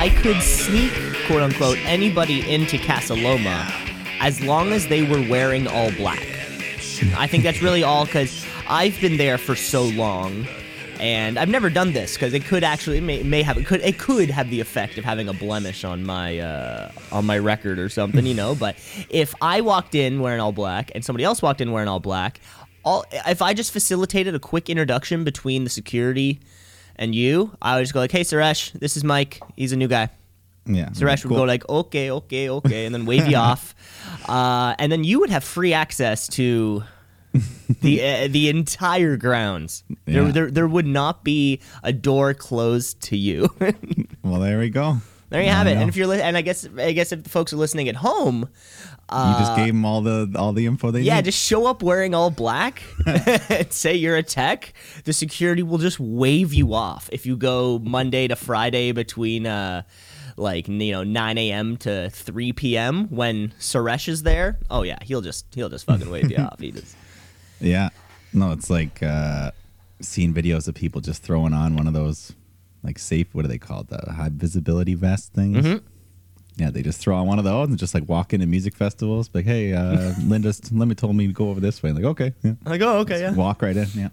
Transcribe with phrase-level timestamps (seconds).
[0.00, 0.94] I could sneak,
[1.26, 3.70] quote unquote, anybody into Casa Loma
[4.18, 6.26] as long as they were wearing all black.
[7.18, 10.46] I think that's really all because I've been there for so long.
[10.98, 13.82] And I've never done this because it could actually it may, may have it could
[13.82, 17.78] it could have the effect of having a blemish on my uh, on my record
[17.78, 18.54] or something, you know.
[18.54, 18.76] But
[19.10, 22.40] if I walked in wearing all black and somebody else walked in wearing all black,
[22.84, 26.40] all if I just facilitated a quick introduction between the security
[27.00, 29.40] and you, I would just go like, "Hey, Suresh, this is Mike.
[29.56, 30.10] He's a new guy."
[30.66, 30.90] Yeah.
[30.90, 33.74] Suresh would go like, "Okay, okay, okay," and then wave you off,
[34.28, 36.84] uh, and then you would have free access to
[37.80, 39.82] the uh, the entire grounds.
[40.04, 40.30] There, Yeah.
[40.32, 43.48] there there would not be a door closed to you.
[44.22, 44.98] well, there we go.
[45.30, 45.76] there you have it.
[45.76, 47.96] And if you're li- and I guess I guess if the folks are listening at
[47.96, 48.48] home,
[49.12, 51.18] you just gave them all the all the info they yeah, need.
[51.18, 54.72] Yeah, just show up wearing all black and say you're a tech.
[55.04, 59.82] The security will just wave you off if you go Monday to Friday between uh
[60.36, 61.76] like you know 9 a.m.
[61.78, 63.08] to 3 p.m.
[63.08, 64.58] when Suresh is there.
[64.70, 66.60] Oh yeah, he'll just he'll just fucking wave you off.
[66.60, 66.96] He just
[67.60, 67.90] Yeah.
[68.32, 69.50] No, it's like uh,
[70.00, 72.32] seeing videos of people just throwing on one of those
[72.82, 73.34] like safe.
[73.34, 73.88] What are they called?
[73.88, 75.64] The high visibility vest things.
[75.64, 75.86] Mm-hmm.
[76.56, 79.30] Yeah, they just throw on one of those and just like walk into music festivals.
[79.32, 81.92] Like, hey, uh, Linda, Linda told me to go over this way.
[81.92, 82.54] Like, okay, yeah.
[82.64, 83.32] like oh okay yeah.
[83.32, 83.88] walk right in.
[83.94, 84.08] Yeah.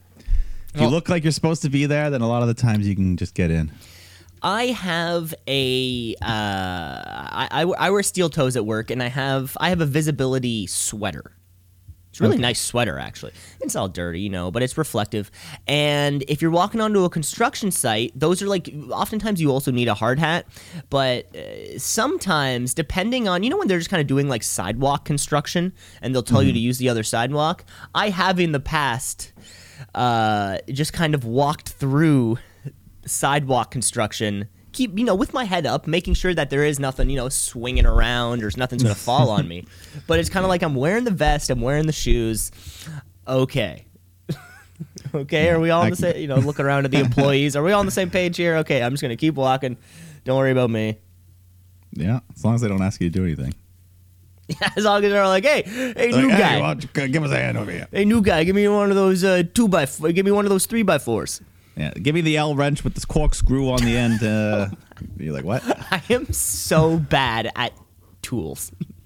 [0.74, 2.88] If you look like you're supposed to be there, then a lot of the times
[2.88, 3.72] you can just get in.
[4.44, 9.58] I have a uh, I, I I wear steel toes at work, and I have
[9.60, 11.32] I have a visibility sweater.
[12.18, 12.42] It's a really Okay.
[12.42, 13.32] nice sweater, actually.
[13.62, 15.30] It's all dirty, you know, but it's reflective.
[15.68, 19.88] And if you're walking onto a construction site, those are like oftentimes you also need
[19.88, 20.48] a hard hat,
[20.90, 25.06] but uh, sometimes depending on you know when they're just kind of doing like sidewalk
[25.06, 27.64] construction, and they'll tell you to use the other sidewalk.
[27.94, 29.32] I have in the past
[29.94, 32.40] uh, just kind of walked through
[33.06, 34.48] sidewalk construction
[34.78, 37.30] keep you know with my head up making sure that there is nothing you know
[37.30, 39.66] swinging around or nothing's gonna fall on me.
[40.08, 42.52] But it's kind of like i'm wearing the vest i'm wearing the shoes.
[43.28, 43.86] Okay.
[45.16, 47.56] Okay are we all on the same you know look around at the employees?
[47.56, 48.58] Are we all on the same page here?
[48.58, 49.78] Okay i'm just gonna keep walking.
[50.26, 50.98] Don't worry about me.
[51.94, 53.54] Yeah, as long as they don't ask you to do anything.
[54.50, 56.48] Yeah, as long as they're like hey hey new Like, guy.
[56.56, 57.88] hey, why don't give us a hand over here.
[57.92, 60.46] hey new guy give me one of those uh, two by f- give me one
[60.46, 61.42] of those three by fours
[61.78, 64.24] Yeah, give me the L wrench with this corkscrew on the end.
[64.24, 64.70] Uh,
[65.18, 65.62] you're like, what?
[65.92, 67.72] I am so bad at
[68.24, 68.72] tools.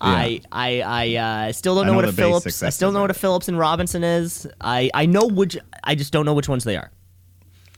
[0.00, 1.14] I I I
[1.48, 2.62] uh, still don't I know, know what a Phillips.
[2.62, 3.14] I still know what a.
[3.14, 4.46] Phillips and Robinson is.
[4.60, 5.56] I I know which.
[5.84, 6.90] I just don't know which ones they are.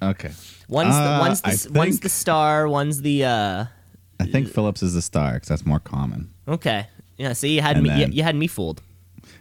[0.02, 0.30] Okay.
[0.68, 2.68] One's Uh, the, one's the s- one's the star.
[2.68, 3.64] One's the uh.
[4.20, 6.30] I think Phillips is the star because that's more common.
[6.48, 6.86] Okay.
[7.18, 7.32] Yeah.
[7.34, 8.00] See, you had And me.
[8.00, 8.80] You, you had me fooled.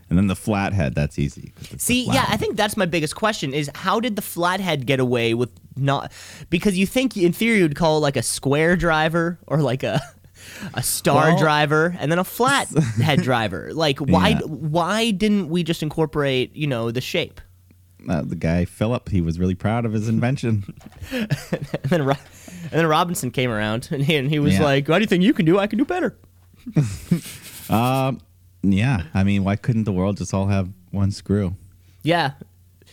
[0.09, 1.53] And then the flathead, that's easy.
[1.77, 5.33] See, yeah, I think that's my biggest question: is how did the flathead get away
[5.33, 6.11] with not?
[6.49, 10.01] Because you think in theory you'd call it like a square driver or like a
[10.73, 13.71] a star Well- driver and then a flathead driver.
[13.73, 14.39] Like, why Yeah.
[14.41, 17.41] why didn't we just incorporate you know the shape?
[18.07, 20.63] Uh, the guy Philip, he was really proud of his invention.
[21.11, 24.63] And then and then Robinson came around and he, and he was Yeah.
[24.63, 26.15] like, "Anything you can do, I can do better."
[27.69, 28.19] um,
[28.63, 31.55] yeah, I mean, why couldn't the world just all have one screw?
[32.01, 32.31] Yeah,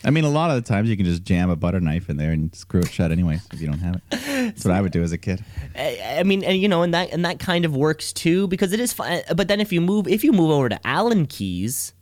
[0.05, 2.17] I mean, a lot of the times you can just jam a butter knife in
[2.17, 4.03] there and screw it shut anyway if you don't have it.
[4.11, 5.45] That's what I would do as a kid.
[5.77, 8.73] I, I mean, and you know, and that and that kind of works too because
[8.73, 9.23] it is fun.
[9.35, 11.93] But then if you move if you move over to Allen keys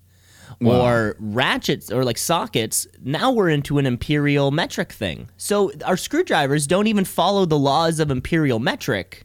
[0.65, 5.29] or ratchets or like sockets, now we're into an imperial metric thing.
[5.37, 9.25] So our screwdrivers don't even follow the laws of imperial metric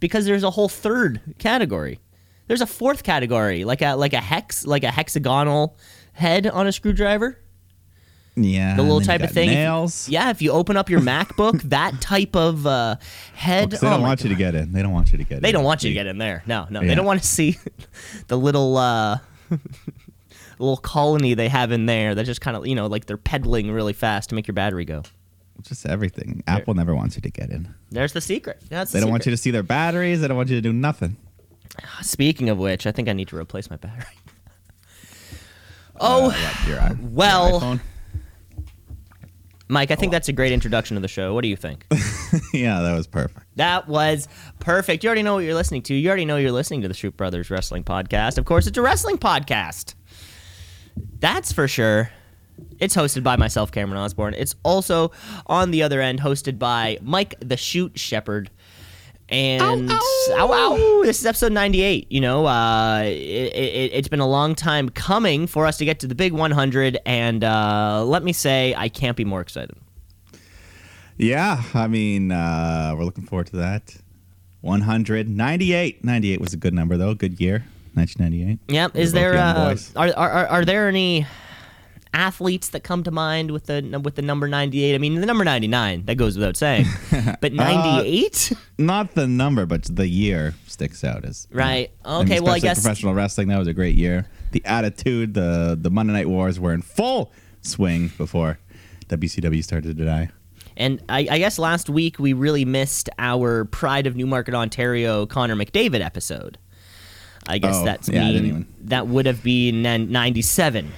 [0.00, 1.98] because there's a whole third category.
[2.52, 5.74] There's a fourth category, like a like a hex, like a hexagonal
[6.12, 7.38] head on a screwdriver.
[8.36, 9.48] Yeah, The little and then you type of thing.
[9.48, 10.06] If- Nails.
[10.10, 12.96] yeah, if you open up your MacBook, that type of uh,
[13.32, 13.70] head.
[13.70, 14.70] 'Cause they oh don't want you to get in.
[14.70, 15.42] They don't want you to get in.
[15.42, 16.42] They don't want you to get in there.
[16.46, 16.80] No, no.
[16.80, 17.56] They don't want to see
[18.28, 19.16] the little uh
[20.58, 23.70] little colony they have in there that just kind of, you know, like they're pedaling
[23.70, 25.04] really fast to make your battery go.
[25.62, 26.42] Just everything.
[26.46, 27.74] Apple never wants you to get in.
[27.90, 28.62] There's the secret.
[28.68, 30.20] That's They don't want you to see their batteries.
[30.20, 31.16] They don't want you to do nothing.
[32.02, 34.04] Speaking of which, I think I need to replace my battery.
[36.04, 37.80] Oh, Uh, your, well- iPhone?
[39.68, 41.32] Mike, I think that's a great introduction to the show.
[41.32, 41.86] What do you think?
[42.52, 43.46] yeah, that was perfect.
[43.56, 44.28] That was
[44.58, 45.02] perfect.
[45.04, 45.94] You already know what you're listening to.
[45.94, 48.36] You already know you're listening to the Shoot Brothers Wrestling Podcast.
[48.36, 49.94] Of course, it's a wrestling podcast.
[51.20, 52.10] That's for sure.
[52.80, 54.34] It's hosted by myself, Cameron Osborne.
[54.34, 55.10] It's also
[55.46, 58.50] on the other end hosted by Mike the Shoot Shepherd.
[59.32, 61.02] And ow, ow.
[61.04, 62.12] this is episode 98.
[62.12, 66.00] You know, uh, it, it, it's been a long time coming for us to get
[66.00, 66.98] to the big 100.
[67.06, 69.74] And uh, let me say, I can't be more excited.
[71.16, 73.96] Yeah, I mean, uh, we're looking forward to that.
[74.60, 76.04] 198.
[76.04, 77.14] 98 was a good number, though.
[77.14, 77.64] Good year.
[77.94, 78.58] 1998.
[78.68, 78.88] Yeah.
[78.92, 81.26] We're Is there uh, are, are are are there any
[82.14, 84.94] athletes that come to mind with the with the number 98?
[84.94, 88.52] I mean, the number 99 that goes without saying, Uh, but 98.
[88.78, 91.90] Not the number, but the year sticks out as Right.
[92.04, 94.26] I mean, Okay, well, I guess- professional wrestling that was a great year.
[94.52, 97.32] The attitude, the the Monday Night Wars were in full
[97.62, 98.58] swing before
[99.08, 100.30] WCW started to die.
[100.76, 105.54] And I, I guess last week we really missed our Pride of Newmarket, Ontario, Connor
[105.54, 106.56] McDavid episode.
[107.46, 110.90] I guess Oh, that's yeah, mean even- that would have been nin- 97.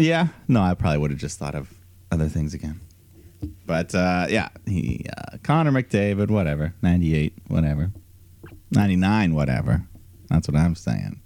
[0.00, 1.72] Yeah, no, I probably would have just thought of
[2.10, 2.80] other things again.
[3.66, 7.90] But uh, yeah, he uh, Connor McDavid, whatever, ninety eight, whatever,
[8.70, 9.84] ninety nine, whatever.
[10.28, 11.20] That's what I'm saying.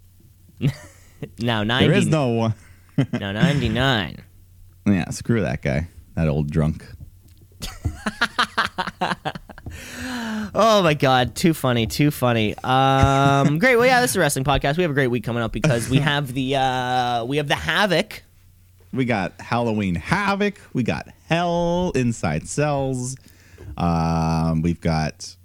[1.39, 2.55] no, 90, There is no one.
[3.13, 4.17] now 99.
[4.87, 6.87] Yeah, screw that guy, that old drunk.
[10.57, 12.55] Oh my god, too funny, too funny.
[12.63, 13.75] Um, great.
[13.75, 14.77] Well, yeah, this is a wrestling podcast.
[14.77, 17.57] We have a great week coming up because we have the uh, we have the
[17.57, 18.23] Havoc.
[18.95, 20.61] We got Halloween Havoc.
[20.73, 23.17] We got Hell Inside Cells.
[23.77, 25.37] Um, we've got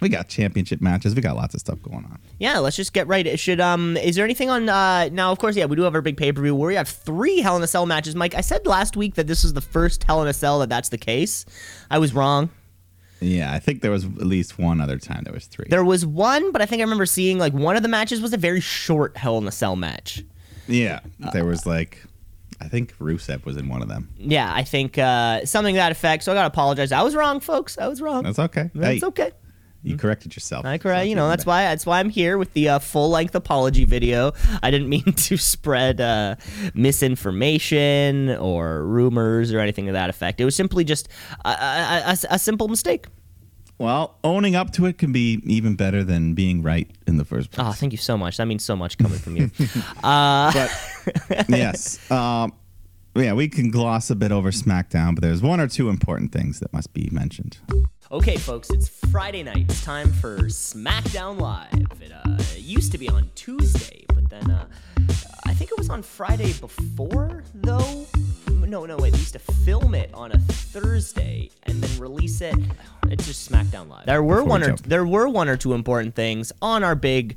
[0.00, 1.14] we got championship matches.
[1.14, 2.18] We got lots of stuff going on.
[2.38, 3.26] Yeah, let's just get right.
[3.26, 5.94] It should um is there anything on uh now of course yeah, we do have
[5.94, 8.14] our big pay-per-view where we have 3 Hell in a Cell matches.
[8.14, 10.68] Mike, I said last week that this was the first Hell in a Cell that
[10.68, 11.46] that's the case.
[11.90, 12.50] I was wrong.
[13.20, 15.66] Yeah, I think there was at least one other time there was three.
[15.70, 18.34] There was one, but I think I remember seeing like one of the matches was
[18.34, 20.22] a very short Hell in a Cell match.
[20.68, 21.00] yeah,
[21.32, 22.04] there was like
[22.60, 24.08] I think Rusev was in one of them.
[24.16, 26.24] Yeah, I think uh something to that effect.
[26.24, 26.92] So I got to apologize.
[26.92, 27.78] I was wrong, folks.
[27.78, 28.22] I was wrong.
[28.24, 28.70] That's okay.
[28.74, 29.32] That's hey, okay.
[29.82, 30.64] you corrected yourself.
[30.64, 31.08] I So correct.
[31.08, 31.50] You know, that's better.
[31.50, 34.32] why that's why I'm here with the uh, full length apology video.
[34.62, 36.36] I didn't mean to spread uh,
[36.74, 40.40] misinformation or rumors or anything to that effect.
[40.40, 41.08] It was simply just
[41.44, 43.06] a, a, a, a simple mistake.
[43.78, 47.50] Well, owning up to it can be even better than being right in the first
[47.50, 47.66] place.
[47.66, 48.38] Oh, thank you so much.
[48.38, 49.50] That means so much coming from you.
[50.02, 50.68] uh,
[51.28, 52.54] but yes, um,
[53.14, 56.60] yeah, we can gloss a bit over SmackDown, but there's one or two important things
[56.60, 57.58] that must be mentioned.
[58.10, 59.66] okay, folks, it's Friday night.
[59.68, 62.00] It's time for SmackDown Live.
[62.00, 64.66] It uh, used to be on Tuesday, but then uh,
[65.44, 68.06] I think it was on Friday before, though.
[68.66, 69.12] No, no, wait.
[69.12, 72.54] They used to film it on a Thursday and then release it.
[73.08, 74.06] It's just SmackDown Live.
[74.06, 74.82] There were Before we one or jump.
[74.82, 77.36] there were one or two important things on our big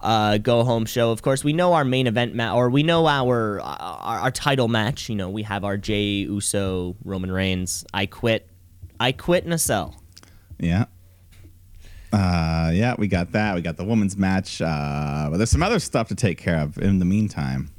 [0.00, 1.10] uh, go home show.
[1.12, 4.68] Of course, we know our main event match, or we know our, our our title
[4.68, 5.10] match.
[5.10, 7.84] You know, we have our Jey Uso Roman Reigns.
[7.92, 8.48] I quit.
[8.98, 10.02] I quit in a cell.
[10.58, 10.86] Yeah.
[12.12, 13.54] Uh, yeah, we got that.
[13.54, 14.60] We got the women's match.
[14.62, 17.70] Uh, but there's some other stuff to take care of in the meantime,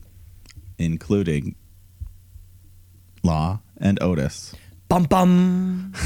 [0.78, 1.56] including
[3.24, 4.54] Law and Otis.
[4.88, 5.94] Bum bum.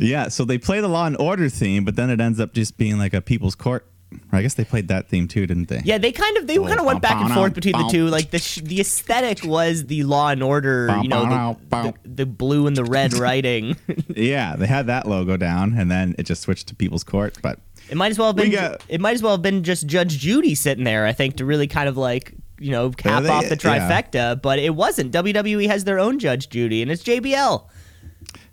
[0.00, 2.76] Yeah, so they play the Law and Order theme, but then it ends up just
[2.78, 3.84] being like a People's Court.
[4.32, 5.82] I guess they played that theme too, didn't they?
[5.84, 8.06] Yeah, they kind of they kind of went back and forth between the two.
[8.06, 12.26] Like the sh- the aesthetic was the Law and Order, you know, the, the, the
[12.26, 13.76] blue and the red writing.
[14.14, 17.36] Yeah, they had that logo down, and then it just switched to People's Court.
[17.42, 17.58] But
[17.90, 18.52] It might as well have We been.
[18.52, 21.04] got- it might as well have been just Judge Judy sitting there.
[21.06, 23.88] I think to really kind of like you know cap they- off the yeah.
[23.88, 25.12] trifecta, but it wasn't.
[25.12, 27.64] WWE has their own Judge Judy, and it's JBL.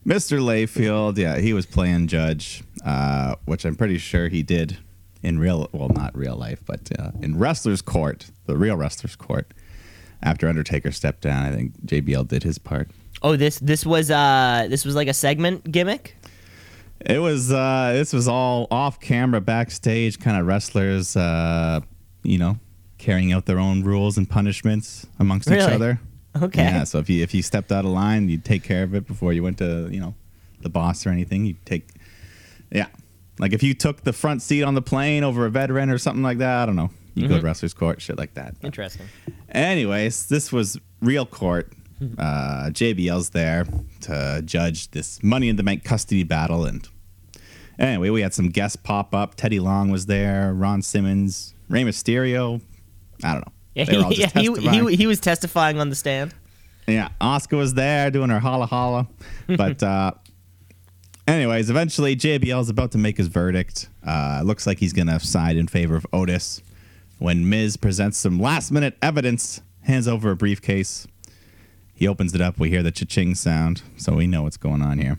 [0.05, 0.39] Mr.
[0.39, 4.77] Layfield, yeah, he was playing Judge, uh, which I'm pretty sure he did
[5.23, 9.51] in real, well, not real life, but uh, in Wrestler's Court, the real Wrestler's Court.
[10.21, 12.89] After Undertaker stepped down, I think JBL did his part.
[13.21, 16.15] Oh, this this was uh this was like a segment gimmick.
[17.01, 21.81] It was uh, this was all off camera, backstage, kind of wrestlers, uh,
[22.23, 22.57] you know,
[23.05, 25.99] carrying out their own rules and punishments amongst each other.
[26.41, 26.63] Okay.
[26.63, 26.83] Yeah.
[26.85, 29.31] So if you if you stepped out of line, you'd take care of it before
[29.31, 30.15] you went to you know
[30.61, 31.45] the boss or anything.
[31.45, 31.87] You'd take,
[32.71, 32.87] yeah,
[33.39, 36.23] like if you took the front seat on the plane over a veteran or something
[36.23, 36.63] like that.
[36.63, 36.89] I don't know.
[37.13, 38.55] You go to wrestlers court, shit like that.
[38.59, 39.05] But Interesting.
[39.49, 41.71] Anyways, this was real court.
[42.17, 43.65] Uh, JBL's there
[44.01, 46.85] to judge this Money in the Bank custody battle, and
[47.79, 49.35] anyway, we had some guests pop up.
[49.35, 52.59] Teddy Long was there, Ron Simmons, Rey Mysterio.
[53.23, 53.53] I don't know.
[53.73, 56.33] Yeah, They were all he, yeah, he, he, he was testifying on the stand.
[56.87, 59.07] Yeah, Oscar was there doing her holla holla.
[59.47, 60.11] But uh,
[61.27, 63.89] anyways, eventually JBL is about to make his verdict.
[64.05, 66.61] Uh, looks like he's gonna side in favor of Otis.
[67.17, 71.07] When Miz presents some last minute evidence, hands over a briefcase.
[71.93, 72.59] He opens it up.
[72.59, 75.17] We hear the cha-ching sound, so we know what's going on here.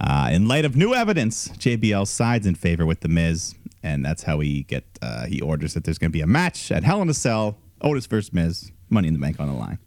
[0.00, 3.54] Uh, in light of new evidence, JBL sides in favor with the Miz,
[3.84, 4.84] and that's how we get.
[5.00, 7.58] Uh, he orders that there's going to be a match at Hell in a Cell,
[7.82, 9.78] Otis versus Miz, Money in the Bank on the line.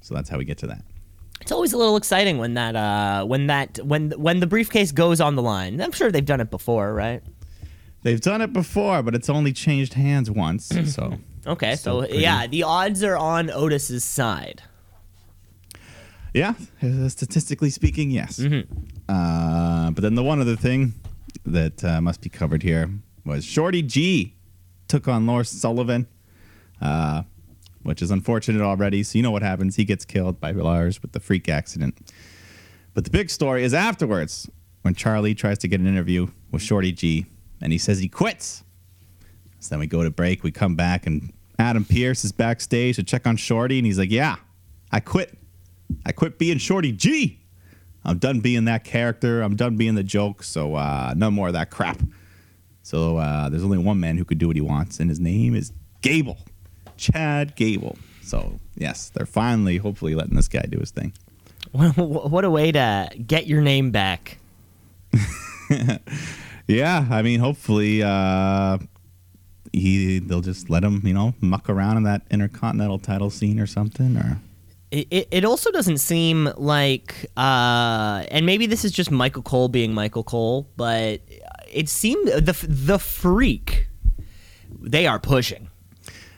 [0.00, 0.82] So that's how we get to that.
[1.40, 5.20] It's always a little exciting when that uh, when that when when the briefcase goes
[5.20, 5.80] on the line.
[5.80, 7.22] I'm sure they've done it before, right?
[8.02, 10.66] They've done it before, but it's only changed hands once.
[10.94, 14.62] so Okay, so pretty- yeah, the odds are on Otis's side.
[16.34, 18.38] yeah, uh, statistically speaking, yes.
[18.38, 18.72] Mm-hmm.
[19.08, 20.94] Uh, but then the one other thing
[21.46, 22.90] that uh, must be covered here
[23.24, 24.34] was Shorty G
[24.88, 26.06] took on Lars Sullivan,
[26.80, 27.22] uh,
[27.82, 29.02] which is unfortunate already.
[29.02, 29.76] So you know what happens.
[29.76, 31.96] He gets killed by Lars with the freak accident.
[32.94, 34.50] But the big story is afterwards
[34.82, 37.26] when Charlie tries to get an interview with Shorty G
[37.60, 38.64] and he says he quits.
[39.60, 40.42] So then we go to break.
[40.42, 44.10] We come back and Adam Pearce is backstage to check on Shorty and he's like,
[44.10, 44.36] "Yeah,
[44.92, 45.36] I quit.
[46.06, 47.40] I quit being Shorty G.
[48.04, 49.42] I'm done being that character.
[49.42, 50.42] I'm done being the joke.
[50.44, 52.00] So uh, no more of that crap."
[52.88, 55.54] So uh, there's only one man who could do what he wants, and his name
[55.54, 56.38] is Gable,
[56.96, 57.98] Chad Gable.
[58.22, 61.12] So yes, they're finally, hopefully, letting this guy do his thing.
[61.72, 64.38] what a way to get your name back.
[66.68, 68.76] Yeah, I mean, hopefully, uh,
[69.72, 73.66] he they'll just let him, you know, muck around in that intercontinental title scene or
[73.66, 74.38] something, or
[74.90, 79.68] It, it, it also doesn't seem like, uh, and maybe this is just Michael Cole
[79.68, 81.22] being Michael Cole, but
[81.72, 83.88] it seemed the the freak
[84.80, 85.68] they are pushing.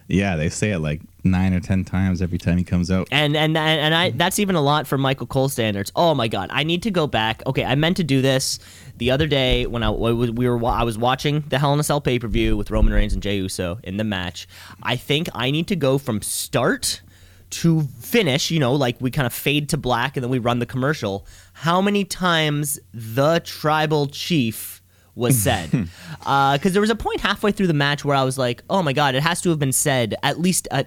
[0.09, 3.07] yeah, they say it like nine or ten times every time he comes out.
[3.13, 5.93] and and and I that's even a lot for Michael Cole standards.
[5.95, 7.43] Oh my god, I need to go back.
[7.47, 8.59] Okay, I meant to do this
[8.97, 11.83] the other day when I was we were I was watching the Hell in a
[11.83, 14.49] Cell pay per view with Roman Reigns and Jey Uso in the match.
[14.83, 17.03] I think I need to go from start
[17.51, 18.51] to finish.
[18.51, 21.27] You know, like we kind of fade to black and then we run the commercial.
[21.53, 24.80] How many times the tribal chief?
[25.14, 25.85] Was said hmm.
[26.26, 28.83] uh, because there was a point halfway through the match where I was like, "Oh
[28.83, 30.87] my god, it has to have been said at least a,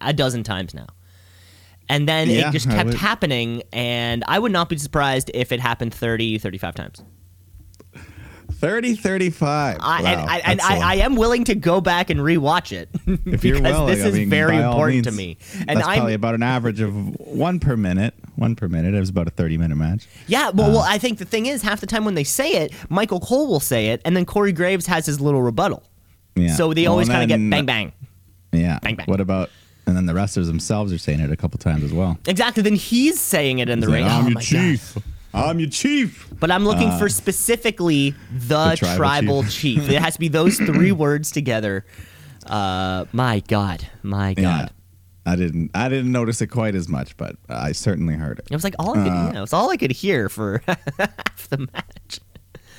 [0.00, 0.86] a dozen times now."
[1.88, 5.60] And then Yeah, it just kept happening, and I would not be surprised if it
[5.60, 7.02] happened 30, 35 times.
[8.64, 9.76] 30, 35.
[9.80, 10.86] I, Wow, and I, and that's a I, lot.
[10.86, 14.08] I am willing to go back and rewatch it If because you're willing, this I
[14.08, 15.36] is mean, very by all important to me.
[15.68, 18.14] And that's I'm probably about an average of one per minute.
[18.36, 18.94] One per minute.
[18.94, 20.06] It was about a 30 minute match.
[20.26, 20.50] yeah.
[20.50, 20.86] Well, well, Uh.
[20.88, 23.60] I think the thing is, half the time when they say it, Michael Cole will
[23.60, 25.82] say it, and then Corey Graves has his little rebuttal.
[26.34, 26.54] Yeah.
[26.54, 27.92] So they always and kind of get bang bang.
[28.52, 28.78] Yeah.
[28.82, 29.06] Bang, bang.
[29.06, 29.50] What about,
[29.86, 32.18] and then the wrestlers themselves are saying it a couple times as well.
[32.26, 32.62] Exactly.
[32.62, 34.04] Then he's saying it in the He's ring.
[34.04, 35.02] like, oh I'm your my God.
[35.34, 36.28] I'm your chief.
[36.38, 39.80] But I'm looking for specifically the, Uh, The tribal tribal, chief.
[39.82, 39.90] chief.
[39.90, 41.84] It has to be those three words together.
[42.46, 44.42] Uh, my God, my God.
[44.42, 44.68] Yeah.
[45.26, 45.70] I didn't.
[45.74, 48.46] I didn't notice it quite as much, but I certainly heard it.
[48.50, 49.38] It was like all I could, Uh.
[49.38, 52.20] it was all I could hear for half the match.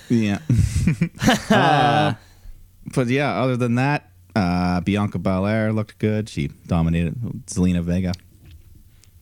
[0.09, 0.39] Yeah.
[1.50, 2.13] Uh,
[2.93, 6.29] but yeah, other than that, uh, Bianca Belair looked good.
[6.29, 7.15] She dominated
[7.47, 8.13] Zelina Vega.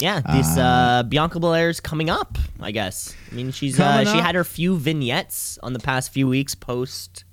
[0.04, 2.38] Yeah, this uh, Bianca Belair's coming up.
[2.60, 3.14] I guess.
[3.32, 7.24] I mean, she's uh, she had her few vignettes on the past few weeks post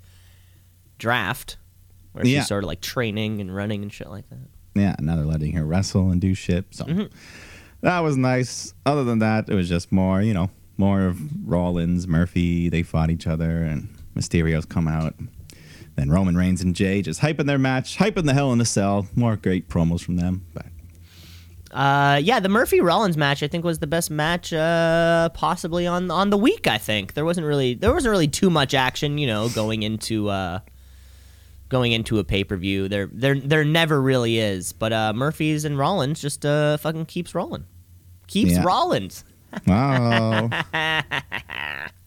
[0.99, 1.57] draft,
[2.13, 2.41] where Yeah.
[2.41, 4.39] she's sort of like training and running and shit like that.
[4.75, 6.65] Yeah, now they're letting her wrestle and do shit.
[6.71, 7.05] So Mm-hmm.
[7.83, 8.73] that was nice.
[8.87, 12.69] Other than that, it was just more, you know, more of Rollins, Murphy.
[12.69, 15.15] They fought each other, and Mysterio's come out.
[15.97, 19.07] Then Roman Reigns and Jay just hyping their match, hyping the hell in the cell.
[19.15, 20.47] More great promos from them.
[20.55, 20.67] But
[21.71, 26.11] Uh, yeah, the Murphy Rollins match I think was the best match uh, possibly on
[26.11, 26.67] on the week.
[26.67, 30.29] I think there wasn't really there wasn't really too much action, you know, going into
[30.29, 30.61] uh,
[31.69, 32.89] going into a pay per view.
[32.89, 34.73] There there there never really is.
[34.73, 37.65] But uh, Murphy's and Rollins just uh, fucking keeps rolling,
[38.27, 38.65] keeps Yeah.
[38.65, 39.25] Rollins.
[39.67, 40.49] wow.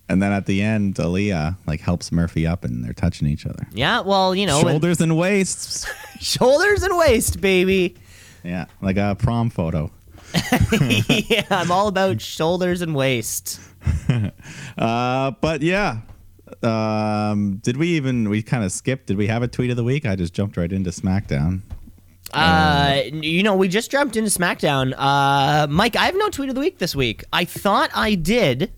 [0.09, 3.67] and then at the end, Aalyah like helps Murphy up, and they're touching each other.
[3.73, 5.85] Yeah, well, you know, and- Shoulders and waists.
[6.19, 7.95] shoulders and waist, baby.
[8.43, 9.91] Yeah, like a prom photo.
[11.27, 13.59] yeah, I'm all about shoulders and waist.
[14.77, 15.99] Uh, but yeah.
[16.63, 19.07] Um, did we even we kind of skipped?
[19.07, 20.05] Did we have a tweet of the week?
[20.05, 21.61] I just jumped right into SmackDown.
[22.33, 24.93] Uh, you know, we just jumped into SmackDown.
[24.97, 27.23] Uh, Mike, I have no tweet of the week this week.
[27.31, 28.71] I thought I did.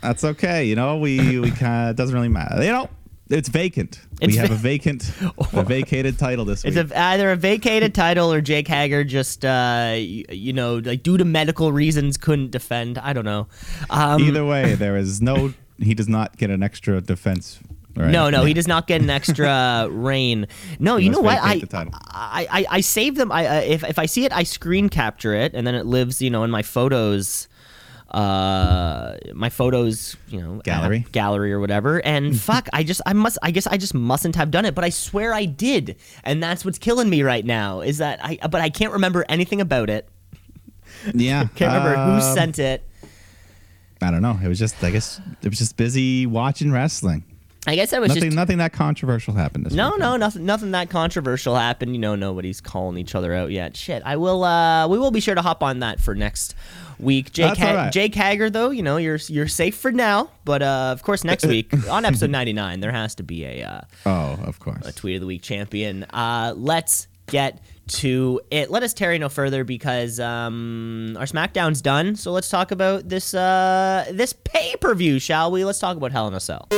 [0.00, 0.64] That's okay.
[0.64, 2.62] You know, we we kind of doesn't really matter.
[2.62, 2.90] You know,
[3.30, 4.00] it's vacant.
[4.20, 5.10] It's we have va- a vacant
[5.52, 6.76] a vacated title this week.
[6.76, 9.48] It's a, either a vacated title or Jake Hager just, uh,
[9.94, 12.98] y- you know, like due to medical reasons couldn't defend.
[12.98, 13.48] I don't know.
[13.90, 15.54] Um, Either way, there is no.
[15.78, 17.58] He does not get an extra defense.
[17.96, 18.10] Right?
[18.10, 20.48] No, no, he does not get an extra reign.
[20.80, 21.38] No, you know what?
[21.38, 21.92] I, vacate the title.
[21.94, 23.30] I, I, I save them.
[23.30, 26.20] I, uh, if if I see it, I screen capture it, and then it lives,
[26.20, 27.46] you know, in my photos,
[28.14, 31.04] uh, my photos, you know, Gallery?
[31.10, 31.98] gallery or whatever.
[32.04, 34.74] And fuck, I just, I must, I guess, I just mustn't have done it.
[34.74, 37.80] But I swear I did, and that's what's killing me right now.
[37.80, 38.38] Is that I?
[38.42, 40.08] But I can't remember anything about it.
[41.12, 42.82] Yeah, Can't remember who um, sent it.
[44.00, 44.38] I don't know.
[44.42, 47.24] It was just I guess it was just busy watching wrestling.
[47.66, 50.00] I guess I was Nothing just nothing that controversial happened this no, weekend.
[50.00, 51.92] no, nothing, nothing that controversial happened.
[51.94, 53.76] You know, nobody's calling each other out yet.
[53.76, 54.44] Shit, I will.
[54.44, 56.54] uh We will be sure to hop on that for next
[56.98, 57.32] week.
[57.32, 57.92] Jake, all right.
[57.92, 60.30] Jake Hager, though, you know, you're you're safe for now.
[60.44, 63.80] But uh of course, next week on episode 99, there has to be a uh,
[64.04, 64.84] Oh, of course.
[64.86, 66.04] a tweet of the week champion.
[66.12, 68.70] Uh, let's get to it.
[68.70, 72.16] Let us tarry no further because um, our SmackDown's done.
[72.16, 75.64] So let's talk about this uh, this pay per view, shall we?
[75.64, 76.68] Let's talk about Hell in a Cell.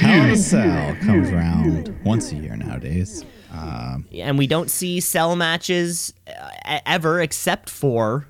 [0.00, 3.24] Hell in a Cell comes around once a year nowadays.
[3.52, 8.26] Um, And we don't see cell matches uh, ever except for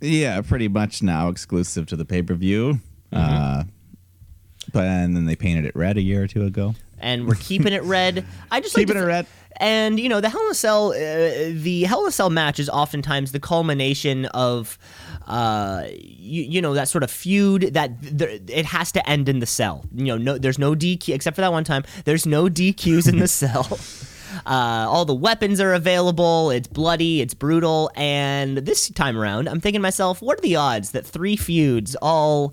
[0.00, 2.80] yeah, pretty much now exclusive to the pay per view.
[3.12, 3.60] Mm-hmm.
[3.60, 3.64] Uh,
[4.72, 6.74] but and then they painted it red a year or two ago.
[6.98, 8.24] and we're keeping it red.
[8.50, 9.26] I just like Keeping to it red.
[9.58, 12.58] And you know, the Hell in a Cell, uh, the Hell in a Cell match
[12.60, 14.76] is oftentimes the culmination of,
[15.26, 19.38] uh, you, you know, that sort of feud that th- it has to end in
[19.38, 19.86] the cell.
[19.94, 21.84] You know, no, there's no DQ except for that one time.
[22.04, 23.78] There's no DQs in the cell.
[24.44, 26.50] Uh, all the weapons are available.
[26.50, 27.22] It's bloody.
[27.22, 27.90] It's brutal.
[27.96, 31.96] And this time around, I'm thinking to myself, what are the odds that three feuds
[32.02, 32.52] all,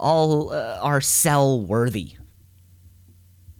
[0.00, 2.14] all uh, are cell worthy?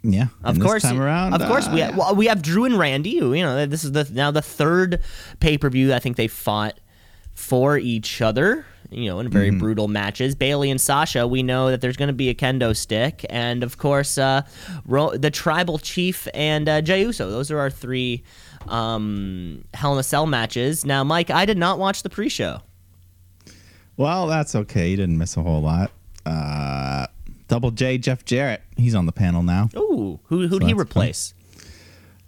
[0.02, 0.26] Yeah.
[0.42, 1.86] Of course, This time around, of course, uh, we yeah.
[1.88, 3.18] have, well, we have Drew and Randy.
[3.18, 5.02] Who you know this is the now the third
[5.40, 5.92] pay per view.
[5.92, 6.80] I think they fought
[7.34, 8.64] for each other.
[8.92, 9.58] You know, in very Mm-hmm.
[9.60, 10.34] brutal matches.
[10.34, 11.24] Bayley and Sasha.
[11.24, 14.42] We know that there's going to be a kendo stick, and of course, uh,
[14.84, 17.30] Ro- the Tribal Chief and uh, Jey Uso.
[17.30, 18.24] Those are our three
[18.66, 20.84] um, Hell in a Cell matches.
[20.84, 22.62] Now, Mike, I did not watch the pre-show.
[23.96, 24.90] Well, that's okay.
[24.90, 25.92] You didn't miss a whole lot.
[26.26, 27.06] Uh,
[27.48, 28.62] Double J Jeff Jarrett.
[28.76, 29.68] He's on the panel now.
[29.76, 31.34] Ooh, who who'd So he replace?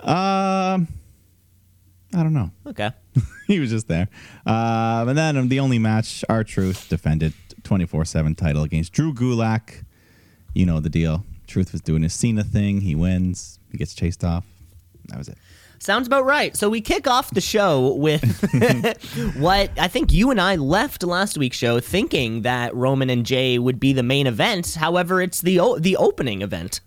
[0.01, 0.89] Um,
[2.15, 2.51] I don't know.
[2.67, 2.91] Okay.
[3.47, 4.09] he was just there.
[4.45, 9.15] Um, and then um, the only match, our Truth defended 24 7 title against Drew
[9.15, 9.85] Gulak.
[10.55, 11.25] You know the deal.
[11.47, 12.81] Truth was doing his Cena thing.
[12.81, 13.59] He wins.
[13.71, 14.45] He gets chased off.
[15.07, 15.39] That was it.
[15.83, 16.57] Sounds about right.
[16.57, 18.23] So we kick off the show with
[19.37, 23.59] what I think you and I left last week's show thinking that Roman and Jay
[23.59, 24.75] would be the main event.
[24.75, 26.81] However, it's the o- the opening event.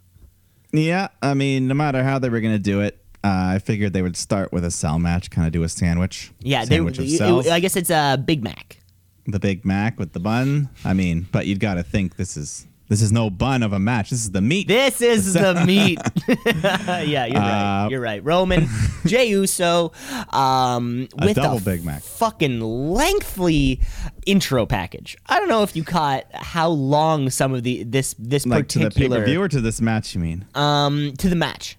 [0.72, 3.92] Yeah, I mean, no matter how they were going to do it, uh, I figured
[3.92, 6.32] they would start with a cell match, kind of do a sandwich.
[6.40, 7.48] Yeah, they, sandwich of it- cells.
[7.48, 8.80] I guess it's a Big Mac.
[9.28, 10.70] the Big Mac with the bun.
[10.86, 13.80] I mean, but you've got to think this is this is no bun of a
[13.80, 14.12] match.
[14.12, 14.68] This is the meat.
[14.68, 16.00] This is the meat.
[16.46, 17.86] yeah, you're right.
[17.86, 18.24] Uh, You're right.
[18.24, 18.68] Roman,
[19.06, 19.92] Jey Uso,
[20.32, 22.02] um, A with double a Big Mac.
[22.04, 23.82] fucking lengthy
[24.26, 25.18] intro package.
[25.28, 28.80] I don't know if you caught how long some of the this this like to
[28.80, 30.46] the particular view or to this match, you mean?
[30.56, 31.78] um to the match.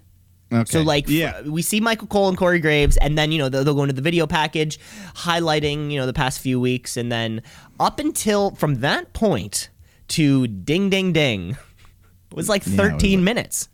[0.52, 0.64] Okay.
[0.70, 3.64] So like, yeah, we see Michael Cole and Corey Graves, and then you know they'll,
[3.64, 4.78] they'll go into the video package,
[5.14, 7.42] highlighting you know the past few weeks, and then
[7.80, 9.70] up until from that point
[10.08, 13.68] to ding ding ding, it was like Yeah, was 13 minutes.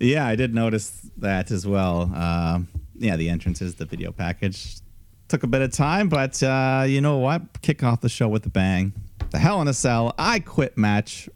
[0.00, 2.02] yeah, I did notice that as well.
[2.14, 4.76] Um, yeah, the entrances, the video package
[5.28, 7.60] took a bit of time, but uh, you know what?
[7.62, 8.92] Kick off the show with a bang.
[9.30, 11.28] The Hell in a Cell I Quit match,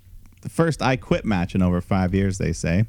[0.43, 2.85] the first I Quit match in over five years, they say.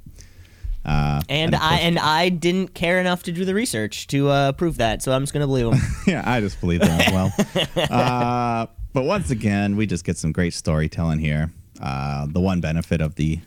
[0.85, 4.29] Uh, And of I course- and I didn't care enough to do the research to
[4.29, 5.79] uh, prove that, so I'm just gonna believe them.
[6.07, 7.33] yeah, I just believe them as well.
[7.91, 11.52] uh, but once again, we just get some great storytelling here.
[11.82, 13.39] Uh, the one benefit of the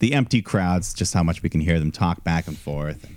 [0.00, 3.04] the empty crowds, just how much we can hear them talk back and forth.
[3.04, 3.16] And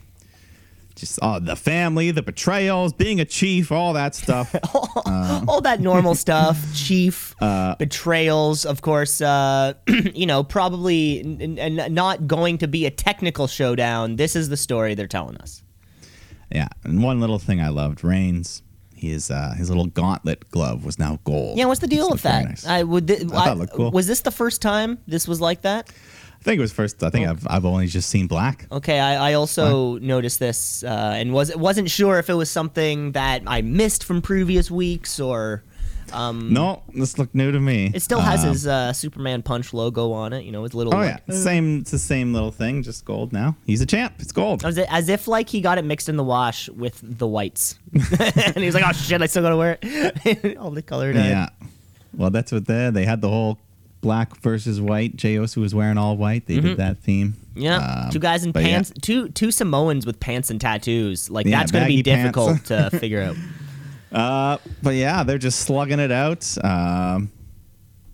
[0.96, 4.54] just oh, the family, the betrayals, being a chief, all that stuff.
[5.48, 9.22] all that normal stuff, chief Uh, betrayals, of course.
[9.22, 9.74] Uh,
[10.14, 14.18] you know, probably n- n- not going to be a technical showdown.
[14.18, 15.64] This is the story they're telling us.
[16.52, 18.62] yeah, and one little thing I loved, Reigns.
[19.10, 21.58] His uh, his little gauntlet glove was now gold.
[21.58, 22.46] Yeah, what's the deal with that?
[22.46, 22.66] nice.
[22.66, 23.08] I would.
[23.08, 23.92] Th- thought it looked cool.
[23.92, 25.90] Was this the first time this was like that?
[26.40, 27.04] I think it was first.
[27.04, 28.68] I think I've I've only just seen black.
[28.72, 33.14] Okay, I, I also noticed this uh, and was wasn't sure if it was something
[33.14, 35.64] that I missed from previous weeks or.
[36.14, 37.92] Um, No, this looked new to me.
[37.94, 40.94] It still has Um, his uh, Superman punch logo on it, you know, with little.
[40.94, 41.80] Oh like- yeah, same.
[41.80, 43.56] It's the same little thing, just gold now.
[43.66, 44.14] He's a champ.
[44.20, 44.64] It's gold.
[44.66, 48.58] As, as if like he got it mixed in the wash with the whites, and
[48.58, 51.28] he was like, "Oh shit, I still gotta wear it." All the color dye.
[51.28, 51.50] Yeah.
[52.16, 53.58] Well, that's what they they had the whole
[54.02, 55.16] black versus white.
[55.16, 56.46] Jos who was wearing all white.
[56.46, 57.30] They did that theme.
[57.56, 57.62] Mm-hmm.
[57.62, 58.70] Yeah, Um, two guys in but yeah.
[58.70, 61.30] pants, two two Samoans with pants and tattoos.
[61.30, 62.22] Like Yeah, that's gonna be pants.
[62.38, 63.36] difficult to figure out.
[64.14, 66.58] Uh, but yeah, they're just slugging it out.
[66.64, 67.32] Um,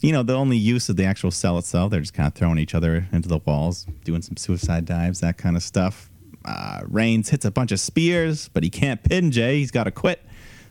[0.01, 2.57] you know, the only use of the actual cell itself, they're just kind of throwing
[2.57, 6.09] each other into the walls, doing some suicide dives, that kind of stuff.
[6.45, 9.57] Uh, Reigns hits a bunch of spears, but he can't pin Jay.
[9.59, 10.25] He's got to quit.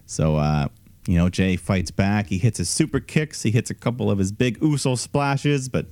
[0.07, 0.69] So, uh,
[1.07, 2.29] you know, Jay fights back.
[2.29, 3.43] He hits his super kicks.
[3.43, 5.87] He hits a couple of his big Uso splashes, but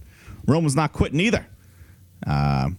[0.47, 1.47] Roman's not quitting either.
[2.27, 2.71] Uh,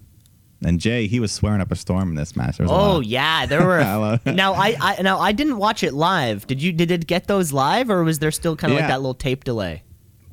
[0.63, 2.57] and Jay, he was swearing up a storm in this match.
[2.57, 3.79] There was Oh yeah, there were.
[3.79, 6.47] I now I, I now I didn't watch it live.
[6.47, 6.71] Did you?
[6.71, 9.43] Did it get those live, or was there still kind of like that little tape
[9.43, 9.83] delay?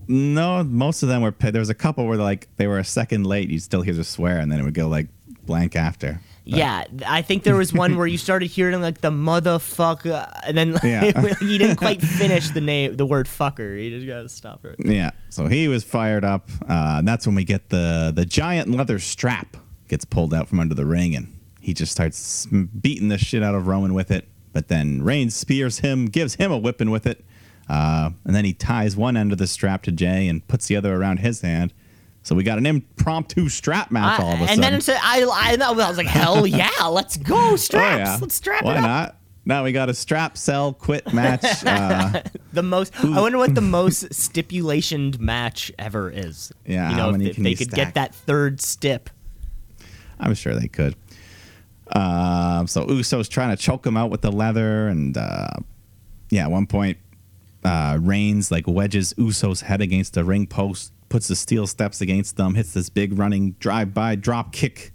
[0.06, 1.34] No, most of them were.
[1.38, 3.48] There was a couple where like they were a second late.
[3.50, 5.08] You still hear the swear, and then it would go like
[5.46, 6.20] blank after.
[6.46, 10.56] But- Yeah, I think there was one where you started hearing like the motherfucker, and
[10.58, 11.04] then Yeah.
[11.40, 13.82] you didn't quite finish the name, the word fucker.
[13.82, 14.76] You just gotta stop it.
[14.78, 15.12] Yeah.
[15.30, 16.50] So he was fired up.
[16.68, 19.56] Uh, and that's when we get the the giant leather strap
[19.88, 23.54] gets pulled out from under the ring, and he just starts beating the shit out
[23.54, 24.28] of Roman with it.
[24.52, 27.24] But then Reigns spears him, gives him a whipping with it,
[27.68, 30.76] uh, and then he ties one end of the strap to Jay and puts the
[30.76, 31.72] other around his hand.
[32.22, 34.54] So we got an impromptu strap match all of a sudden.
[34.54, 37.94] and then it's, I, I, I was like, hell yeah, let's go straps.
[37.94, 38.82] oh yeah, Let's strap Why it up.
[38.82, 39.16] not?
[39.44, 41.42] Now we got a strap, sell, quit match.
[41.66, 42.22] Uh,
[42.54, 42.94] The most.
[43.04, 46.52] I wonder what the most stipulationed match ever is.
[46.64, 47.76] Yeah, you how know, many if, if can they you could stack?
[47.88, 49.10] get that third stip.
[50.24, 50.96] I'm sure they could.
[51.92, 55.50] Um, so Uso's trying to choke him out with the leather, and uh,
[56.30, 56.98] yeah, at one point,
[57.62, 62.36] uh, Reigns like wedges Uso's head against the ring post, puts the steel steps against
[62.36, 64.92] them, hits this big running drive-by drop kick,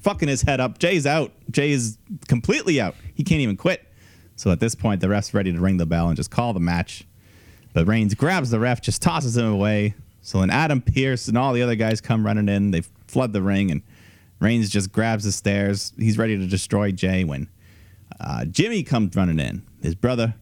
[0.00, 0.78] fucking his head up.
[0.78, 1.32] Jay's out.
[1.50, 1.96] Jay is
[2.28, 2.96] completely out.
[3.14, 3.86] He can't even quit.
[4.34, 6.60] So at this point, the ref's ready to ring the bell and just call the
[6.60, 7.04] match.
[7.72, 9.94] But Reigns grabs the ref, just tosses him away.
[10.20, 12.72] So then Adam Pearce and all the other guys come running in.
[12.72, 13.82] They flood the ring, and
[14.42, 15.92] Reigns just grabs the stairs.
[15.98, 17.48] He's ready to destroy Jay when
[18.20, 19.62] uh, Jimmy comes running in.
[19.82, 20.34] His brother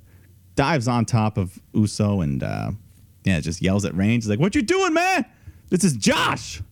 [0.56, 2.72] dives on top of Uso and uh,
[3.24, 5.24] yeah, just yells at Reigns like, "What you doing, man?
[5.68, 6.62] This is Josh."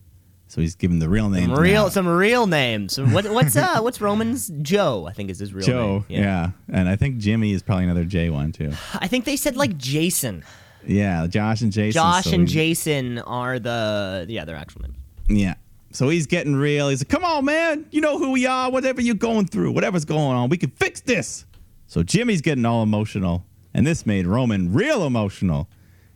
[0.47, 1.49] So he's giving the real name.
[1.49, 2.99] Some real, some real names.
[2.99, 5.05] What, what's uh, what's Roman's Joe?
[5.07, 6.01] I think is his real Joe, name.
[6.01, 6.51] Joe, yeah.
[6.73, 8.73] and I think Jimmy is probably another J one too.
[8.95, 10.43] I think they said like Jason.
[10.85, 12.01] Yeah, Josh and Jason.
[12.01, 14.97] Josh so and Jason are the yeah their actual names.
[15.27, 15.53] Yeah.
[15.91, 16.89] So he's getting real.
[16.89, 17.85] He's like, come on, man.
[17.91, 18.69] You know who we are.
[18.71, 21.45] Whatever you're going through, whatever's going on, we can fix this.
[21.87, 23.45] So Jimmy's getting all emotional.
[23.73, 25.69] And this made Roman real emotional.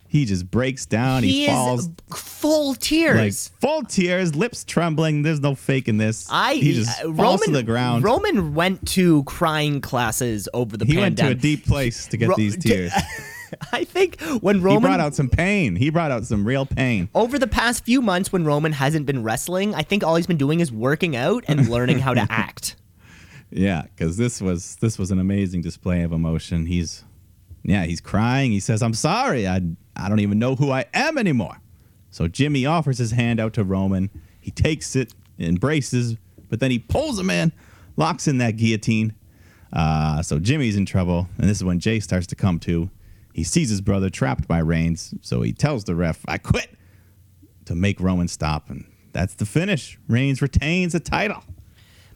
[0.08, 1.24] He just breaks down.
[1.24, 3.48] He, He falls full like tears.
[3.60, 5.22] full tears, lips trembling.
[5.22, 6.28] There's no faking this.
[6.30, 8.04] I he just uh, falls Roman to the ground.
[8.04, 12.28] Roman went to crying classes over the he went to a deep place to get
[12.28, 12.92] Ro- these tears.
[13.72, 15.76] I think when Roman he brought out some pain.
[15.76, 17.08] He brought out some real pain.
[17.14, 20.36] over the past few months when Roman hasn't been wrestling, I think all he's been
[20.36, 22.76] doing is working out and learning how to act.
[23.50, 26.66] Yeah, because this was this was an amazing display of emotion.
[26.66, 27.04] He's
[27.62, 28.50] yeah, he's crying.
[28.50, 29.46] He says, "I'm sorry.
[29.46, 29.60] I
[29.96, 31.60] I don't even know who I am anymore."
[32.10, 34.10] So Jimmy offers his hand out to Roman.
[34.40, 36.16] He takes it, embraces,
[36.48, 37.52] but then he pulls him in,
[37.96, 39.14] locks in that guillotine.
[39.72, 42.90] Uh, so Jimmy's in trouble, and this is when Jay starts to come to.
[43.34, 46.78] He sees his brother trapped by Reigns, so he tells the ref, "I quit,"
[47.64, 49.98] to make Roman stop, and that's the finish.
[50.08, 51.42] Reigns retains the title.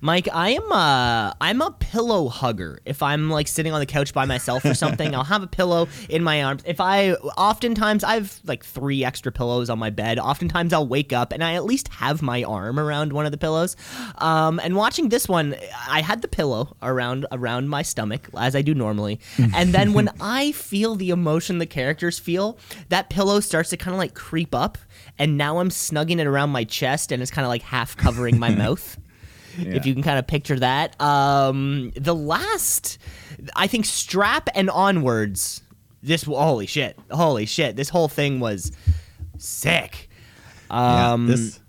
[0.00, 2.78] Mike, I am a I'm a pillow hugger.
[2.84, 5.88] If I'm like sitting on the couch by myself or something, I'll have a pillow
[6.08, 6.62] in my arms.
[6.64, 10.18] If I oftentimes I've like three extra pillows on my bed.
[10.18, 13.38] Oftentimes I'll wake up and I at least have my arm around one of the
[13.38, 13.76] pillows.
[14.18, 15.56] Um, and watching this one,
[15.88, 19.18] I had the pillow around around my stomach as I do normally.
[19.54, 22.58] And then when I feel the emotion the characters feel,
[22.88, 24.78] that pillow starts to kind of like creep up,
[25.18, 28.38] and now I'm snugging it around my chest, and it's kind of like half covering
[28.38, 28.96] my mouth
[29.58, 31.00] if you can kind of picture that.
[31.00, 32.98] Um, the last,
[33.56, 35.62] I think, strap and onwards.
[36.02, 37.74] This holy shit, holy shit!
[37.76, 38.70] This whole thing was
[39.38, 40.08] sick.
[40.70, 41.60] Yeah, Um, this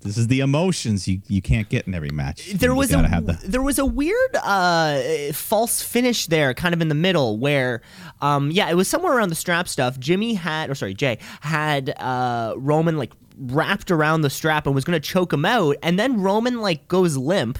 [0.00, 2.52] this is the emotions you, you can't get in every match.
[2.52, 6.88] there You was a there was a weird uh, false finish there, kind of in
[6.88, 7.82] the middle, where
[8.20, 9.98] um, yeah, it was somewhere around the strap stuff.
[9.98, 14.84] Jimmy had, or sorry, Jay had uh, Roman like wrapped around the strap and was
[14.84, 17.58] gonna choke him out, and then Roman like goes limp.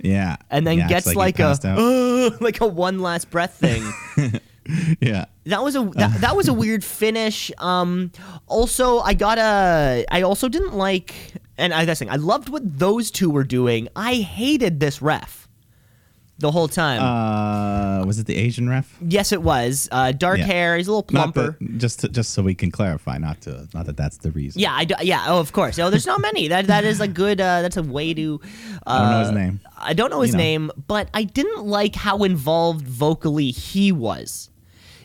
[0.00, 3.82] yeah, and then Yeah, gets he like, a like a one last breath thing.
[5.00, 5.24] yeah.
[5.44, 7.50] that was a that, that was a weird finish.
[7.58, 8.12] Um,
[8.46, 11.14] also, I got a i also didn't like,
[11.58, 12.10] and I that's thing.
[12.10, 13.88] I loved what those two were doing.
[13.96, 15.41] I hated this ref
[16.42, 17.00] the whole time.
[17.00, 18.94] Uh, was it the Asian ref?
[19.00, 20.44] yes, it was uh, dark yeah.
[20.44, 20.76] hair.
[20.76, 21.56] He's a little plumper.
[21.58, 24.60] that, just to, just so we can clarify, not to not that that's the reason.
[24.60, 25.24] yeah, I do, yeah.
[25.28, 25.78] Oh, of course.
[25.78, 26.48] Oh, there's not many.
[26.48, 27.40] That that is a good.
[27.40, 28.40] Uh, that's a way to.
[28.86, 29.60] Uh, I don't know his name.
[29.78, 30.42] I don't know his You know.
[30.44, 34.50] name, but I didn't like how involved vocally he was.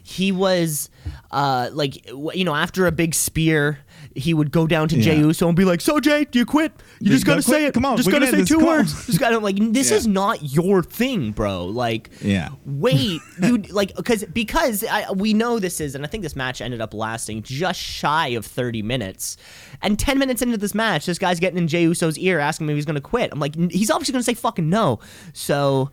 [0.03, 0.89] he was
[1.31, 3.79] uh, like you know after a big spear
[4.15, 5.27] he would go down to Jey Yeah.
[5.27, 6.71] Uso and be like, "So Jay, do you quit?
[6.99, 7.73] You just gotta say it.
[7.73, 9.05] Come on, just gotta say two words.
[9.05, 9.97] Just gotta like this Yeah.
[9.97, 11.65] is not your thing, bro.
[11.65, 12.49] Like, Yeah.
[12.65, 16.59] wait, you like because because I, we know this is, and I think this match
[16.61, 19.37] ended up lasting just shy of thirty minutes,
[19.81, 22.71] and ten minutes into this match, this guy's getting in Jey Uso's ear asking him
[22.71, 23.29] if he's gonna quit.
[23.31, 24.99] I'm like, he's obviously gonna say fucking no.
[25.33, 25.91] So,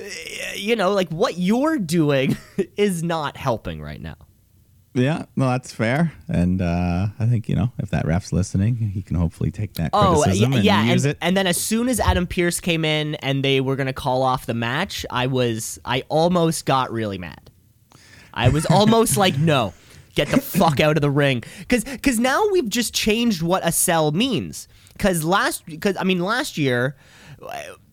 [0.00, 0.04] uh,
[0.56, 2.36] you know, like what you're doing
[2.76, 4.16] is not helping right now.
[4.98, 6.12] Yeah, no, that's fair.
[6.28, 9.90] And uh, I think, you know, if that ref's listening, he can hopefully take that
[9.92, 11.18] Oh criticism yeah, and yeah, use and, it.
[11.20, 14.46] and then as soon as Adam Pearce came in and they were gonna call off
[14.46, 17.50] the match, I was I almost got really mad.
[18.34, 19.72] I was almost like, no,
[20.14, 23.72] get the fuck out of the ring, because because now we've just changed what a
[23.72, 24.68] cell means.
[24.92, 26.96] Because last, because I mean last year,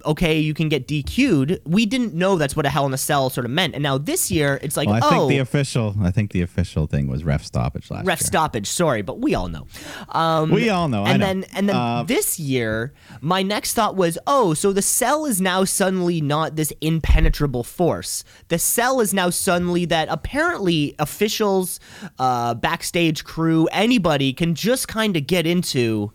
[0.05, 1.61] okay, you can get DQ'd.
[1.65, 3.97] We didn't know that's what a Hell in a Cell sort of meant, and now
[3.97, 7.07] this year it's like, well, I oh, think the official I think the official thing
[7.07, 8.27] was ref stoppage last ref year.
[8.27, 8.67] stoppage.
[8.67, 9.67] Sorry, but we all know.
[10.09, 11.05] Um, We all know.
[11.05, 11.25] And know.
[11.25, 15.41] then and then Uh, this year, my next thought was, oh, so the cell is
[15.41, 18.23] now suddenly not this impenetrable force.
[18.47, 21.79] The cell is now suddenly that apparently officials,
[22.19, 26.11] uh, backstage crew, anybody can just kind of get into.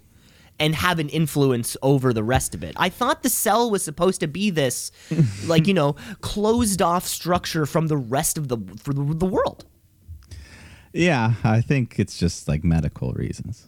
[0.61, 2.75] And have an influence over the rest of it.
[2.77, 4.93] I thought the cell was supposed to be this,
[5.47, 9.65] like you know, closed off structure from the rest of the for the, the world.
[10.93, 13.67] Yeah, I think it's just like medical reasons.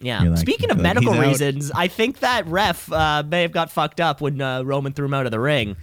[0.00, 0.22] Yeah.
[0.22, 1.26] Like- Speaking of you're like, medical out.
[1.26, 5.06] reasons, I think that ref uh, may have got fucked up when uh, Roman threw
[5.06, 5.76] him out of the ring.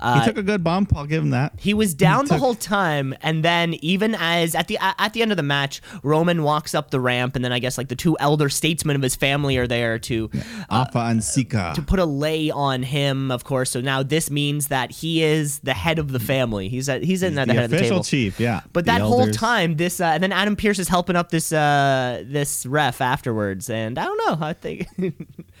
[0.00, 1.52] He Uh, took a good bump, I'll give him that.
[1.58, 5.22] he was down the took- whole time, and then even as at the at the
[5.22, 7.96] end of the match, Roman walks up the ramp, and then I guess like the
[7.96, 10.30] two elder statesmen of his family are there to
[10.70, 11.72] Afa and Sika.
[11.74, 13.70] to put a lay on him, of course.
[13.70, 16.68] So now this means that he is the head of the family.
[16.68, 18.04] He's at, he's in there, the, the head of the official table.
[18.04, 18.60] chief, yeah.
[18.72, 22.22] But that whole time, this uh, and then Adam Pearce is helping up this uh,
[22.26, 24.46] this ref afterwards, and I don't know.
[24.46, 24.86] I think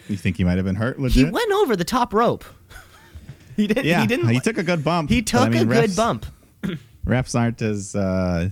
[0.08, 2.44] You think he might have been hurt he went over the top rope.
[3.58, 3.84] He didn't.
[3.84, 4.28] yeah, he didn't.
[4.28, 5.10] he took a good bump.
[5.10, 6.26] he but took I mean, a good bump.
[7.06, 8.50] Refs aren't as, uh,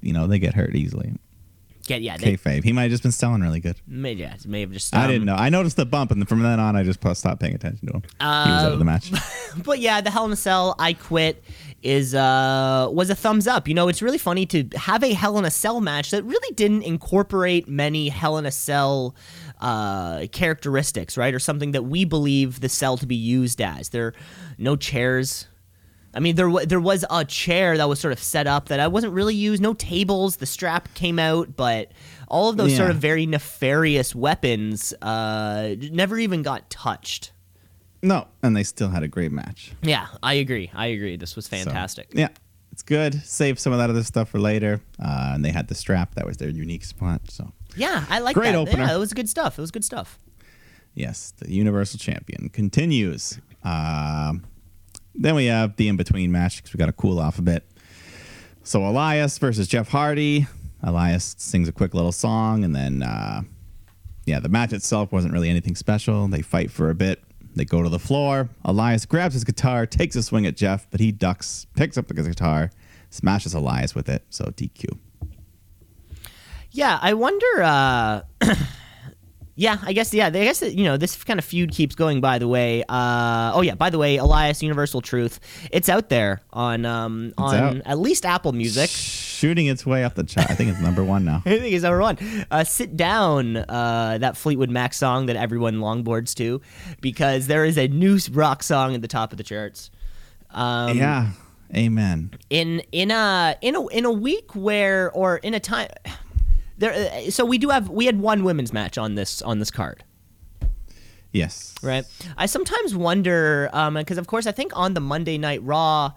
[0.00, 1.14] you know, they get hurt easily.
[1.88, 2.16] Yeah, yeah.
[2.16, 2.64] They, Kayfabe.
[2.64, 3.80] He might have just been selling really good.
[3.86, 4.94] may, yeah, may have just.
[4.94, 5.34] I um, didn't know.
[5.34, 8.02] I noticed the bump, and from then on, I just stopped paying attention to him.
[8.02, 9.10] he was out of the match.
[9.64, 11.42] but yeah, the Hell in a Cell, I quit
[11.82, 13.68] is uh was a thumbs up.
[13.68, 16.54] You know, it's really funny to have a Hell in a Cell match that really
[16.54, 19.14] didn't incorporate many Hell in a Cell
[19.60, 21.34] uh characteristics, right?
[21.34, 23.88] Or something that we believe the cell to be used as.
[23.90, 24.14] There are
[24.58, 25.46] no chairs.
[26.14, 28.88] I mean, there there was a chair that was sort of set up that I
[28.88, 29.60] wasn't really used.
[29.62, 30.36] No tables.
[30.36, 31.92] The strap came out, but
[32.28, 37.32] all of those sort of very nefarious weapons uh, never even got touched.
[38.02, 39.72] no, and they still had a great match.
[39.82, 40.70] Yeah, I agree.
[40.74, 41.16] I agree.
[41.16, 42.08] This was So, fantastic.
[42.12, 42.28] yeah,
[42.72, 43.14] it's good.
[43.24, 44.80] Save some of that other stuff for later.
[44.98, 46.14] Uh, and they had the strap.
[46.14, 47.22] That was their unique spot.
[47.30, 48.56] So, Yeah, I like Great that.
[48.56, 48.84] opener.
[48.84, 49.58] Yeah, it was good stuff.
[49.58, 50.18] It was good stuff.
[50.94, 53.38] yes, the Universal Champion continues.
[53.64, 54.44] Um,
[55.14, 57.64] then we have the in between match because we got to cool off a bit.
[58.62, 60.46] So, Elias versus Jeff Hardy.
[60.82, 63.42] Elias sings a quick little song, and then, uh,
[64.26, 66.28] yeah, the match itself wasn't really anything special.
[66.28, 67.22] They fight for a bit.
[67.56, 68.48] They go to the floor.
[68.64, 72.14] Elias grabs his guitar, takes a swing at Jeff, but he ducks, picks up the
[72.14, 72.70] guitar,
[73.10, 74.22] smashes Elias with it.
[74.30, 74.98] So DQ.
[76.70, 77.62] Yeah, I wonder.
[77.62, 78.22] uh
[79.60, 80.14] Yeah, I guess.
[80.14, 82.20] Yeah, I guess that, you know this kind of feud keeps going.
[82.20, 85.40] By the way, uh, oh yeah, by the way, Elias Universal Truth,
[85.72, 87.76] it's out there on um on out.
[87.84, 88.88] at least Apple Music.
[88.88, 90.48] Shooting its way up the chart.
[90.48, 91.42] I think it's number one now.
[91.44, 92.18] I think it's number one.
[92.52, 96.60] Uh, Sit down, uh, that Fleetwood Mac song that everyone longboards to,
[97.00, 99.90] because there is a new rock song at the top of the charts.
[100.52, 101.30] Um, yeah.
[101.76, 102.30] Amen.
[102.48, 105.88] in in a in a in a week where or in a time
[106.78, 109.70] there uh, so we do have we had one women's match on this on this
[109.70, 110.04] card.
[111.30, 111.74] Yes.
[111.82, 112.04] right?
[112.38, 116.12] I sometimes wonder um because of course i think on the monday night raw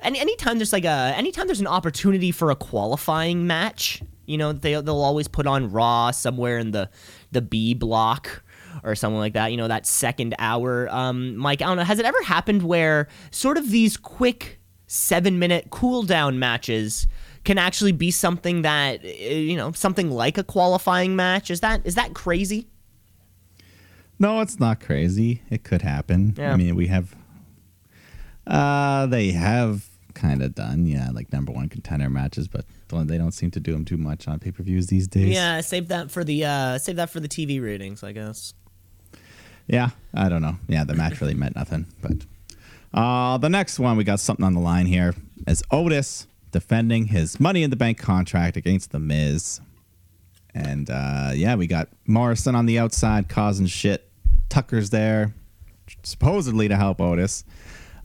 [0.00, 4.52] any anytime there's like a anytime there's an opportunity for a qualifying match you know
[4.52, 6.90] they, they'll always put on raw somewhere in the
[7.32, 8.42] the b block
[8.82, 10.88] or something like that you know that second hour.
[10.90, 15.38] Um mike i don't know has it ever happened where sort of these quick seven
[15.38, 17.06] minute cool down matches
[17.46, 21.80] can actually be something that uh, you know something like a qualifying match is that
[21.86, 22.66] is that crazy
[24.18, 25.42] No, it's not crazy.
[25.50, 26.34] It could happen.
[26.38, 26.52] Yeah.
[26.52, 27.14] I mean, we have.
[28.46, 33.32] Uh, they have kind of done, yeah, like number one contender matches, but they don't
[33.32, 35.34] seem to do them too much on pay per views these days.
[35.34, 38.54] Yeah, save that for the uh save that for the TV ratings, I guess.
[39.66, 40.56] Yeah, I don't know.
[40.68, 41.86] Yeah, the match really meant nothing.
[42.00, 42.24] But
[42.94, 45.14] uh, the next one, we got something on the line here
[45.46, 46.26] as Otis
[46.56, 49.60] defending his Money in the Bank contract against The Miz.
[50.54, 54.10] And uh, yeah, we got Morrison on the outside causing shit.
[54.48, 55.34] Tucker's there,
[56.02, 57.44] supposedly to help Otis.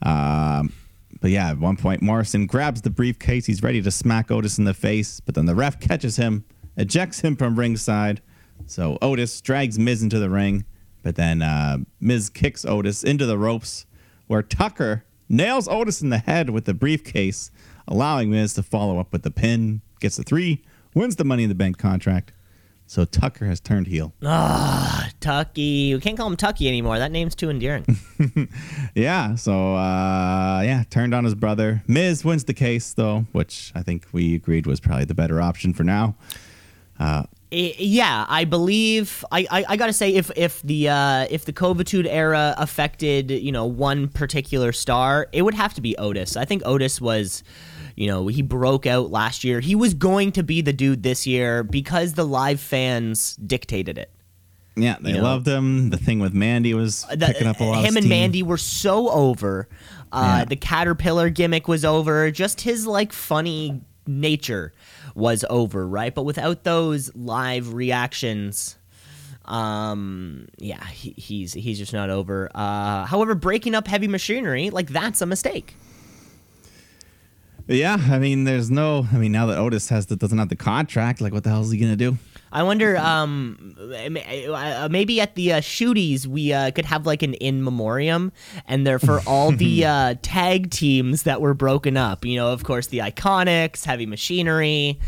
[0.01, 0.73] Um,
[1.21, 3.45] but yeah, at one point, Morrison grabs the briefcase.
[3.45, 6.43] He's ready to smack Otis in the face, but then the ref catches him,
[6.75, 8.21] ejects him from ringside.
[8.65, 10.65] So Otis drags Miz into the ring,
[11.03, 13.85] but then uh, Miz kicks Otis into the ropes,
[14.27, 17.49] where Tucker nails Otis in the head with the briefcase,
[17.91, 20.63] allowing Miz to follow up with the pin, gets the three,
[20.95, 22.31] wins the Money in the Bank contract.
[22.87, 24.13] So Tucker has turned heel.
[24.21, 25.93] Ah, Tucky.
[25.93, 26.97] We can't call him Tucky anymore.
[26.99, 27.85] That name's too endearing.
[28.95, 31.83] Yeah, so uh, yeah, turned on his brother.
[31.87, 35.73] Miz wins the case though, which I think we agreed was probably the better option
[35.73, 36.15] for now.
[36.99, 41.51] I- yeah, I believe I, I, I gotta say if if the uh, if the
[41.51, 46.37] Covitude era affected you know one particular star, it would have to be Otis.
[46.37, 47.43] I think Otis was,
[47.95, 49.59] you know, he broke out last year.
[49.59, 54.11] He was going to be the dude this year because the live fans dictated it.
[54.75, 55.23] Yeah, they You know?
[55.23, 55.89] loved him.
[55.89, 57.83] The thing with Mandy was The- picking up a lot.
[57.85, 58.07] him and.
[58.07, 59.67] Mandy were so over.
[60.13, 60.45] Uh, Yeah.
[60.45, 62.31] The caterpillar gimmick was over.
[62.31, 64.71] Just his like funny nature
[65.13, 66.15] was over, right?
[66.15, 68.77] But without those live reactions,
[69.45, 72.49] um, yeah, he, he's he's just not over.
[72.55, 75.75] Uh, however, breaking up heavy machinery, like that's a mistake.
[77.71, 79.07] Yeah, I mean, there's no.
[79.11, 81.61] I mean, now that Otis has the, doesn't have the contract, like, what the hell
[81.61, 82.17] is he gonna do?
[82.53, 87.33] I wonder, um, uh, maybe at the uh, shooties we uh, could have like an
[87.35, 88.33] in memoriam,
[88.67, 92.25] and they're for all the uh, tag teams that were broken up.
[92.25, 94.99] You know, of course, the Iconics, Heavy Machinery,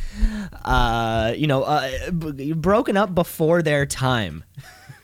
[0.63, 4.45] uh, you know, uh, b- broken up before their time.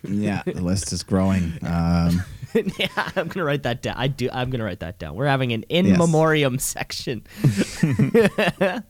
[0.07, 1.59] Yeah, the list is growing.
[1.61, 2.23] Um,
[2.79, 3.95] yeah, I'm gonna write that down.
[3.97, 4.29] I do.
[4.31, 5.15] I'm gonna write that down.
[5.15, 5.97] We're having an in Yes.
[5.97, 7.23] memoriam section.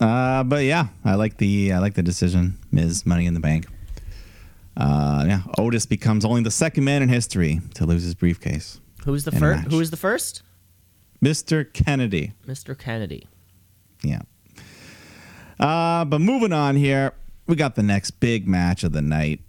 [0.00, 2.58] uh, but yeah, I like the I like the decision.
[2.72, 3.66] Miz Money in the Bank.
[4.76, 8.80] Uh, yeah, Otis becomes only the second man in history to lose his briefcase.
[9.04, 9.70] Who's the first?
[9.70, 10.42] Who was the first?
[11.22, 11.70] Mr.
[11.70, 12.32] Kennedy.
[12.46, 12.78] Mr.
[12.78, 13.26] Kennedy.
[14.02, 14.22] Yeah.
[15.58, 17.12] Uh, but moving on here,
[17.46, 19.40] we got the next big match of the night.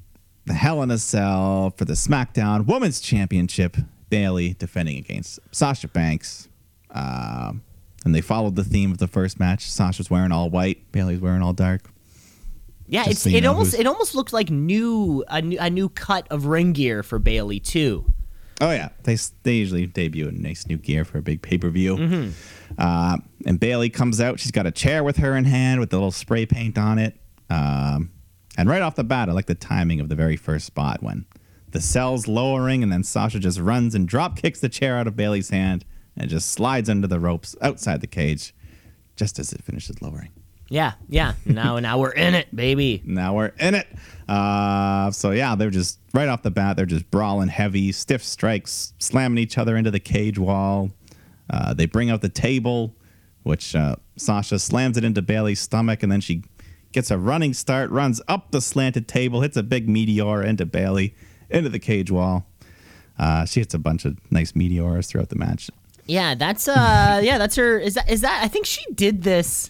[0.46, 3.78] The Hell in a Cell for the SmackDown Women's Championship.
[4.10, 6.50] Bayley defending against Sasha Banks.
[6.90, 7.64] Um
[8.04, 9.70] and they followed the theme of the first match.
[9.70, 10.92] Sasha's wearing all white.
[10.92, 11.90] Bayley's wearing all dark.
[12.88, 15.88] Yeah, Just it's so it almost it almost looked like new a, new a new
[15.88, 18.06] cut of ring gear for Bayley too.
[18.60, 21.70] Oh yeah, they they usually debut in nice new gear for a big pay per
[21.70, 22.32] view.
[22.78, 24.40] Uh, and Bayley comes out.
[24.40, 27.16] She's got a chair with her in hand with a little spray paint on it.
[27.50, 28.12] Um,
[28.58, 31.26] and right off the bat, I like the timing of the very first spot when
[31.72, 35.16] the cell's lowering, and then Sasha just runs and drop kicks the chair out of
[35.16, 35.86] Bayley's hand
[36.18, 38.54] and just slides under the ropes outside the cage,
[39.16, 40.32] just as it finishes lowering.
[40.70, 41.34] Yeah, yeah.
[41.46, 43.02] Now now we're in it, baby.
[43.06, 43.88] Now we're in it.
[44.28, 46.78] Uh, so yeah, they're just right off the bat.
[46.78, 50.92] They're just brawling heavy, stiff strikes, slamming each other into the cage wall.
[51.50, 52.96] Uh, they bring out the table,
[53.44, 56.44] which uh, Sasha slams it into Bayley's stomach, and then she
[56.92, 61.16] gets a running start, runs up the slanted table, hits a big meteor into Bayley,
[61.50, 62.46] into the cage wall.
[63.20, 65.70] Uh, she hits a bunch of nice meteors throughout the match.
[66.08, 69.70] Yeah, that's uh yeah, that's her is that is that I think she did this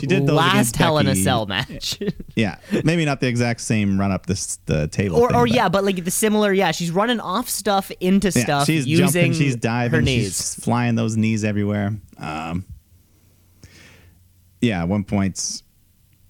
[0.00, 1.98] She did the last Hell in a Cell match.
[2.34, 5.16] Yeah, maybe not the exact same run up this the table.
[5.18, 8.28] or thing, or but- yeah, but like the similar, yeah, she's running off stuff into
[8.28, 10.24] Yeah, stuff she's using jumping, she's diving, her knees.
[10.24, 11.94] she's flying those knees everywhere.
[12.16, 12.64] Um,
[14.60, 15.62] yeah, at one point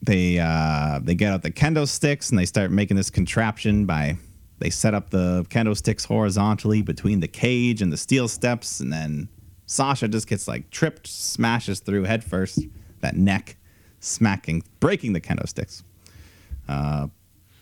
[0.03, 4.17] they uh, they get out the kendo sticks and they start making this contraption by
[4.59, 8.93] they set up the kendo sticks horizontally between the cage and the steel steps, and
[8.93, 9.29] then
[9.67, 12.61] Sasha just gets like tripped, smashes through head first,
[13.01, 13.57] that neck,
[14.01, 15.85] smacking, breaking the kendo sticks.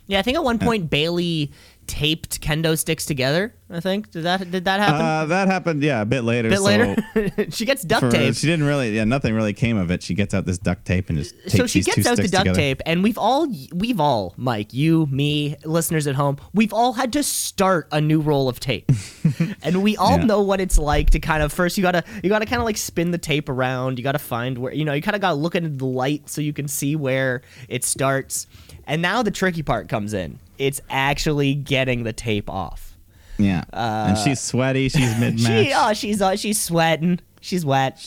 [0.07, 1.53] Yeah, I think at one point Bayley
[1.89, 3.55] taped kendo sticks together.
[3.71, 5.01] I think did that did that happen?
[5.07, 6.49] Uh, that happened, yeah, a bit later.
[6.49, 8.35] a bit so later, she gets duct tape.
[8.35, 10.03] She didn't really, yeah, nothing really came of it.
[10.03, 12.45] She gets out this duct tape and just tapes so she gets out the duct
[12.45, 12.55] together.
[12.57, 17.13] tape, and we've all, we've all, Mike, you, me, listeners at home, we've all had
[17.15, 18.91] to start a new roll of tape,
[19.63, 20.25] and we all Yeah.
[20.25, 22.77] know what it's like to kind of first you gotta, you gotta kind of like
[22.77, 25.55] spin the tape around, you gotta find where, you know, you kind of gotta look
[25.57, 28.47] into the light so you can see where it starts,
[28.87, 30.39] and now the tricky part comes in.
[30.59, 32.97] It's actually getting the tape off.
[33.39, 34.89] Yeah, and she's sweaty.
[34.89, 35.51] She's mid match.
[35.51, 37.21] Uh, She, oh, she's uh, she's sweating.
[37.43, 37.99] She's wet.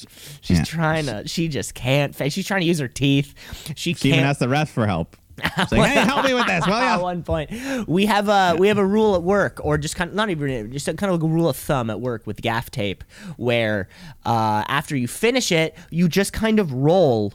[0.42, 0.64] She's Yeah.
[0.64, 1.28] trying to.
[1.28, 2.16] She just can't.
[2.16, 3.36] fa- She's trying to use her teeth.
[3.76, 5.16] She She even asked the ref for help.
[5.70, 7.50] Saying, hey, help me with this, will At one point,
[7.88, 10.70] we have a we have a rule at work, or just kind of not even
[10.74, 13.04] just a, kind of like a rule of thumb at work with gaff tape,
[13.38, 13.88] where
[14.26, 17.34] uh, after you finish it, you just kind of roll,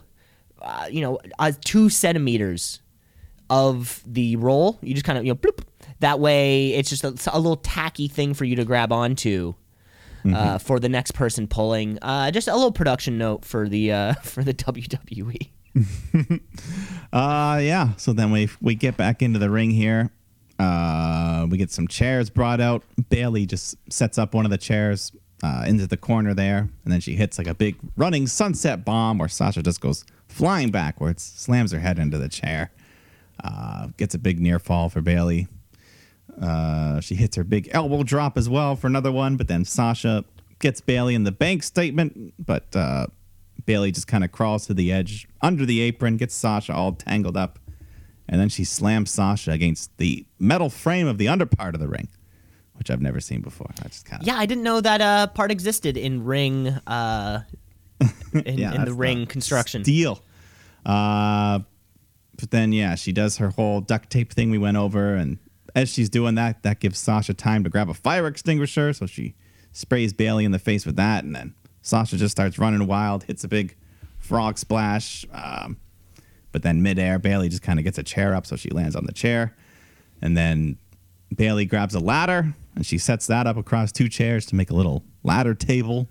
[0.61, 2.81] uh, you know, uh, two centimeters
[3.51, 4.79] of the roll.
[4.83, 5.63] You just kind of you know, bloop.
[6.01, 9.55] that way it's just a, a little tacky thing for you to grab onto.
[10.27, 14.15] Uh, for the next person pulling, uh, just a little production note for the uh,
[14.23, 15.51] for the WWE.
[17.13, 17.91] Uh, yeah.
[17.97, 20.11] So then we we get back into the ring here.
[20.59, 22.83] Uh, we get some chairs brought out.
[23.09, 27.01] Bayley just sets up one of the chairs uh, into the corner there, and then
[27.01, 31.71] she hits like a big running sunset bomb, where Sasha just goes flying backwards, slams
[31.71, 32.73] her head into the chair,
[33.43, 35.49] uh, gets a big near fall for Bayley.
[36.41, 40.25] Uh, she hits her big elbow drop as well for another one, but then Sasha
[40.59, 43.07] gets Bayley in the bank statement, but uh,
[43.67, 47.37] Bayley just kind of crawls to the edge under the apron, gets Sasha all tangled
[47.37, 47.59] up,
[48.29, 51.89] and then she slams Sasha against the metal frame of the under part of the
[51.89, 52.09] ring,
[52.75, 53.71] which I've never seen before.
[53.85, 57.43] I just kind of Yeah, I didn't know that uh, part existed in ring, uh,
[58.33, 59.85] in, Yeah, in the ring construction.
[59.85, 60.21] Steel.
[60.85, 61.61] Uh,
[62.39, 65.39] but then yeah, she does her whole duct tape thing we went over, and
[65.75, 68.93] as she's doing that, that gives Sasha time to grab a fire extinguisher.
[68.93, 69.35] So she
[69.73, 73.45] sprays Bayley in the face with that, and then Sasha just starts running wild, hits
[73.45, 73.77] a big
[74.19, 75.27] frog splash.
[75.33, 75.79] Um,
[76.53, 79.07] but then midair, Bayley just kind of gets a chair up, so she lands on
[79.07, 79.57] the chair,
[80.23, 80.79] and then
[81.35, 84.75] Bayley grabs a ladder and she sets that up across two chairs to make a
[84.75, 86.09] little ladder table.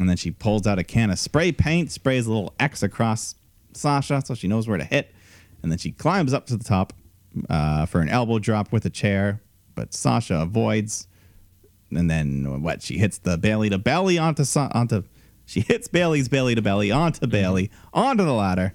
[0.00, 3.36] And then she pulls out a can of spray paint, sprays a little X across
[3.76, 5.12] Sasha so she knows where to hit.
[5.62, 6.92] And then she climbs up to the top
[7.48, 9.40] uh, for an elbow drop with a chair,
[9.74, 11.08] but Sasha avoids.
[11.90, 12.82] And then what?
[12.82, 15.04] She hits the Bayley to belly onto Sa- onto.
[15.46, 18.74] She hits Bayley's belly to belly onto Bayley onto the ladder.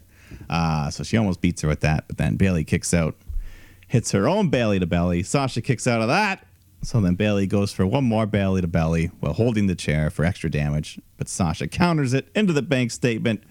[0.50, 3.16] Uh, so she almost beats her with that, but then Bayley kicks out,
[3.88, 5.24] hits her own Bayley to belly.
[5.24, 6.46] Sasha kicks out of that.
[6.82, 10.24] So then Bayley goes for one more Bayley to belly while holding the chair for
[10.24, 11.00] extra damage.
[11.18, 13.44] But Sasha counters it into the bank statement,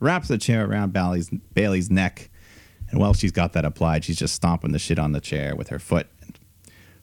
[0.00, 2.30] wraps the chair around Bayley's, Bayley's neck.
[2.90, 5.68] And while she's got that applied, she's just stomping the shit on the chair with
[5.68, 6.38] her foot and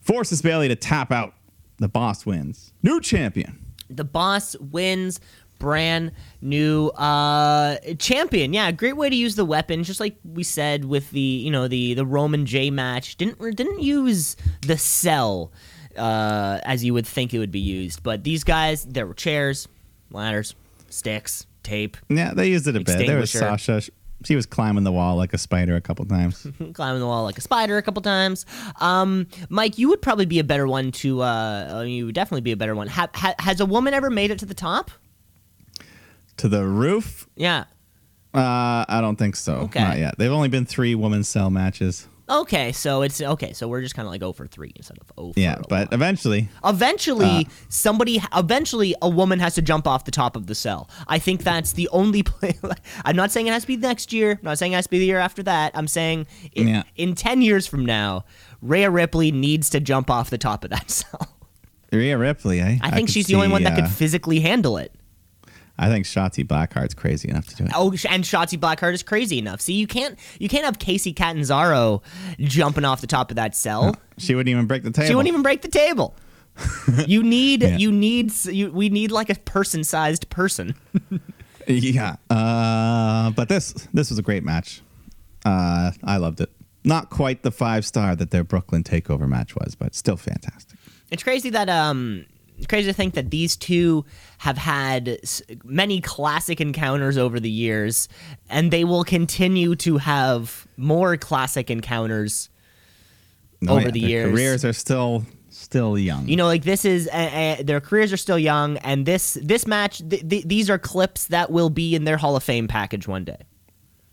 [0.02, 1.34] forces Bayley to tap out.
[1.78, 2.72] The boss wins.
[2.84, 3.60] New champion.
[3.90, 5.20] the boss wins
[5.60, 10.84] brand new uh champion yeah great way to use the weapon just like we said
[10.84, 15.52] with the you know the the roman Jey match didn't didn't use the cell
[15.98, 19.68] uh as you would think it would be used but these guys there were chairs
[20.12, 20.54] ladders
[20.90, 23.08] sticks tape Yeah, they used it a bit.
[23.08, 23.82] There was Sasha.
[24.26, 26.48] She was climbing the wall like a spider a couple times.
[26.74, 28.46] climbing the wall like a spider a couple times.
[28.80, 31.22] Um, Mike, you would probably be a better one to.
[31.22, 32.88] Uh, uh, you would definitely be a better one.
[32.88, 34.92] Ha- ha- has a woman ever made it to the top?
[36.38, 37.28] to the roof?
[37.36, 37.66] Yeah.
[38.34, 39.56] Uh, I don't think so.
[39.56, 39.80] Okay.
[39.80, 40.16] Not yet.
[40.18, 42.08] They've only been three women's cell matches.
[42.34, 43.54] Okay, so it's okay.
[43.54, 45.86] So we're just kind of like 0 for three instead of 0 for Yeah, but
[45.88, 45.94] lot.
[45.94, 50.90] eventually, eventually somebody eventually a woman has to jump off the top of the cell.
[51.08, 52.58] I think that's the only play.
[53.06, 54.32] I'm not saying it has to be next year.
[54.32, 55.72] I'm not saying it has to be the year after that.
[55.76, 56.84] I'm saying in, Yeah.
[56.96, 58.26] in 10 years from now,
[58.62, 61.28] Rhea Ripley needs to jump off the top of that cell.
[61.92, 62.80] Rhea Ripley, eh?
[62.82, 64.92] I think could she's the only see, one that uh, could physically handle it.
[65.78, 67.72] I think Shotzi Blackheart's crazy enough to do it.
[67.76, 69.60] Oh, and Shotzi Blackheart is crazy enough.
[69.60, 72.04] See, you can't you can't have Kacy Catanzaro
[72.40, 73.96] jumping off the top of that cell.
[74.18, 75.08] She wouldn't even break the table.
[75.08, 76.16] She wouldn't even break the table.
[77.08, 77.78] you need Yeah.
[77.78, 80.76] you need you, we need like a person sized person.
[81.68, 82.18] Yeah.
[82.30, 84.82] Uh, but this this was a great match.
[85.46, 86.52] Uh, I loved it.
[86.84, 90.78] Not quite the five star that their Brooklyn Takeover match was, but still fantastic.
[91.10, 92.26] It's crazy that um
[92.68, 94.06] crazy to think that these two
[94.40, 95.20] have had
[95.64, 98.08] many classic encounters over the years
[98.50, 102.50] and they will continue to have more classic encounters
[103.66, 104.32] Oh, Over yeah, the their years.
[104.32, 106.28] careers are still still young.
[106.28, 109.66] you know like this is uh, uh, their careers are still young and this this
[109.66, 113.08] match th- th- these are clips that will be in their hall of fame package
[113.08, 113.38] one day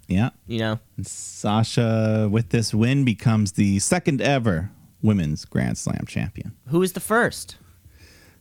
[0.07, 0.31] yeah.
[0.47, 4.71] you know Sasha, with this win, becomes the second ever
[5.03, 6.53] women's Grand Slam champion.
[6.69, 7.57] who is the first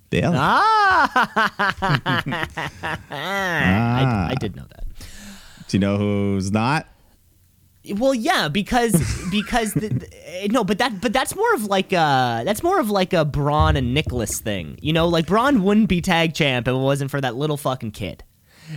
[0.09, 0.35] Bayley.
[0.37, 1.11] ah
[3.11, 4.85] I, I did know that
[5.67, 6.87] Do you know who's not?
[7.95, 8.91] Well, yeah, because
[9.31, 12.89] because the, the- no, but that but that's more of like a that's more of
[12.91, 14.77] like a Braun and Nicholas thing.
[14.81, 17.91] You know, like Braun wouldn't be tag champ if it wasn't for that little fucking
[17.91, 18.23] kid.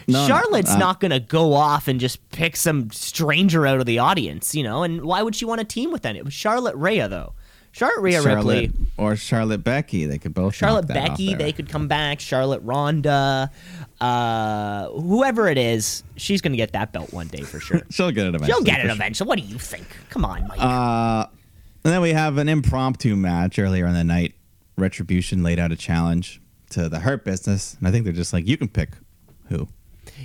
[0.07, 3.87] No, no, Charlotte's uh, not gonna go off and just pick some stranger out of
[3.87, 4.83] the audience, you know.
[4.85, 6.16] And why would she want to team with that?
[6.16, 7.35] It was Charlotte Rhea though.
[7.73, 10.05] Charlotte Rhea Charlotte Ripley, or Charlotte Becky.
[10.07, 10.55] They could both.
[10.55, 12.20] Charlotte knock that off Becky, they could come back.
[12.20, 13.51] Charlotte Ronda,
[14.01, 17.81] uh, whoever it is, she's gonna get that belt one day for sure.
[17.91, 18.53] She'll get it eventually.
[18.53, 18.91] She'll get it sure.
[18.93, 19.29] eventually.
[19.29, 19.87] What do you think?
[20.11, 20.61] Come on, Mike.
[20.61, 21.27] Uh,
[21.85, 24.35] and then we have an impromptu match earlier in the night.
[24.77, 28.47] Retribution laid out a challenge to the Hurt Business, and I think they're just like,
[28.47, 28.91] you can pick
[29.49, 29.68] who.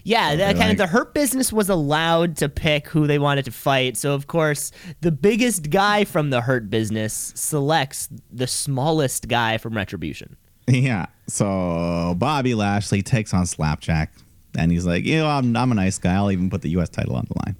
[0.03, 3.51] Yeah, they're kind of the Hurt Business was allowed to pick who they wanted to
[3.51, 3.97] fight.
[3.97, 4.71] So of course,
[5.01, 10.37] the biggest guy from the Hurt Business selects the smallest guy from Retribution.
[10.67, 11.07] Yeah.
[11.27, 14.11] So Bobby Lashley takes on Slapjack,
[14.57, 16.15] and he's like, you know, I'm, I'm a nice guy.
[16.15, 16.89] I'll even put the U.S.
[16.89, 17.55] title on the line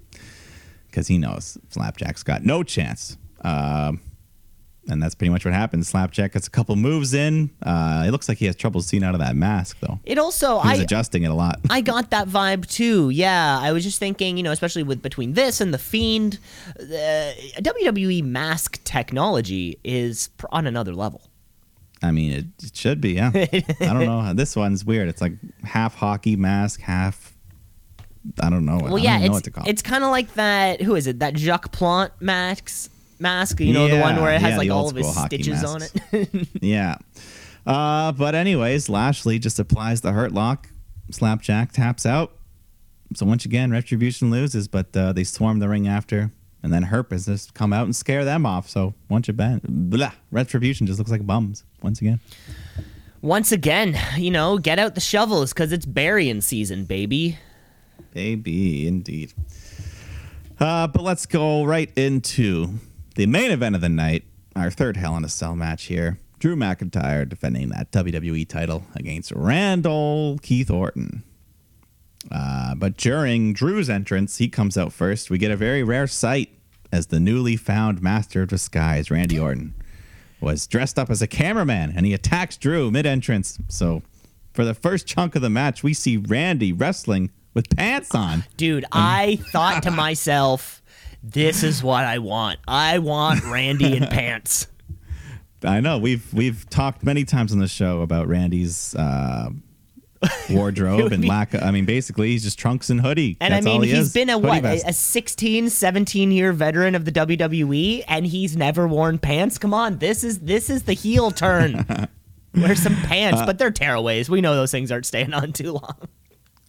[0.87, 3.17] because he knows Slapjack's got no chance.
[3.41, 4.01] Um,
[4.89, 5.87] and that's pretty much what happens.
[5.89, 7.49] Slapjack gets a couple moves in.
[7.61, 9.99] Uh, it looks like he has trouble seeing out of that mask, though.
[10.05, 11.59] It also He was I adjusting it a lot.
[11.69, 13.09] I got that vibe too.
[13.09, 16.39] Yeah, I was just thinking, you know, especially with between this and the Fiend,
[16.79, 16.83] uh,
[17.61, 21.21] WWE mask technology is pr- on another level.
[22.03, 23.31] I mean, it, it should be, yeah.
[23.33, 24.31] I don't know.
[24.35, 25.09] This one's weird.
[25.09, 25.33] It's like
[25.63, 27.33] half hockey mask, half.
[28.39, 28.73] I don't know.
[28.73, 29.69] I Well, don't yeah, even know what it's to call it.
[29.69, 30.81] it's kind of like that.
[30.81, 31.19] Who is it?
[31.19, 32.91] That Jacques Plante mask.
[33.19, 35.81] Mask, you know, the one where it has yeah, like all of his stitches on
[35.81, 36.47] it.
[36.61, 36.97] Yeah.
[37.65, 40.69] Uh, but anyways, Lashley just applies the hurt lock.
[41.11, 42.33] Slapjack taps out.
[43.13, 46.31] So once again, Retribution loses, but uh, they swarm the ring after,
[46.63, 48.69] and then Hurt Business come out and scare them off.
[48.69, 52.19] So once again, blah, Retribution just looks like bums once again.
[53.21, 57.37] Once again, you know, get out the shovels because it's burying season, baby.
[58.13, 59.33] Baby, indeed.
[60.59, 62.79] Uh, but let's go right into
[63.17, 66.19] the main event of the night, our third Hell in a Cell match here.
[66.37, 71.23] Drew McIntyre defending that WWE title against Randall Keith Orton.
[72.31, 75.31] Uh, but during Drew's entrance, he comes out first.
[75.31, 76.49] We get a very rare sight
[76.91, 79.73] as the newly found master of disguise, Randy Orton,
[80.39, 83.57] was dressed up as a cameraman and he attacks Drew mid entrance.
[83.67, 84.03] So
[84.53, 88.43] for the first chunk of the match, we see Randy wrestling with pants on.
[88.57, 90.76] Dude, I thought to myself,
[91.23, 92.59] this is what I want.
[92.67, 94.67] I want Randy in pants.
[95.63, 99.49] I know we've we've talked many times on the show about Randy's uh,
[100.49, 101.53] wardrobe and lack.
[101.53, 103.37] Of, I mean, basically, he's just trunks and hoodie.
[103.41, 104.13] And That's I mean, all he he's is.
[104.13, 108.87] been a what, a, a 16, 17 year veteran of the WWE, and he's never
[108.87, 109.57] worn pants.
[109.57, 111.85] Come on, this is this is the heel turn.
[112.55, 114.29] Wear some Uh, pants, but they're tearaways.
[114.29, 115.97] We know those things aren't staying on too long.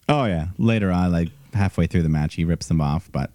[0.08, 0.48] Oh yeah.
[0.58, 3.10] Later on, like halfway through the match, he rips them off.
[3.12, 3.30] But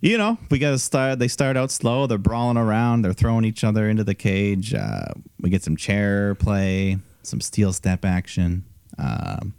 [0.00, 1.18] you know, we got to start.
[1.18, 2.06] They start out slow.
[2.06, 3.02] They're brawling around.
[3.02, 4.72] They're throwing each other into the cage.
[4.74, 5.08] Uh,
[5.40, 8.64] we get some chair play, some steel step action.
[8.98, 9.54] Um,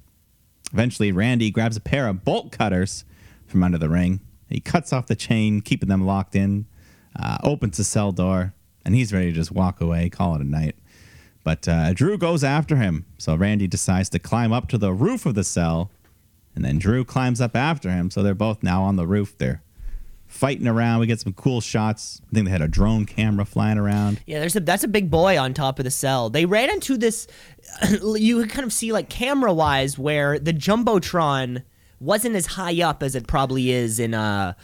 [0.74, 3.06] eventually, Randy grabs a pair of bolt cutters
[3.48, 4.22] from under the ring.
[4.50, 6.66] He cuts off the chain, keeping them locked in.
[7.18, 8.54] Uh, opens the cell door,
[8.86, 10.76] and he's ready to just walk away, call it a night.
[11.44, 15.26] But uh, Drew goes after him, so Randy decides to climb up to the roof
[15.26, 15.92] of the cell,
[16.56, 18.10] and then Drew climbs up after him.
[18.10, 19.38] So they're both now on the roof.
[19.38, 19.62] They're
[20.32, 21.00] fighting around.
[21.02, 22.22] We get some cool shots.
[22.32, 24.22] I think they had a drone camera flying around.
[24.26, 26.30] Yeah, there's a that's a big boy on top of the cell.
[26.30, 27.28] They ran into this.
[28.02, 31.64] You could kind of see like camera wise where the jumbotron
[32.00, 34.56] wasn't as high up as it probably is in a.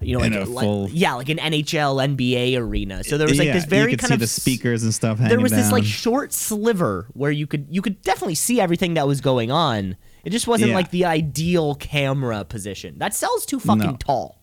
[0.00, 0.50] You know, In like, a
[0.84, 3.02] like- yeah, like an NHL, NBA arena.
[3.04, 4.92] So there was like Yeah, this very you could kind see of the speakers and
[4.92, 5.16] stuff.
[5.16, 8.94] Hanging there was this like short sliver where you could you could definitely see everything
[8.94, 9.96] that was going on.
[10.22, 10.74] It just wasn't Yeah.
[10.76, 12.98] like the ideal camera position.
[12.98, 13.96] That cell's too fucking No.
[13.98, 14.42] tall.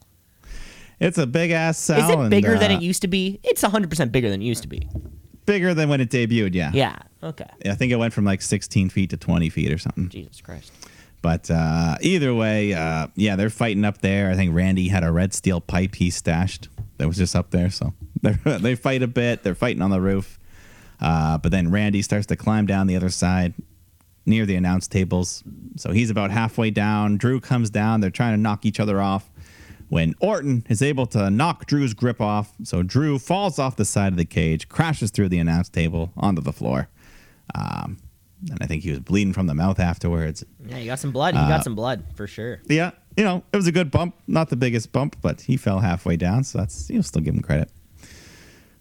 [1.01, 1.99] It's a big ass cell.
[1.99, 3.39] Is it and, bigger than uh, it used to be?
[3.43, 4.87] It's 100% bigger than it used to be.
[5.45, 6.53] Bigger than when it debuted.
[6.53, 6.71] Yeah.
[6.73, 6.97] Yeah.
[7.23, 7.49] Okay.
[7.65, 10.09] I think it went from like 16 feet to 20 feet or something.
[10.09, 10.71] Jesus Christ.
[11.21, 14.31] But uh, either way, uh, yeah, they're fighting up there.
[14.31, 17.69] I think Randy had a red steel pipe he stashed that was just up there.
[17.69, 17.93] So
[18.43, 19.43] they fight a bit.
[19.43, 20.39] They're fighting on the roof.
[20.99, 23.55] Uh, but then Randy starts to climb down the other side
[24.25, 25.43] near the announce tables.
[25.77, 27.17] So he's about halfway down.
[27.17, 28.01] Drew comes down.
[28.01, 29.30] They're trying to knock each other off.
[29.91, 34.13] When Orton is able to knock Drew's grip off, so Drew falls off the side
[34.13, 36.87] of the cage, crashes through the announce table onto the floor.
[37.53, 37.97] Um,
[38.49, 40.45] and I think he was bleeding from the mouth afterwards.
[40.65, 41.35] Yeah, you got some blood.
[41.35, 42.61] You Uh, got some blood for sure.
[42.69, 44.15] Yeah, you know, it was a good bump.
[44.27, 47.41] Not the biggest bump, but he fell halfway down, so that's you'll still give him
[47.41, 47.69] credit.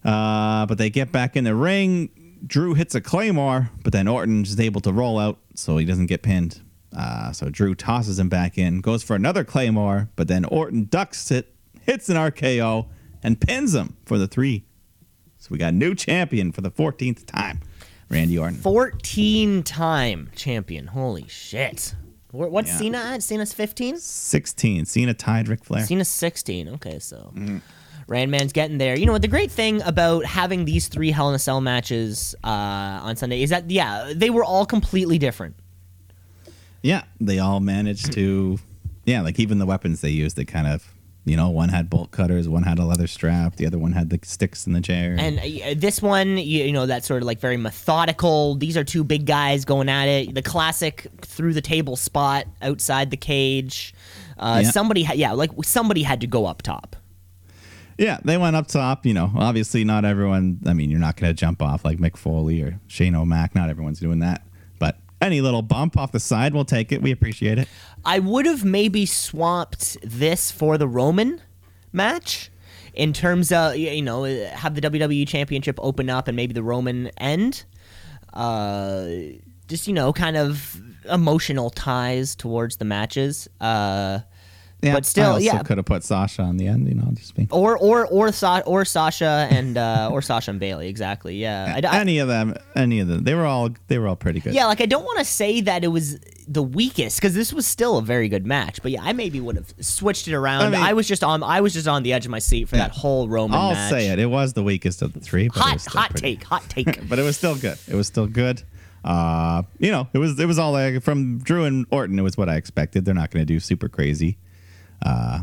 [0.05, 2.11] Uh, but they get back in the ring.
[2.47, 6.07] Drew hits a claymore, but then Orton is able to roll out, so he doesn't
[6.07, 6.61] get pinned.
[6.97, 11.30] Uh, so Drew tosses him back in, goes for another claymore, but then Orton ducks
[11.30, 12.86] it, hits an RKO,
[13.22, 14.64] and pins him for the three.
[15.38, 17.61] So we got a new champion for the 14th time,
[18.09, 18.59] Randy Orton.
[18.59, 20.88] 14 time champion.
[20.88, 21.95] Holy shit.
[22.30, 22.76] Wh- What's Yeah.
[22.78, 23.22] Cena at?
[23.22, 23.97] Cena's 15?
[23.99, 24.84] 16.
[24.84, 25.84] Cena tied Ric Flair.
[25.86, 26.68] Cena's 16.
[26.70, 27.59] Okay, so Mm-hmm.
[28.09, 28.99] Randman's getting there.
[28.99, 29.22] You know what?
[29.22, 33.41] The great thing about having these three Hell in a Cell matches uh, on Sunday
[33.45, 35.55] is that, yeah, they were all completely different.
[36.83, 38.59] Yeah, they all managed to.
[39.05, 40.87] Yeah, like even the weapons they used, they kind of.
[41.26, 44.09] You know, one had bolt cutters, one had a leather strap, the other one had
[44.09, 45.16] the sticks in the chair.
[45.18, 48.55] And uh, this one, you, you know, that sort of like very methodical.
[48.55, 50.35] These are two big guys going at it.
[50.35, 53.95] The classic through the table spot outside the cage.
[54.39, 54.70] Uh, Yeah.
[54.70, 56.97] Somebody, had, yeah, like somebody had to go up top.
[57.99, 59.05] Yeah, they went up top.
[59.05, 60.59] You know, obviously not everyone.
[60.66, 63.55] I mean, you're not going to jump off like Mick Foley or Shane O'Mac.
[63.55, 64.43] Not everyone's doing that.
[65.21, 67.03] Any little bump off the side, we'll take it.
[67.03, 67.68] We appreciate it.
[68.05, 71.43] I would have maybe swapped this for the Roman
[71.93, 72.51] match
[72.95, 77.09] in terms of you know have the WWE Championship open up and maybe the Roman
[77.18, 77.64] end.
[78.33, 79.09] Uh,
[79.68, 83.49] just you know, kind of emotional ties towards the matches.
[83.61, 84.21] Uh,
[84.83, 85.62] Yeah, But still, yeah.
[85.62, 86.89] could have put Sasha on the end.
[86.89, 90.59] You know, just be or or or Sa- or Sasha and uh, or Sasha and
[90.61, 91.37] Bayley exactly.
[91.37, 92.55] Yeah, I, I- any of them.
[92.74, 93.24] Any of them.
[93.24, 93.70] They were all.
[93.89, 94.55] They were all pretty good.
[94.55, 94.66] yeah.
[94.66, 96.18] Like I don't want to say that it was
[96.49, 98.81] the weakest because this was still a very good match.
[98.83, 100.74] But yeah, I maybe would have switched it around.
[100.74, 101.43] I, I was just on.
[101.43, 102.89] I was just on the edge of my seat for Yeah.
[102.89, 103.91] that whole Roman I'll match.
[103.91, 104.18] say it.
[104.18, 105.49] It was the weakest of the three.
[105.49, 106.45] But it Hot was still hot pretty- take.
[106.45, 107.07] Hot take.
[107.09, 107.78] But it was still good.
[107.87, 108.62] It was still good.
[109.05, 112.18] Uh, you know, it was it was all like, from Drew and Orton.
[112.18, 113.05] It was what I expected.
[113.05, 114.37] They're not going to do super crazy.
[115.05, 115.41] Uh,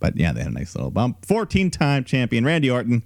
[0.00, 1.24] but yeah, they had a nice little bump.
[1.26, 3.02] 14 time champion Randy Orton.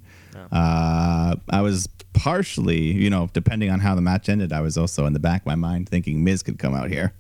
[0.51, 5.07] Uh, I was partially, you know, depending on how the match ended, I was also
[5.07, 7.13] in the back of my mind thinking Miz could come out here,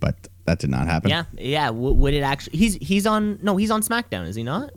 [0.00, 0.14] but
[0.46, 1.10] that did not happen.
[1.10, 1.66] yeah, yeah.
[1.66, 2.58] W- would it actually?
[2.58, 3.38] He's he's on.
[3.42, 4.26] No, he's on SmackDown.
[4.26, 4.70] Is he not?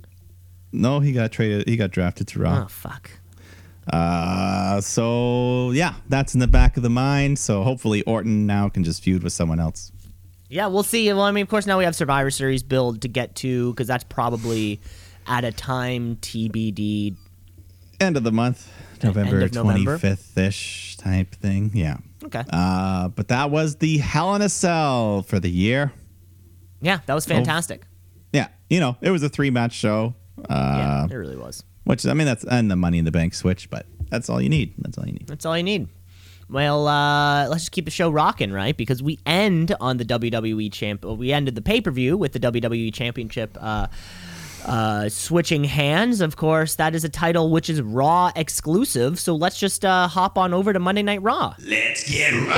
[0.72, 1.68] No, he got traded.
[1.68, 2.64] He got drafted to Raw.
[2.64, 3.10] Oh fuck.
[3.92, 7.40] Uh, so yeah, that's in the back of the mind.
[7.40, 9.92] So hopefully Orton now can just feud with someone else.
[10.50, 11.12] Yeah, we'll see.
[11.12, 13.88] Well, I mean, of course, now we have Survivor Series build to get to because
[13.88, 14.80] that's probably
[15.28, 17.16] at a time TBD.
[18.00, 18.72] End of the month,
[19.04, 19.98] November November?
[19.98, 21.72] 25th ish type thing.
[21.74, 21.98] Yeah.
[22.24, 22.44] Okay.
[22.52, 25.92] Uh, but that was the Hell in a Cell for the year.
[26.82, 27.86] Yeah, that was fantastic.
[28.34, 30.14] Yeah, you know, it was a three match show.
[30.50, 31.64] yeah, Uh, it really was.
[31.86, 34.50] which I mean, that's and the Money in the Bank switch, but that's all you
[34.50, 34.74] need.
[34.80, 35.28] That's all you need.
[35.28, 35.88] That's all you need.
[36.50, 38.76] Well, uh, let's just keep the show rocking, right?
[38.78, 41.04] Because we end on the WWE champ.
[41.04, 43.88] We ended the pay per view with the WWE Championship uh,
[44.66, 46.22] uh, switching hands.
[46.22, 49.20] Of course, that is a title which is Raw exclusive.
[49.20, 51.56] So let's just uh, hop on over to Monday Night Raw.
[51.60, 52.56] Let's get raw.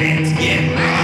[0.00, 0.98] Let's get raw.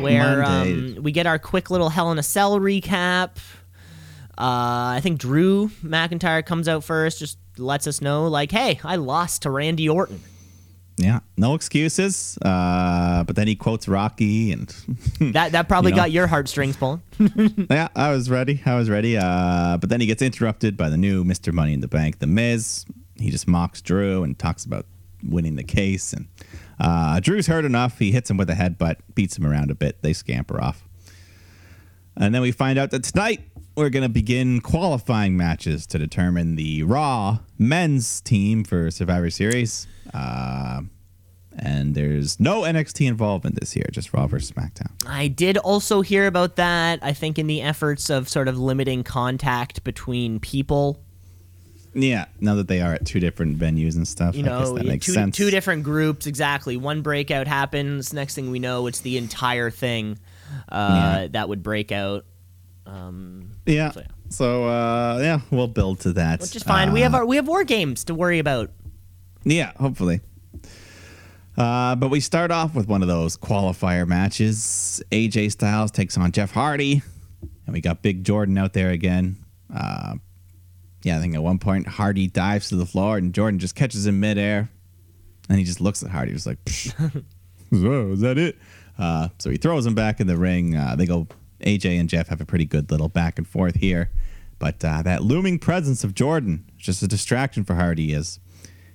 [0.00, 0.60] where Monday.
[0.60, 0.63] um,
[1.04, 3.36] we get our quick little Hell in a Cell recap.
[4.36, 8.96] Uh, I think Drew McIntyre comes out first, just lets us know, like, hey, I
[8.96, 10.20] lost to Randy Orton.
[10.96, 12.38] Yeah, no excuses.
[12.42, 14.68] Uh, but then he quotes Rocky and
[15.32, 16.02] That that probably You know.
[16.02, 17.02] got your heartstrings pulling.
[17.70, 18.60] yeah, I was ready.
[18.64, 19.16] I was ready.
[19.16, 21.52] Uh, but then he gets interrupted by the new Mr.
[21.52, 22.84] Money in the Bank, The Miz.
[23.16, 24.86] He just mocks Drew and talks about
[25.22, 26.12] winning the case.
[26.12, 26.28] And
[26.78, 27.98] uh, Drew's hurt enough.
[27.98, 30.02] He hits him with a headbutt, beats him around a bit.
[30.02, 30.84] They scamper off.
[32.16, 33.40] And then we find out that tonight
[33.76, 39.86] we're going to begin qualifying matches to determine the Raw men's team for Survivor Series.
[40.12, 40.82] Uh,
[41.56, 44.90] and there's no NXT involvement this year, just Raw versus SmackDown.
[45.08, 46.98] I did also hear about that.
[47.02, 51.00] I think in the efforts of sort of limiting contact between people,
[51.94, 54.74] Yeah, now that they are at two different venues and stuff, you I guess know,
[54.78, 55.36] that makes two, sense.
[55.36, 56.26] two different groups.
[56.26, 56.76] Exactly.
[56.76, 58.12] One breakout happens.
[58.12, 60.18] Next thing we know, it's the entire thing
[60.68, 61.28] uh, Yeah.
[61.32, 62.24] that would break out.
[62.86, 63.90] Um, yeah.
[63.92, 64.06] So, yeah.
[64.30, 66.40] So uh, yeah, we'll build to that.
[66.40, 66.92] which is fine.
[66.92, 68.70] we Uh, have our we have war games to worry about.
[69.44, 70.20] yeah, hopefully.
[71.56, 75.00] Uh, but we start off with one of those qualifier matches.
[75.12, 77.02] AJ Styles takes on Jeff Hardy,
[77.66, 79.36] and we got Big Jordan out there again.
[79.72, 80.16] Uh,
[81.04, 84.04] yeah, I think at one point Hardy dives to the floor, and Jordan just catches
[84.06, 84.68] him midair,
[85.48, 86.92] and he just looks at Hardy, just like, Psh,
[87.70, 88.56] "Whoa, is that it?"
[88.98, 90.76] Uh, so he throws him back in the ring.
[90.76, 91.26] Uh, they go.
[91.60, 94.10] AJ and Jeff have a pretty good little back and forth here,
[94.58, 98.38] but uh, that looming presence of Jordan is just a distraction for Hardy as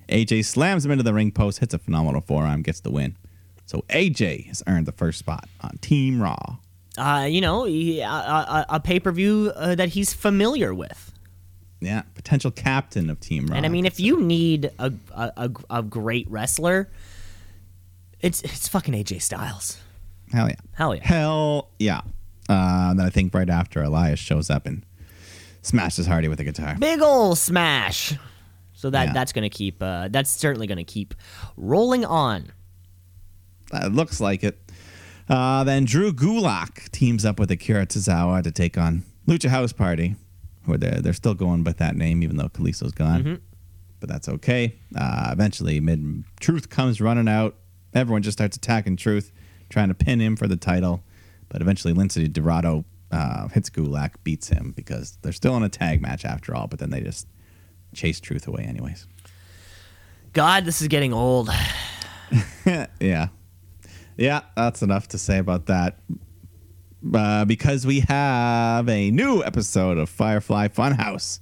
[0.08, 3.16] AJ slams him into the ring post, hits a phenomenal forearm, gets the win.
[3.66, 6.58] So AJ has earned the first spot on Team Raw.
[6.98, 11.12] Uh, you know, a, a pay per view uh, that he's familiar with.
[11.80, 13.56] Yeah, potential captain of Team Raw.
[13.56, 16.90] And I mean, if you need a, a, a, a great wrestler,
[18.20, 19.78] it's it's fucking AJ Styles.
[20.32, 21.06] Hell yeah, Hell yeah.
[21.06, 22.00] hell yeah.
[22.48, 24.84] Uh, then I think right after Elias shows up and
[25.62, 26.76] smashes Hardy with a guitar.
[26.78, 28.14] Big ol' smash.
[28.72, 29.12] So that Yeah.
[29.12, 29.82] that's gonna keep.
[29.82, 31.14] Uh, that's certainly gonna keep
[31.56, 32.50] rolling on.
[33.72, 34.58] Uh, It looks like it.
[35.28, 40.16] Uh, then Drew Gulak teams up with Akira Tozawa to take on Lucha House Party.
[40.66, 43.40] where they're they're still going by that name even though Kalisto's gone.
[44.00, 44.74] But that's okay.
[44.96, 47.54] Uh, eventually, mid Truth comes running out.
[47.94, 49.30] Everyone just starts attacking Truth,
[49.70, 51.02] trying to pin him for the title.
[51.48, 56.02] But eventually, Lince Dorado uh, hits Gulak, beats him because they're still in a tag
[56.02, 56.66] match after all.
[56.66, 57.26] But then they just
[57.94, 59.06] chase Truth away, anyways.
[60.32, 61.50] God, this is getting old.
[63.00, 63.28] yeah.
[64.16, 65.98] Yeah, that's enough to say about that.
[67.14, 71.40] Uh, because we have a new episode of Firefly Funhouse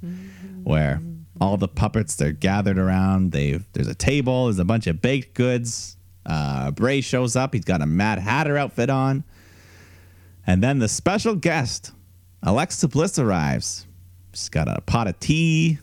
[0.62, 1.02] where
[1.40, 3.32] all the puppets they're gathered around.
[3.32, 5.96] They there's a table, there's a bunch of baked goods.
[6.28, 7.54] Uh, Bray shows up.
[7.54, 9.24] He's got a Mad Hatter outfit on,
[10.46, 11.92] and then the special guest,
[12.42, 13.86] Alexa Bliss, arrives.
[14.34, 15.78] She's got a pot of tea.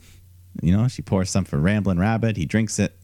[0.62, 2.38] You know, she pours some for Ramblin' Rabbit.
[2.38, 2.96] He drinks it,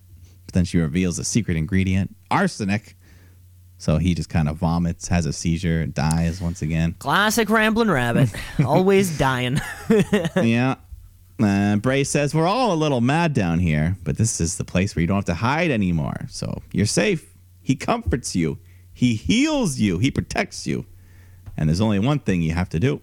[0.46, 2.96] but then she reveals a secret ingredient: arsenic.
[3.80, 6.94] So he just kind of vomits, has a seizure, and dies once again.
[7.00, 8.30] Classic Ramblin' Rabbit.
[8.64, 9.60] Always dying.
[10.36, 10.76] yeah.
[11.42, 14.96] Uh, Bray says, We're all a little mad down here, but this is the place
[14.96, 16.28] where you don't have to hide anymore.
[16.30, 17.31] So you're safe.
[17.62, 18.60] He comforts you,
[18.94, 20.86] He heals you, He protects you.
[21.58, 23.02] And there's only one thing you have to do.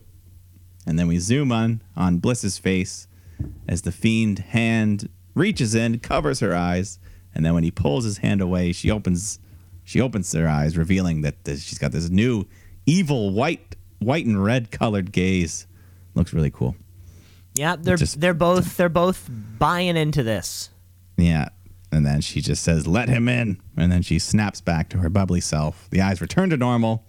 [0.86, 3.06] And then we zoom on on Bliss's face
[3.68, 6.98] as the fiend hand reaches in, covers her eyes,
[7.34, 9.38] and then when he pulls his hand away, she opens
[9.84, 12.46] she opens her eyes, revealing that this, she's got this new
[12.86, 15.66] evil white white and red colored gaze.
[16.14, 16.74] Looks really cool.
[17.54, 19.28] yeah, they're Just- they're both they're both
[19.58, 20.70] buying into this.
[21.16, 21.48] Yeah.
[21.90, 23.60] And then she just says, let him in.
[23.76, 25.88] And then she snaps back to her bubbly self.
[25.90, 27.04] The eyes return to normal.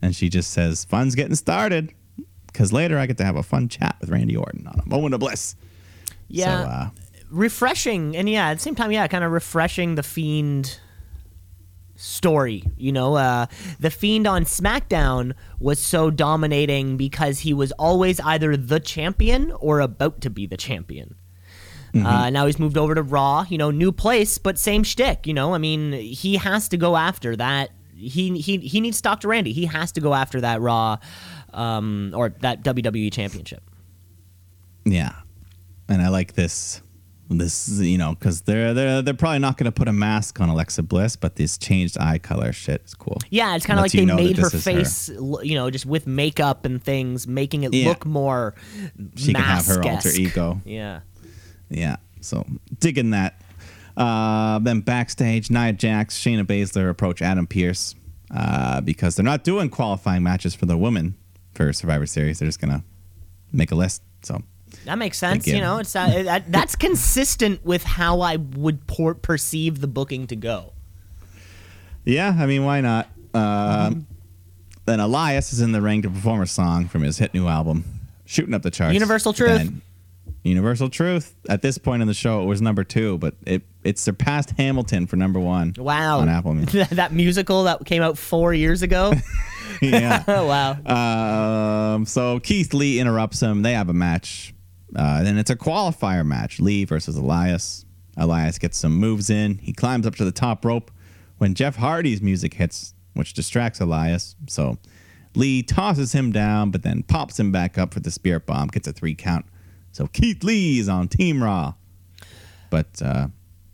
[0.00, 1.92] And she just says, fun's getting started.
[2.46, 5.14] Because later I get to have a fun chat with Randy Orton on a moment
[5.14, 5.56] of bliss.
[6.28, 6.62] Yeah.
[6.62, 6.90] So, uh,
[7.30, 10.80] refreshing and yeah at the same time yeah kind of refreshing the fiend
[11.94, 13.46] story you know uh
[13.78, 19.80] the fiend on smackdown was so dominating because he was always either the champion or
[19.80, 21.14] about to be the champion
[21.94, 25.26] uh, now he's moved over to Raw, you know, new place, but same shtick.
[25.26, 27.70] You know, I mean, he has to go after that.
[27.94, 29.52] He he he needs to talk to Randy.
[29.52, 30.96] He has to go after that Raw,
[31.52, 33.62] um, or that WWE Championship.
[34.84, 35.12] yeah.
[35.88, 36.82] And I like this.
[37.32, 40.48] This, you know, because they're, they're, they're probably not going to put a mask on
[40.48, 43.18] Alexa Bliss, but this changed eye color shit is cool.
[43.30, 44.58] Yeah, it's kind of like they made her is her.
[44.58, 47.88] face, you know, just with makeup and things, making it Yeah.
[47.88, 48.56] look more.
[49.14, 50.60] She can have her alter ego.
[50.64, 51.00] Yeah.
[51.70, 51.96] Yeah.
[52.20, 52.44] So
[52.78, 53.40] digging that.
[53.96, 57.94] Uh, then backstage, Nia Jax, Shayna Baszler approach Adam Pearce
[58.30, 61.16] uh, because they're not doing qualifying matches for the women
[61.54, 62.38] for Survivor Series.
[62.38, 62.82] They're just gonna
[63.52, 64.02] make a list.
[64.22, 64.42] So
[64.84, 65.46] That makes sense.
[65.46, 70.26] You know, it's uh, that, that's consistent with how I would por- perceive the booking
[70.28, 70.72] to go.
[72.04, 73.08] yeah, I mean, why not?
[73.34, 74.06] Um,
[74.86, 77.84] Then Elias is in the ring to perform a song from his hit new album,
[78.24, 78.94] shooting up the charts.
[78.94, 79.58] Universal Truth.
[79.58, 79.82] Then
[80.42, 81.36] Universal Truth.
[81.48, 85.06] At this point in the show, it was number two, but it it surpassed Hamilton
[85.06, 85.74] for number one.
[85.76, 86.20] Wow.
[86.20, 86.88] on Apple Music.
[86.90, 89.12] that musical that came out four years ago.
[89.82, 90.24] yeah.
[90.28, 91.94] oh wow.
[91.94, 93.62] Um, so Keith Lee interrupts him.
[93.62, 94.54] They have a match.
[94.94, 96.60] Uh, then it's a qualifier match.
[96.60, 97.84] Lee versus Elias.
[98.16, 99.58] Elias gets some moves in.
[99.58, 100.90] He climbs up to the top rope
[101.38, 104.36] when Jeff Hardy's music hits, which distracts Elias.
[104.48, 104.78] So
[105.34, 108.68] Lee tosses him down, but then pops him back up for the spirit bomb.
[108.68, 109.46] Gets a three count.
[109.92, 111.74] So Keith Lee is on Team Raw.
[112.70, 113.28] But uh,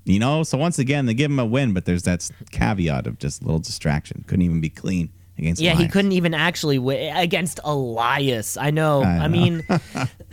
[0.04, 3.18] you know, so once again they give him a win, but there's that caveat of
[3.18, 4.24] just a little distraction.
[4.26, 5.60] Couldn't even be clean against.
[5.60, 8.56] Yeah, he couldn't even actually win against Elias.
[8.56, 9.02] I know.
[9.02, 9.28] I I, know.
[9.28, 9.66] mean,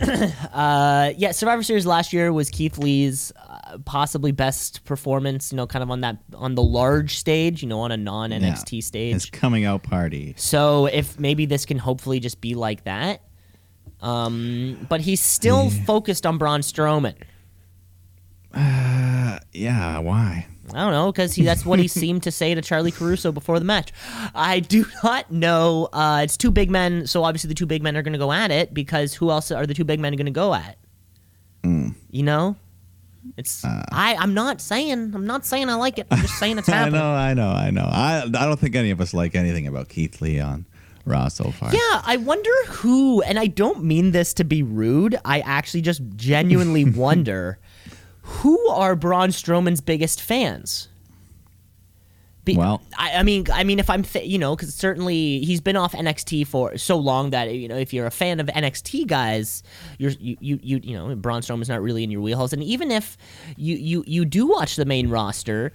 [0.52, 5.52] uh, yeah, Survivor Series last year was Keith Lee's uh, possibly best performance.
[5.52, 7.62] You know, kind of on that on the large stage.
[7.62, 8.80] You know, on a non NXT Yeah.
[8.80, 9.12] stage.
[9.14, 10.34] His coming out party.
[10.36, 13.20] So if maybe this can hopefully just be like that.
[14.04, 17.14] Um, but he's still focused on Braun Strowman.
[19.54, 20.46] Yeah, why?
[20.72, 23.64] I don't know because that's what he seemed to say to Charly Caruso before the
[23.64, 23.92] match.
[24.34, 25.88] I do not know.
[25.92, 28.32] Uh, it's two big men, so obviously the two big men are going to go
[28.32, 30.76] at it because who else are the two big men going to go at?
[32.10, 32.56] You know,
[33.36, 34.16] it's I.
[34.18, 35.12] I'm not saying.
[35.14, 36.06] I'm not saying I like it.
[36.10, 37.88] I'm just saying it's I know, I know, I know.
[37.90, 40.66] I I don't think any of us like anything about Keith Lee on
[41.06, 41.72] Raw so far.
[41.72, 45.16] Yeah, I wonder who, and I don't mean this to be rude.
[45.24, 47.58] I actually just genuinely wonder
[48.22, 50.88] who are Braun Strowman's biggest fans.
[52.44, 55.60] Be- Well- I, I mean, I mean, if I'm, th- you know, because certainly he's
[55.62, 59.06] been off NXT for so long that you know, if you're a fan of NXT
[59.06, 59.62] guys,
[59.98, 62.90] you're you you you, you know, Braun Strowman's not really in your wheelhouse, and even
[62.90, 63.16] if
[63.56, 65.72] you you you do watch the main roster,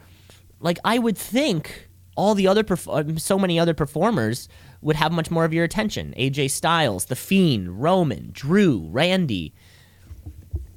[0.59, 1.88] like I would think
[2.19, 4.49] all the other perf- uh, so many other performers
[4.81, 6.13] would have much more of your attention.
[6.17, 9.53] AJ Styles, The Fiend, Roman, Drew, Randy.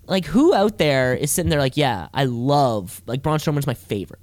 [0.07, 3.75] like who out there is sitting there like, yeah, I love like Braun Strowman's my
[3.75, 4.21] favorite.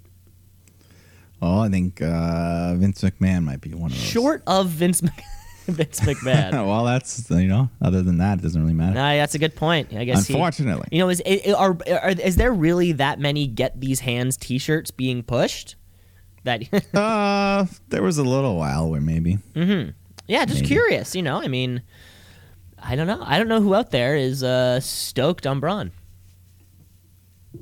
[1.42, 4.06] Oh, I think uh, Vince McMahon might be one of those.
[4.06, 5.14] Short of Vince Mc-
[5.68, 6.52] Vince McMahon.
[6.68, 7.70] well, that's you know.
[7.82, 8.96] Other than that, it doesn't really matter.
[8.96, 9.94] Nah, that's a good point.
[9.94, 10.28] I guess.
[10.28, 11.22] he- Unfortunately, you know, is
[11.58, 15.76] are, are is there really that many get these hands T-shirts being pushed?
[16.44, 16.64] That
[16.96, 19.34] uh, there was a little while where maybe.
[19.54, 19.90] Hmm.
[20.28, 20.68] yeah, just Maybe.
[20.68, 21.16] curious.
[21.16, 21.82] You know, I mean,
[22.82, 23.22] I don't know.
[23.22, 25.92] I don't know who out there is uh, stoked on Braun.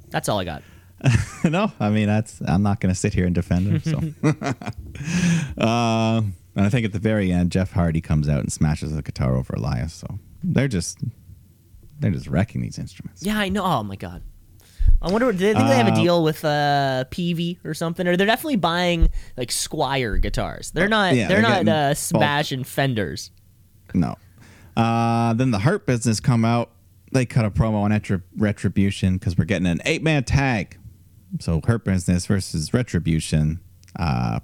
[0.09, 0.63] That's all I got.
[1.43, 2.41] no, I mean that's.
[2.47, 3.80] I'm not going to sit here and defend him.
[3.82, 3.97] So,
[5.61, 6.21] uh,
[6.55, 9.36] and I think at the very end, Jeff Hardy comes out and smashes the guitar
[9.36, 9.93] over Elias.
[9.93, 10.99] So they're just,
[11.99, 13.21] they're just wrecking these instruments.
[13.23, 13.63] Yeah, I know.
[13.63, 14.23] Oh my god.
[15.01, 15.31] I wonder.
[15.31, 18.07] Do they think they have a Uh, deal with uh, PV or something?
[18.07, 20.71] Or they're definitely buying like Squier guitars.
[20.71, 21.15] They're not.
[21.15, 21.97] yeah, they're, they're not uh, bulk.
[21.97, 23.31] smashing Fenders.
[23.93, 24.15] No.
[24.75, 26.71] Uh, then the Hurt Business come out.
[27.11, 30.77] They cut a promo on Retri- Retribution because we're getting an eight man tag.
[31.39, 33.59] So Hurt Business versus Retribution.
[33.97, 34.39] Uh,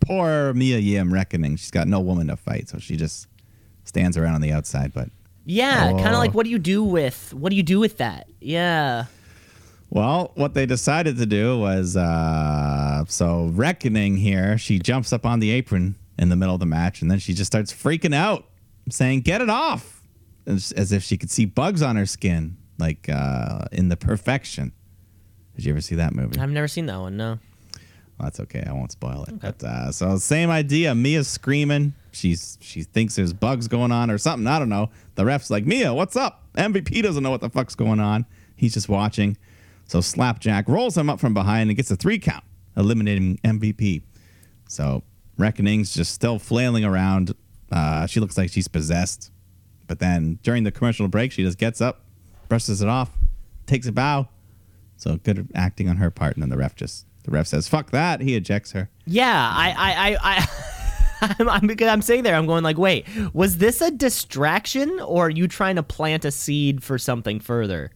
[0.00, 1.56] poor Mia Yim reckoning.
[1.56, 3.26] She's got no woman to fight, so she just
[3.84, 4.92] stands around on the outside.
[4.92, 5.08] But
[5.44, 6.18] Yeah, kind of Oh.
[6.18, 8.28] like what do you do with what do you do with that?
[8.40, 9.06] Yeah.
[9.94, 14.58] Well, what they decided to do was uh, so reckoning here.
[14.58, 17.32] She jumps up on the apron in the middle of the match, and then she
[17.32, 18.44] just starts freaking out,
[18.90, 20.02] saying, "Get it off!"
[20.46, 24.72] as, as if she could see bugs on her skin, like uh, in the Perfection.
[25.56, 26.40] Did you ever see that movie?
[26.40, 27.16] I've never seen that one.
[27.16, 27.38] No.
[28.18, 28.64] Well, that's okay.
[28.66, 29.40] I won't spoil it.
[29.40, 30.94] But uh, so same idea.
[30.94, 31.94] Mia's screaming.
[32.12, 34.46] She's she thinks there's bugs going on or something.
[34.46, 34.90] I don't know.
[35.14, 36.42] The ref's like, Mia, what's up?
[36.56, 38.26] MVP doesn't know what the fuck's going on.
[38.56, 39.36] He's just watching.
[39.94, 42.42] So Slapjack rolls him up from behind and gets a three count,
[42.76, 44.02] eliminating MVP.
[44.66, 45.04] So
[45.38, 47.32] Reckoning's just still flailing around.
[47.70, 49.30] Uh, she looks like she's possessed.
[49.86, 52.00] But then during the commercial break, she just gets up,
[52.48, 53.16] brushes it off,
[53.66, 54.28] takes a bow.
[54.96, 57.92] So good acting on her part, and then the ref just the ref says, "Fuck
[57.92, 58.90] that." He ejects her.
[59.06, 60.18] Yeah, I, I, I,
[61.20, 62.34] I I'm, I'm, I'm sitting there.
[62.34, 66.32] I'm going like, wait, was this a distraction, or are you trying to plant a
[66.32, 67.92] seed for something further?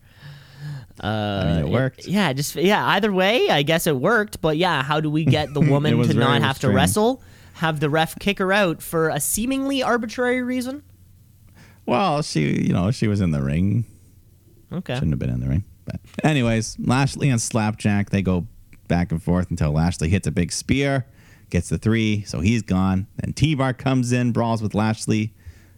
[1.01, 2.07] I mean, it worked.
[2.07, 2.85] Yeah, just yeah.
[2.87, 4.41] Either way, I guess it worked.
[4.41, 7.23] But yeah, how do we get the woman to not have to wrestle?
[7.55, 10.83] Have the ref kick her out for a seemingly arbitrary reason?
[11.87, 13.85] Well, she, you know, she was in the ring.
[14.73, 14.95] Okay.
[14.95, 15.65] Shouldn't have been in the ring.
[15.85, 18.47] But anyways, Lashley and Slapjack they go
[18.89, 21.07] back and forth until Lashley hits a big spear,
[21.51, 23.07] gets the three, so he's gone.
[23.17, 25.33] Then T Bar comes in, brawls with Lashley.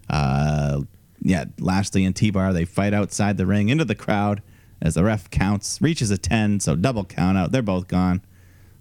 [0.08, 0.82] Uh,
[1.22, 4.42] yeah, Lashley and T Bar they fight outside the ring into the crowd
[4.80, 7.52] as the ref counts, reaches a ten, so double count out.
[7.52, 8.22] They're both gone.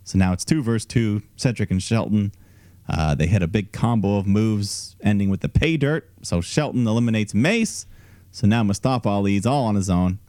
[0.03, 1.21] So now it's two versus two.
[1.35, 2.31] Cedric and Shelton.
[2.87, 6.09] Uh, they hit a big combo of moves, ending with the pay dirt.
[6.23, 7.85] So Shelton eliminates Mace.
[8.31, 10.19] So now Mustafa Ali's all on his own,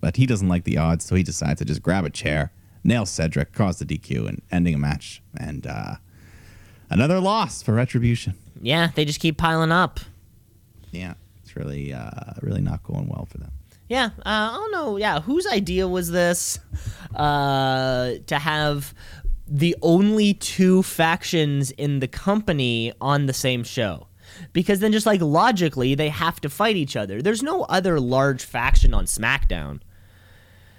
[0.00, 2.52] but he doesn't like the odds, so he decides to just grab a chair,
[2.82, 5.22] nail Cedric, cause the DQ, and ending a match.
[5.36, 5.96] And uh,
[6.90, 8.34] another loss for Retribution.
[8.60, 10.00] Yeah, they just keep piling up.
[10.90, 13.50] Yeah, it's really, uh, really not going well for them.
[13.92, 14.96] Yeah, uh, I don't know.
[14.96, 16.58] Yeah, whose idea was this
[17.14, 18.94] uh, to have
[19.46, 24.06] the only two factions in the company on the same show?
[24.54, 27.20] Because then, just like logically, they have to fight each other.
[27.20, 29.80] There's no other large faction on SmackDown.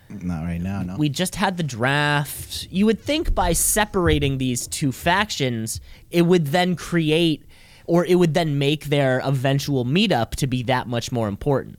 [0.10, 0.96] Not right now, no.
[0.98, 2.68] We just had the draft.
[2.72, 7.46] You would think by separating these two factions, it would then create,
[7.86, 11.78] or it would then make their eventual meetup to be that much more important.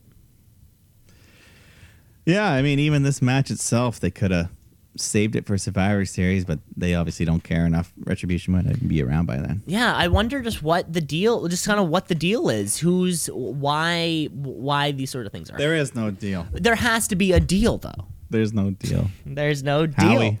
[2.25, 4.49] Yeah, I mean, even this match itself, they could have
[4.97, 7.91] saved it for Survivor Series, but they obviously don't care enough.
[7.99, 9.61] Retribution might be around by then.
[9.65, 12.77] Yeah, I wonder just what the deal, just kind of what the deal is.
[12.77, 15.57] Who's why why these sort of things are.
[15.57, 16.47] There, is no deal.
[16.51, 18.07] There has to be a deal though.
[18.29, 19.09] There's no deal.
[19.25, 19.95] There's no deal.
[19.97, 20.39] Howie.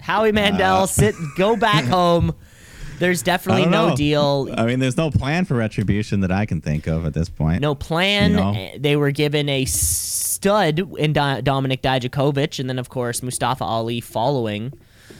[0.00, 0.86] Howie Mandel, uh.
[0.86, 2.34] sit, go back home.
[2.98, 3.96] There's definitely no know.
[3.96, 4.48] deal.
[4.56, 7.60] I mean, there's no plan for Retribution that I can think of at this point.
[7.60, 8.30] No plan.
[8.32, 8.52] You know?
[8.54, 14.00] Eh, They were given a stud in Dominik Dijakovic, and then of course Mustafa Ali
[14.00, 14.72] following.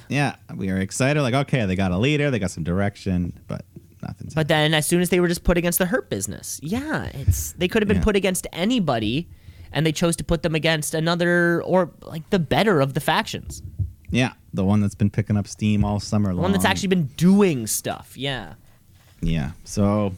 [0.09, 1.21] Yeah, we were excited.
[1.23, 3.65] Like, okay, they got a leader, they got some direction, but
[4.03, 4.35] nothing's.
[4.35, 7.53] But then, as soon as they were just put against the Hurt Business, yeah, it's
[7.53, 8.05] they could have been Yeah.
[8.05, 9.29] put against anybody,
[9.73, 13.63] and they chose to put them against another or like the better of the factions,
[14.11, 16.37] yeah, the one that's been picking up steam all summer long.
[16.37, 18.17] the one that's actually been doing stuff.
[18.17, 18.55] Yeah,
[19.21, 19.53] Yeah.
[19.65, 20.15] So,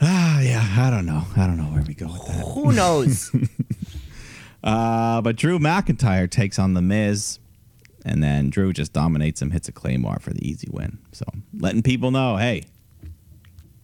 [0.00, 1.24] ah, yeah, I don't know.
[1.36, 2.44] I don't know where we go with that.
[2.46, 3.30] who knows?
[4.64, 7.38] Uh, but Drew McIntyre takes on the Miz,
[8.04, 10.98] and then Drew just dominates him, hits a claymore for the easy win.
[11.12, 11.24] So,
[11.56, 12.64] letting people know, hey,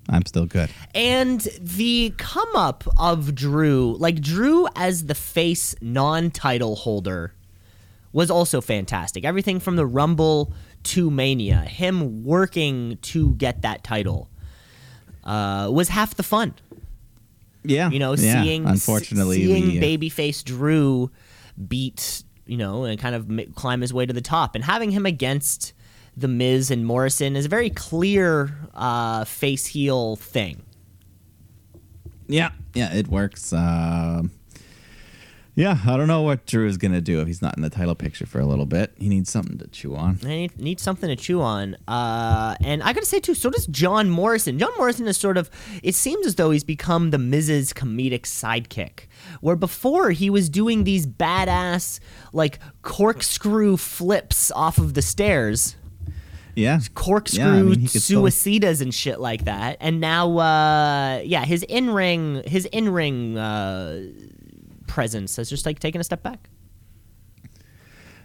[0.09, 0.71] I'm still good.
[0.93, 7.33] And the come up of Drew, like Drew as the face non title holder,
[8.13, 9.25] was also fantastic.
[9.25, 10.53] Everything from the Rumble
[10.85, 14.29] to Mania, him working to get that title,
[15.25, 16.55] uh, was half the fun.
[17.65, 18.43] Yeah, You know, yeah.
[18.43, 21.11] seeing unfortunately, seeing we, uh, babyface Drew
[21.69, 25.07] beat, you know, and kind of climb his way to the top, and having him
[25.07, 25.73] against
[26.17, 30.63] the Miz and Morrison is a very clear uh, face heel thing.
[32.27, 33.53] Yeah, yeah, it works.
[33.53, 34.33] Um
[35.55, 37.95] yeah, I don't know what Drew is gonna do if he's not in the title
[37.95, 38.93] picture for a little bit.
[38.99, 40.19] He needs something to chew on.
[40.25, 41.77] I need, need something to chew on.
[41.87, 44.59] Uh, and I gotta say too, so does John Morrison.
[44.59, 45.51] John Morrison is sort of.
[45.83, 49.07] It seems as though he's become the Miz's comedic sidekick.
[49.41, 52.01] Where before he was doing these badass
[52.33, 55.77] like corkscrew flips off of the stairs,
[56.55, 59.77] Yeah, corkscrew Yeah, I mean, could still- suicidas and shit like that.
[59.81, 64.03] And now, uh, yeah, his in ring, his in ring uh,
[64.93, 66.51] presence has just like taken a step back.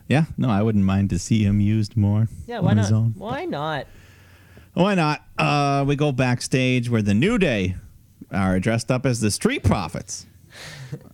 [0.10, 2.28] Yeah, no, I wouldn't mind to see him used more.
[2.46, 2.92] Yeah, why not?
[3.16, 3.88] Why not?
[4.74, 5.24] Why not?
[5.38, 7.76] Uh, we go backstage where the New Day
[8.32, 10.26] are dressed up as the Street Profits.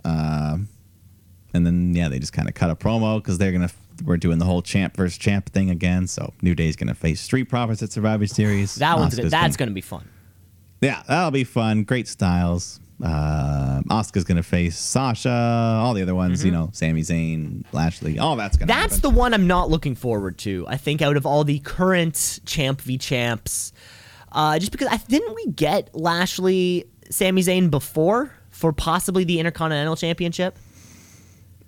[0.04, 0.68] um,
[1.54, 3.70] and then yeah, they just kind of cut a promo because they're gonna
[4.04, 6.08] we're doing the whole champ versus champ thing again.
[6.08, 8.74] So New Day's gonna face Street Profits at Survivor Series.
[8.76, 9.30] That one's good.
[9.30, 10.10] That's gonna, gonna be fun.
[10.82, 11.84] yeah, that'll be fun.
[11.84, 12.80] Great styles.
[13.04, 15.30] Uh, Oscar's gonna face Sasha.
[15.30, 18.18] All the other ones, you know, Sami Zayn, Lashley.
[18.18, 18.72] All that's gonna.
[18.72, 18.82] Mm-hmm.
[18.82, 19.12] That's happen.
[19.12, 20.66] the one I'm not looking forward to.
[20.70, 23.74] I think out of all the current champ v champs,
[24.32, 29.98] uh, just because I didn't we get Lashley, Sami Zayn before for possibly the Intercontinental
[29.98, 30.56] Championship.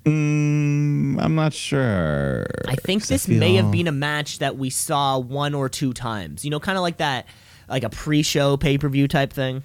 [0.06, 2.46] Mm, I'm not sure.
[2.68, 5.68] I think 'Cause I this may have been a match that we saw one or
[5.68, 6.46] two times.
[6.46, 7.26] You know, kind of like that,
[7.68, 9.64] like a pre-show pay-per-view type thing.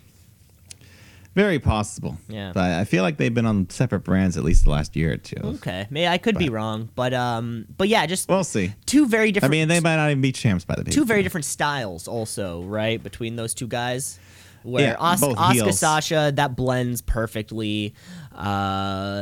[1.41, 2.19] Very possible.
[2.29, 2.53] Yeah.
[2.53, 5.17] But I feel like they've been on separate brands at least the last year or
[5.17, 5.41] two.
[5.57, 8.75] Okay, may I could be wrong, but um, but yeah, just We'll see.
[8.85, 11.23] two very different I mean, they might not even be champs by the two very
[11.23, 14.19] different styles also right between those two guys
[14.65, 15.79] where Yeah, Os- heels.
[15.79, 17.95] Sasha that blends perfectly
[18.35, 19.15] uh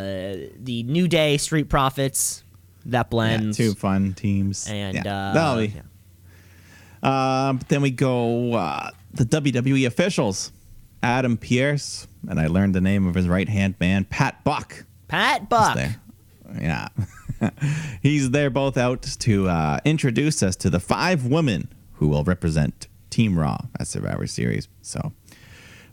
[0.58, 2.42] the New Day Street Profits
[2.86, 4.66] that Yeah, blends two fun teams.
[4.68, 5.32] and yeah.
[5.34, 5.72] uh be.
[5.76, 5.82] yeah.
[7.48, 10.50] Um, then we go uh, the WWE officials.
[11.02, 14.84] Adam Pearce, and I learned the name of his right hand man, Pat Buck.
[15.06, 15.78] Pat Buck.
[16.60, 16.88] Yeah.
[18.02, 22.88] He's there both out to uh, introduce us to the five women who will represent
[23.10, 24.68] Team Raw at Survivor Series.
[24.82, 25.12] So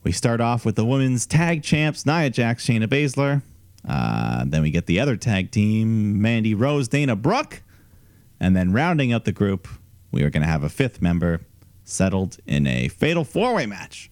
[0.04, 3.42] we start off with the women's tag champs, Nia Jax, Shayna Baszler.
[3.88, 7.62] Uh, then we get the other tag team, Mandy Rose, Dana Brooke.
[8.40, 9.68] And then rounding out the group,
[10.12, 11.42] we are going to have a fifth member
[11.84, 14.10] settled in a fatal four way match.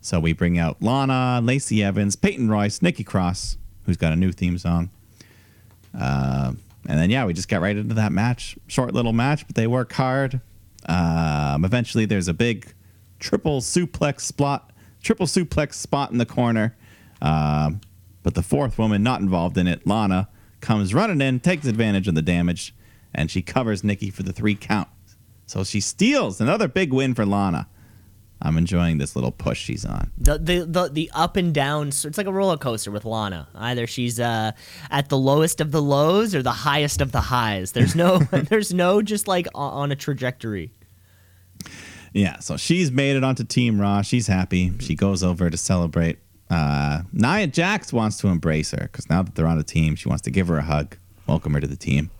[0.00, 4.32] So we bring out Lana, Lacey Evans, Peyton Royce, Nikki Cross, who's got a new
[4.32, 4.90] theme song.
[5.98, 6.52] Uh,
[6.88, 8.56] and then, yeah, we just got right into that match.
[8.66, 10.40] Short little match, but they work hard.
[10.88, 12.72] Um, eventually, there's a big
[13.18, 14.72] triple suplex spot,
[15.02, 16.76] triple suplex spot in the corner.
[17.20, 17.82] Um,
[18.22, 20.28] but the fourth woman not involved in it, Lana,
[20.60, 22.74] comes running in, takes advantage of the damage,
[23.14, 24.88] and she covers Nikki for the three count.
[25.46, 27.68] So she steals another big win for Lana.
[28.42, 30.10] I'm enjoying this little push she's on.
[30.16, 33.86] the, the the the up and down it's like a roller coaster with Lana either
[33.86, 34.52] she's uh
[34.90, 38.72] at the lowest of the lows or the highest of the highs there's no there's
[38.72, 40.70] no just like on, a trajectory
[42.12, 44.02] Yeah, so she's made it onto Team Raw.
[44.02, 44.72] She's happy.
[44.80, 46.18] She goes over to celebrate.
[46.48, 50.08] Uh, Nia Jax wants to embrace her because now that they're on a team, she
[50.08, 50.96] wants to give her a hug,
[51.28, 52.10] welcome her to the team.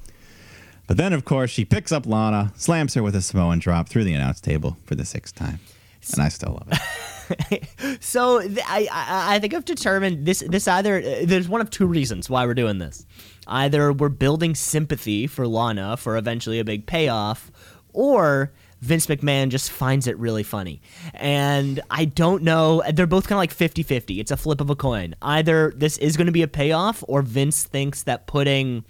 [0.87, 4.05] But then, of course, she picks up Lana, slams her with a Samoan drop through
[4.05, 5.59] the announce table for the sixth time.
[6.13, 6.79] And I still love it.
[8.01, 11.71] So th- I, I I think I've determined this this either uh, there's one of
[11.71, 13.07] two reasons why we're doing this.
[13.47, 17.53] Either we're building sympathy for Lana for eventually a big payoff,
[17.93, 20.81] or Vince McMahon just finds it really funny.
[21.15, 24.19] And I don't know, they're both kind of like 50-50.
[24.19, 25.15] It's a flip of a coin.
[25.23, 28.85] Either this is going to be a payoff or Vince thinks that putting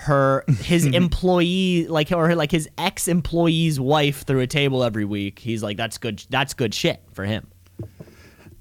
[0.00, 5.38] her his employee like or like his ex employee's wife through a table every week
[5.38, 7.46] he's like that's good that's good shit for him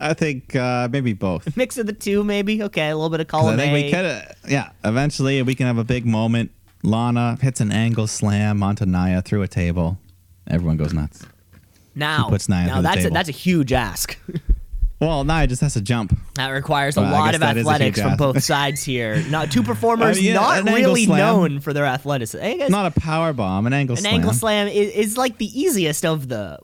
[0.01, 1.57] I think uh, maybe both.
[1.57, 2.63] mix of the two, maybe.
[2.63, 3.73] Okay, a little bit of column I think A.
[3.73, 6.51] we could have, yeah, eventually we can have a big moment.
[6.83, 9.97] Lana hits an angle slam onto Nia through a table.
[10.47, 11.25] Everyone goes nuts.
[11.95, 12.29] now,
[12.67, 14.17] now that's a, that's a huge ask.
[14.99, 16.17] Well, Nia just has to jump.
[16.35, 19.23] that requires a Well, lot of athletics from both sides here.
[19.29, 22.69] Not two performers I mean, yeah, not really known for their athleticism.
[22.69, 24.05] Not a power bomb, an angle slam.
[24.05, 24.21] an slam.
[24.21, 26.59] ankle slam is, is like the easiest of the.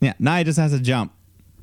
[0.00, 1.12] Yeah, Nia just has to jump.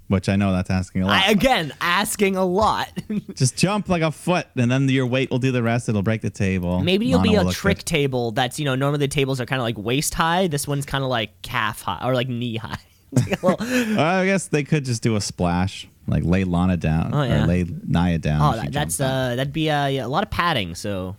[0.08, 1.24] which I know that's asking a lot.
[1.28, 2.90] I, again, asking a lot.
[3.36, 5.88] Just jump like a foot, and then your weight will do the rest.
[5.90, 6.80] It'll break the table.
[6.80, 7.86] Maybe you'll Lana be a trick good.
[7.86, 10.48] table that's, you know, normally the tables are kind of like waist high.
[10.48, 12.78] This one's kind of like calf high or like knee high.
[13.12, 13.58] Like a little-
[13.96, 17.44] Well, I guess they could just do a splash, like lay Lana down Oh, yeah.
[17.44, 18.42] or lay Nia down.
[18.42, 20.76] oh, that, that's uh, that'd be uh, yeah, a lot of padding.
[20.76, 21.16] So,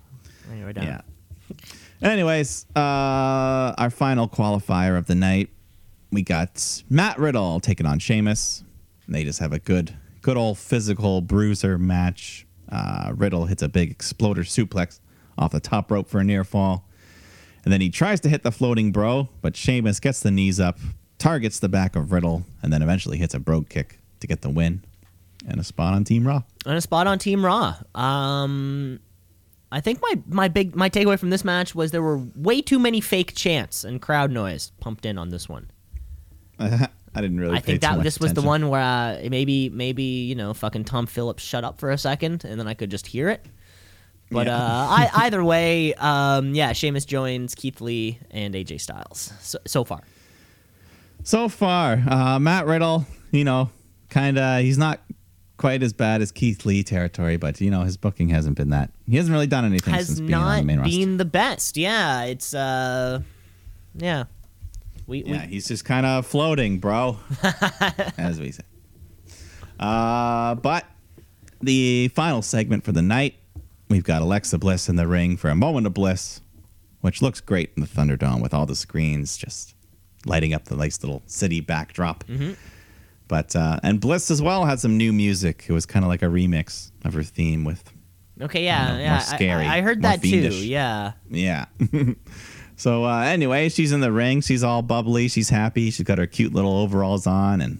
[0.63, 0.85] her down.
[0.85, 1.01] yeah.
[2.03, 2.81] Anyways, uh,
[3.77, 5.51] our final qualifier of the night,
[6.11, 8.65] we got Matt Riddle taking on Sheamus.
[9.07, 12.47] And they just have a good, good old physical bruiser match.
[12.71, 15.01] Uh, Riddle hits a big exploder suplex
[15.37, 16.89] off the top rope for a near fall.
[17.65, 20.79] And then he tries to hit the floating bro, but Sheamus gets the knees up,
[21.21, 24.51] targets the back of Riddle, and then eventually hits a brogue kick to get the
[24.51, 24.83] win
[25.47, 26.43] and a spot on Team Raw.
[26.67, 27.77] And a spot on Team Raw.
[27.95, 28.99] Um,
[29.73, 32.79] I think my, my big my takeaway from this match was there were way too
[32.79, 35.71] many fake chants and crowd noise pumped in on this one.
[36.59, 36.89] I
[37.23, 37.57] didn't really.
[37.57, 41.07] I think that this was the one where uh, maybe maybe you know fucking Tom
[41.07, 43.45] Phillips shut up for a second and then I could just hear it.
[44.31, 44.57] But Yeah.
[44.57, 49.85] uh, I, either way, um, yeah, Sheamus joins Keith Lee and AJ Styles so, so
[49.85, 50.03] far.
[51.23, 53.71] So far, uh, Matt Riddle, you know,
[54.09, 55.01] kind of, he's not
[55.57, 58.91] quite as bad as Keith Lee territory, but you know, his booking hasn't been that.
[59.07, 60.97] He hasn't really done anything Has since being on not the main roster.
[60.97, 61.77] been the best.
[61.77, 63.21] Yeah, it's uh,
[63.95, 64.25] yeah.
[65.07, 67.19] We, Yeah, he's just kind of floating, bro,
[68.17, 68.63] as we say.
[69.79, 70.87] Uh, but
[71.61, 73.35] the final segment for the night,
[73.89, 76.41] we've got Alexa Bliss in the ring for a moment of bliss,
[77.01, 79.75] which looks great in the Thunderdome with all the screens just
[80.27, 82.25] lighting up the nice little city backdrop.
[83.29, 85.67] But uh, and Bliss as well had some new music.
[85.69, 87.85] It was kind of like a remix of her theme with
[88.43, 89.17] okay, yeah, know, yeah.
[89.17, 90.59] I- scary, I, I heard that fiendish.
[90.61, 90.67] too.
[90.67, 91.13] Yeah.
[91.31, 91.67] yeah.
[92.77, 94.41] so uh, anyway, she's in the ring.
[94.41, 95.29] She's all bubbly.
[95.29, 95.91] She's happy.
[95.91, 97.79] She's got her cute little overalls on, and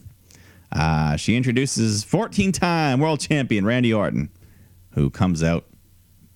[0.71, 4.31] uh, she introduces 14-time world champion Randy Orton,
[4.93, 5.65] who comes out.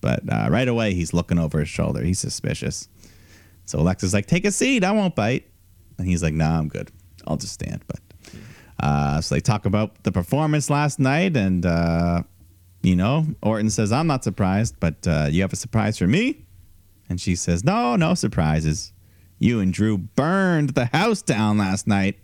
[0.01, 2.03] But uh, right away, he's looking over his shoulder.
[2.03, 2.89] He's suspicious.
[3.65, 4.83] So Alexa's like, "Take a seat.
[4.83, 5.49] I won't bite."
[5.99, 6.91] And he's like, "Nah, I'm good.
[7.27, 8.01] I'll just stand." But
[8.81, 12.23] uh, so they talk about the performance last night, and uh,
[12.83, 16.45] you know, Orton says, "I'm not surprised, but uh, you have a surprise for me."
[17.09, 18.93] And she says, No, no surprises.
[19.39, 22.19] You and Drew burned the house down last night,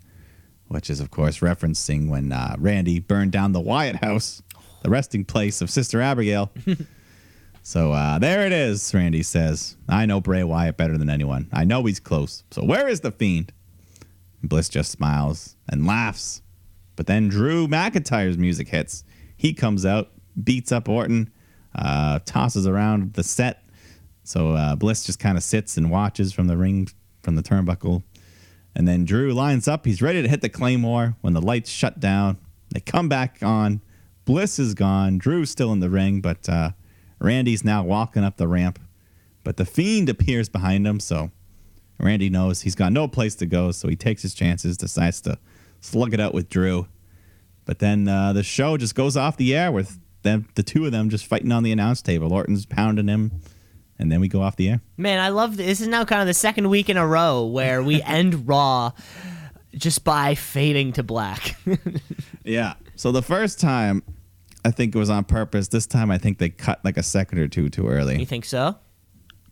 [0.68, 4.42] which is, of course, referencing when uh, Randy burned down the Wyatt house,
[4.82, 6.50] the resting place of Sister Abigail.
[7.62, 9.76] so uh, there it is, Randy says.
[9.88, 11.48] I know Bray Wyatt better than anyone.
[11.52, 12.44] I know he's close.
[12.50, 13.52] So where is the fiend?
[14.42, 16.42] Bliss just smiles and laughs.
[16.96, 19.04] But then Drew McIntyre's music hits.
[19.36, 20.10] He comes out,
[20.42, 21.30] beats up Orton,
[21.74, 23.64] uh, tosses around the set.
[24.22, 26.88] So uh, Bliss just kind of sits and watches from the ring,
[27.22, 28.02] from the turnbuckle.
[28.74, 29.84] And then Drew lines up.
[29.84, 32.38] He's ready to hit the Claymore when the lights shut down.
[32.72, 33.80] They come back on.
[34.24, 35.18] Bliss is gone.
[35.18, 36.70] Drew's still in the ring, but uh,
[37.18, 38.78] Randy's now walking up the ramp.
[39.42, 41.30] But the Fiend appears behind him, so
[42.02, 45.38] Randy knows he's got no place to go, so he takes his chances, decides to
[45.80, 46.86] slug it out with Drew.
[47.64, 50.92] But then uh, the show just goes off the air with them, the two of
[50.92, 52.32] them just fighting on the announce table.
[52.32, 53.32] Orton's pounding him,
[53.98, 54.80] and then we go off the air.
[54.96, 55.66] Man, I love this.
[55.66, 58.92] This is now kind of the second week in a row where we end Raw
[59.74, 61.56] just by fading to black.
[62.42, 62.74] Yeah.
[62.96, 64.02] So the first time,
[64.64, 65.68] I think it was on purpose.
[65.68, 68.18] This time, I think they cut like a second or two too early.
[68.18, 68.76] you think so?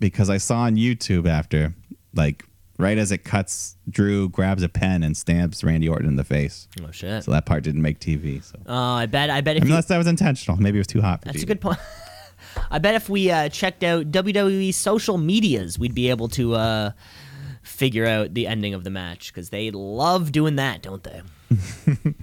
[0.01, 1.75] because I saw on YouTube after,
[2.15, 2.45] like,
[2.79, 6.69] right as it cuts, Drew grabs a pen and stabs Randy Orton in the face.
[6.83, 7.25] Oh shit.
[7.25, 8.43] So that part didn't make TV.
[8.43, 9.29] So Oh, I bet.
[9.31, 11.21] I bet if you, unless that was intentional, maybe it was too hot.
[11.21, 11.43] For that's TV.
[11.43, 11.79] a good point.
[12.71, 16.91] I bet if we uh, checked out WWE social medias, we'd be able to uh,
[17.63, 21.23] figure out the ending of the match because they love doing that, don't they?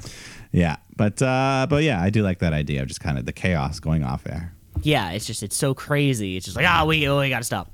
[0.52, 3.34] Yeah, but uh, but yeah, I do like that idea of just kind of the
[3.34, 4.53] chaos going off air.
[4.84, 6.38] Yeah, it's just it's so crazy.
[6.38, 7.72] It's just like ah, we we gotta stop.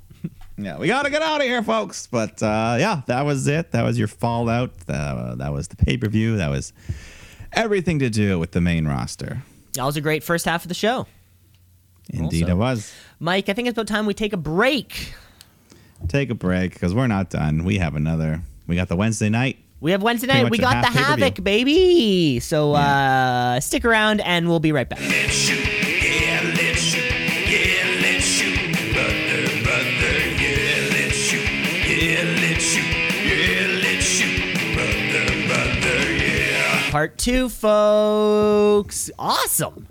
[0.57, 2.07] Yeah, we gotta get out of here, folks.
[2.07, 3.71] But uh, yeah, that was it.
[3.71, 4.71] That was your fallout.
[4.87, 6.37] Uh, that was the pay per view.
[6.37, 6.73] That was
[7.53, 9.41] everything to do with the main roster.
[9.73, 11.07] That was a great first half of the show.
[12.09, 12.53] Indeed, Also.
[12.53, 12.93] it was.
[13.19, 15.13] Mike, I think it's about time we take a break.
[16.07, 17.63] Take a break because we're not done.
[17.63, 18.41] We have another.
[18.67, 19.57] We got the Wednesday night.
[19.79, 20.49] We have Wednesday night.
[20.49, 21.23] We got the pay-per-view.
[21.23, 22.39] Havoc, baby.
[22.39, 24.99] So uh, stick around and we'll be right back.
[36.91, 39.09] Part two, folks.
[39.17, 39.87] Awesome.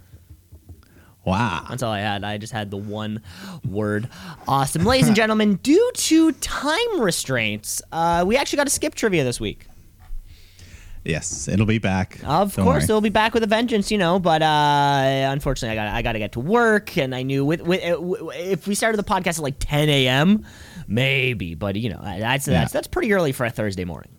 [1.25, 1.65] Wow.
[1.71, 2.25] That's all I had.
[2.25, 3.23] I just had the one
[3.65, 4.11] word.
[4.47, 4.85] Awesome.
[4.85, 9.41] Ladies and gentlemen, due to time restraints, uh, we actually got to skip trivia this
[9.41, 9.67] week.
[11.03, 12.19] Yes, it'll be back.
[12.27, 12.87] Of Don't course, worry.
[12.87, 14.19] they'll be back with a vengeance, you know.
[14.19, 17.63] But uh, unfortunately, I got I got to get to work, and I knew with,
[17.63, 20.45] with uh, if we started the podcast at like 10 a.m.,
[20.87, 21.55] maybe.
[21.55, 22.61] But you know, that's Yeah.
[22.61, 24.11] that's that's pretty early for a Thursday morning.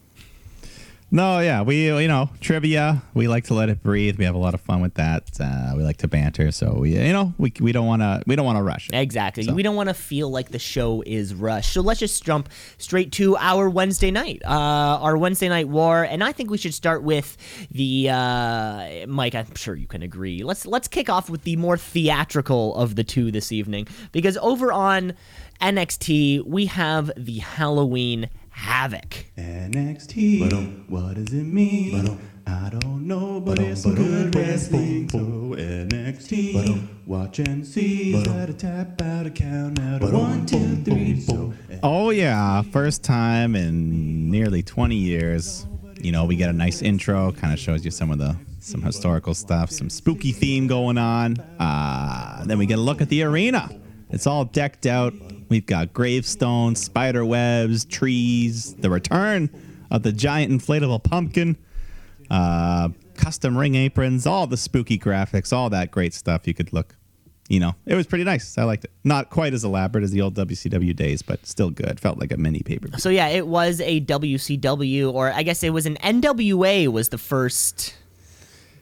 [1.13, 3.01] No, yeah, we you know trivia.
[3.13, 4.17] We like to let it breathe.
[4.17, 5.29] We have a lot of fun with that.
[5.41, 8.37] Uh, we like to banter, so we you know we, we don't want to we
[8.37, 8.95] don't want to rush it.
[8.95, 9.43] Exactly.
[9.43, 11.73] So- We don't want to feel like the show is rushed.
[11.73, 12.47] So let's just jump
[12.77, 14.49] straight to our Wednesday night, uh,
[15.01, 17.35] our Wednesday night war, and I think we should start with
[17.71, 19.35] the uh, Mike.
[19.35, 20.43] I'm sure you can agree.
[20.45, 24.71] Let's let's kick off with the more theatrical of the two this evening, because over
[24.71, 25.13] on
[25.61, 28.29] NXT we have the Halloween
[28.61, 29.25] Havoc.
[29.39, 32.19] NXT, what does it mean?
[32.45, 35.09] I don't know, but it's some good wrestling.
[35.09, 38.23] So NXT, watch and see.
[38.23, 41.19] Gotta tap out a count out of one, two, three.
[41.19, 45.65] So oh yeah, first time in nearly 20 years.
[45.99, 48.83] You know, we get a nice intro, kind of shows you some of the some
[48.83, 51.39] historical stuff, some spooky theme going on.
[51.59, 53.71] Uh, then we get a look at the arena.
[54.11, 55.13] It's all decked out.
[55.51, 59.49] We've got gravestones, spider webs, trees, the return
[59.91, 61.57] of the giant inflatable pumpkin,
[62.29, 66.95] uh, custom ring aprons, all the spooky graphics, all that great stuff you could look.
[67.49, 68.57] You know, it was pretty nice.
[68.57, 68.91] I liked it.
[69.03, 71.99] Not quite as elaborate as the old WCW days, but still good.
[71.99, 72.87] Felt like a mini paper.
[72.97, 77.17] So yeah, it was a WCW, or I guess it was an NWA was the
[77.17, 77.93] first.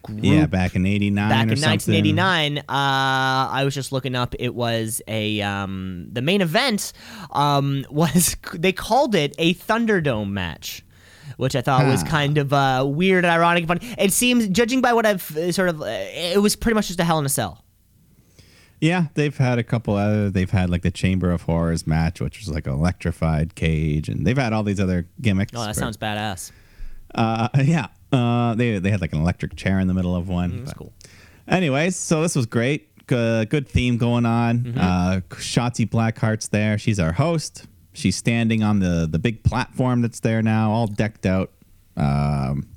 [0.04, 4.56] Group Yeah, back in '89 back in 1989 uh, i was just looking up it
[4.56, 6.94] was a um, the main event
[7.32, 10.84] um, was they called it a thunderdome match
[11.38, 14.94] which i thought was kind of uh, weird and ironic but it seems judging by
[14.94, 17.30] what i've uh, sort of uh, it was pretty much just a hell in a
[17.30, 17.64] cell
[18.82, 20.30] Yeah, they've had a couple other.
[20.30, 24.26] They've had like the Chamber of Horrors match, which was like an electrified cage, and
[24.26, 25.52] they've had all these other gimmicks.
[25.54, 26.52] oh that sounds badass
[27.14, 27.88] Uh, yeah.
[28.12, 30.60] Uh, they they had like an electric chair in the middle of one.
[30.60, 30.94] that's but- cool
[31.48, 33.08] Anyways, so this was great.
[33.08, 34.60] Good, good theme going on.
[34.60, 34.80] Mm-hmm.
[34.80, 36.78] Uh, Shotzi Blackheart's there.
[36.78, 37.66] She's our host.
[37.94, 41.50] She's standing on the the big platform that's there now, all decked out.
[41.98, 42.68] Um,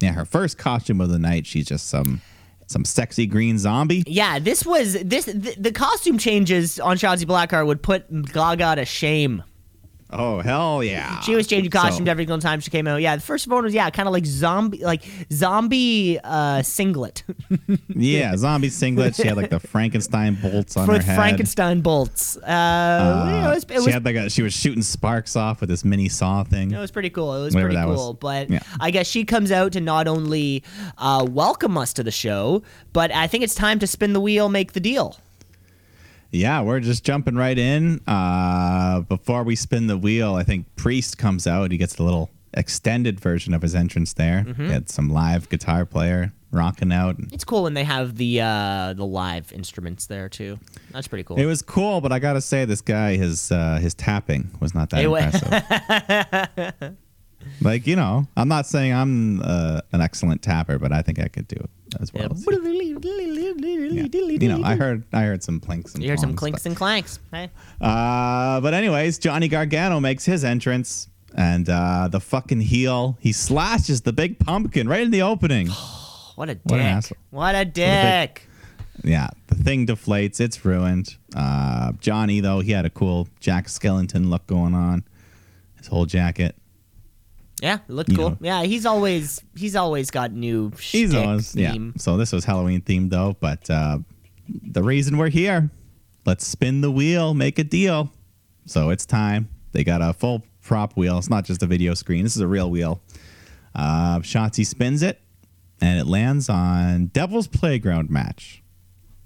[0.00, 1.46] yeah, her first costume of the night.
[1.46, 2.20] She's just some
[2.66, 4.02] some sexy green zombie.
[4.06, 8.84] yeah this was this the, the costume changes on Shotzi Blackheart would put Gaga to
[8.84, 9.42] shame
[10.10, 11.20] Oh hell yeah!
[11.20, 13.02] She was changing So- costumes every single time she came out.
[13.02, 17.24] Yeah, the first one was yeah, kind of like zombie, like zombie uh, singlet
[17.88, 19.16] yeah, zombie singlet.
[19.16, 21.16] She had like the Frankenstein bolts on her with head.
[21.16, 22.36] Frankenstein bolts.
[22.38, 24.82] Uh, Uh, you know, it was, it she was had like a, she was shooting
[24.82, 26.70] sparks off with this mini saw thing.
[26.70, 27.34] it was pretty cool.
[27.36, 27.96] It was Whatever pretty that was.
[28.00, 28.14] cool.
[28.14, 28.60] But Yeah.
[28.80, 30.64] I guess she comes out to not only
[30.96, 32.62] uh, welcome us to the show,
[32.92, 35.18] but I think it's time to spin the wheel, make the deal.
[36.30, 38.00] Yeah, we're just jumping right in.
[38.06, 41.70] Uh, before we spin the wheel, I think Priest comes out.
[41.70, 44.44] He gets a little extended version of his entrance there.
[44.46, 44.66] Mm-hmm.
[44.66, 47.16] He had some live guitar player rocking out.
[47.32, 50.58] It's cool when they have the uh, the live instruments there too.
[50.90, 51.38] That's pretty cool.
[51.38, 54.90] It was cool, but I gotta say, this guy, his uh, his tapping was not
[54.90, 56.96] that It impressive.
[57.60, 61.28] like you know, I'm not saying I'm uh, an excellent tapper, but I think I
[61.28, 61.70] could do it
[62.00, 62.28] as well.
[62.32, 62.44] as.
[63.92, 64.02] Yeah.
[64.42, 66.76] You know, I heard I heard some clinks and You heard some clinks but- and
[66.76, 67.18] clanks.
[67.32, 67.50] Hey.
[67.80, 74.02] Uh, but anyways, Johnny Gargano makes his entrance, and uh, the fucking heel he slashes
[74.02, 75.68] the big pumpkin right in the opening.
[76.38, 76.62] What a dick.
[76.70, 77.18] What an asshole.
[77.30, 78.48] What a big- dick.
[79.02, 80.38] yeah, the thing deflates.
[80.40, 81.16] It's ruined.
[81.34, 85.02] Uh, Johnny though, he had a cool Jack Skellington look going on.
[85.78, 86.54] His whole jacket.
[87.62, 88.30] Yeah, it looked You cool.
[88.30, 88.38] know.
[88.40, 91.92] Yeah, he's always he's always got new He's always theme.
[91.96, 92.00] yeah.
[92.00, 93.98] So this was Halloween themed though, but uh,
[94.48, 95.70] the reason we're here,
[96.24, 98.12] let's spin the wheel, make a deal.
[98.66, 99.48] So it's time.
[99.72, 101.18] They got a full prop wheel.
[101.18, 102.22] It's not just a video screen.
[102.22, 103.00] This is a real wheel.
[103.74, 105.20] Uh, Shotzi spins it,
[105.80, 108.62] and it lands on Devil's Playground match,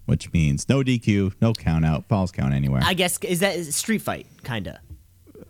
[0.06, 2.82] which means no DQ, no count out, falls count anywhere.
[2.84, 4.26] I guess is that is street fight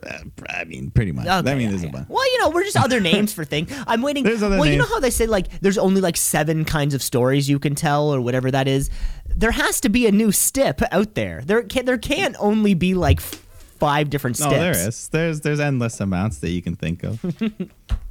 [0.03, 0.31] kinda.
[0.49, 1.27] I mean, pretty much.
[1.27, 1.89] Okay, I mean, yeah, there's yeah.
[1.89, 2.09] a bunch.
[2.09, 3.73] Well, you know, we're just other names for things.
[3.87, 4.25] I'm waiting.
[4.25, 7.03] There's other well, you know how they say like there's only like seven kinds of
[7.03, 8.91] stories you can tell or whatever that is.
[9.29, 11.43] There has to be a new stip out there.
[11.45, 15.09] There can there can't only be like five different No, there is.
[15.09, 17.25] There's there's endless amounts that you can think of.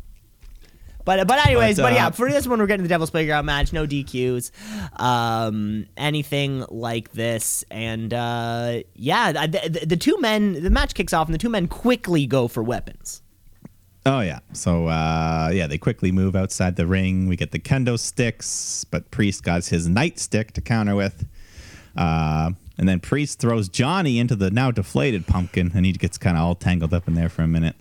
[1.06, 3.46] But but anyways, but, But, uh, yeah, for this one we're getting the Devil's Playground
[3.46, 4.52] match, no DQs,
[5.00, 11.14] um, anything like this, and uh, yeah, the, the, the two men, the match kicks
[11.14, 13.22] off, and the two men quickly go for weapons.
[14.06, 14.40] Oh yeah.
[14.54, 17.28] So uh, yeah, they quickly move outside the ring.
[17.28, 21.28] We get the kendo sticks, but Priest got his nightstick to counter with.
[21.96, 26.36] Uh, and then Priest throws Johnny into the now deflated pumpkin, and he gets kind
[26.36, 27.76] of all tangled up in there for a minute.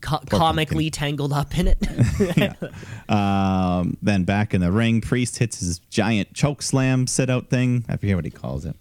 [0.00, 2.52] Co- comically tangled up in it.
[3.06, 7.84] Um, then back in the ring, Priest hits his giant choke slam sit out thing.
[7.86, 8.76] I forget what he calls it.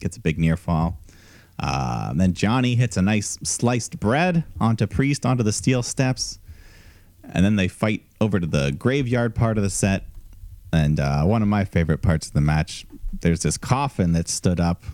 [0.00, 0.98] Gets a big near fall.
[1.60, 6.40] Uh, then Johnny hits a nice sliced bread onto Priest onto the steel steps.
[7.22, 10.04] And then they fight over to the graveyard part of the set.
[10.72, 12.86] And uh, one of my favorite parts of the match,
[13.20, 14.84] there's this coffin that stood up.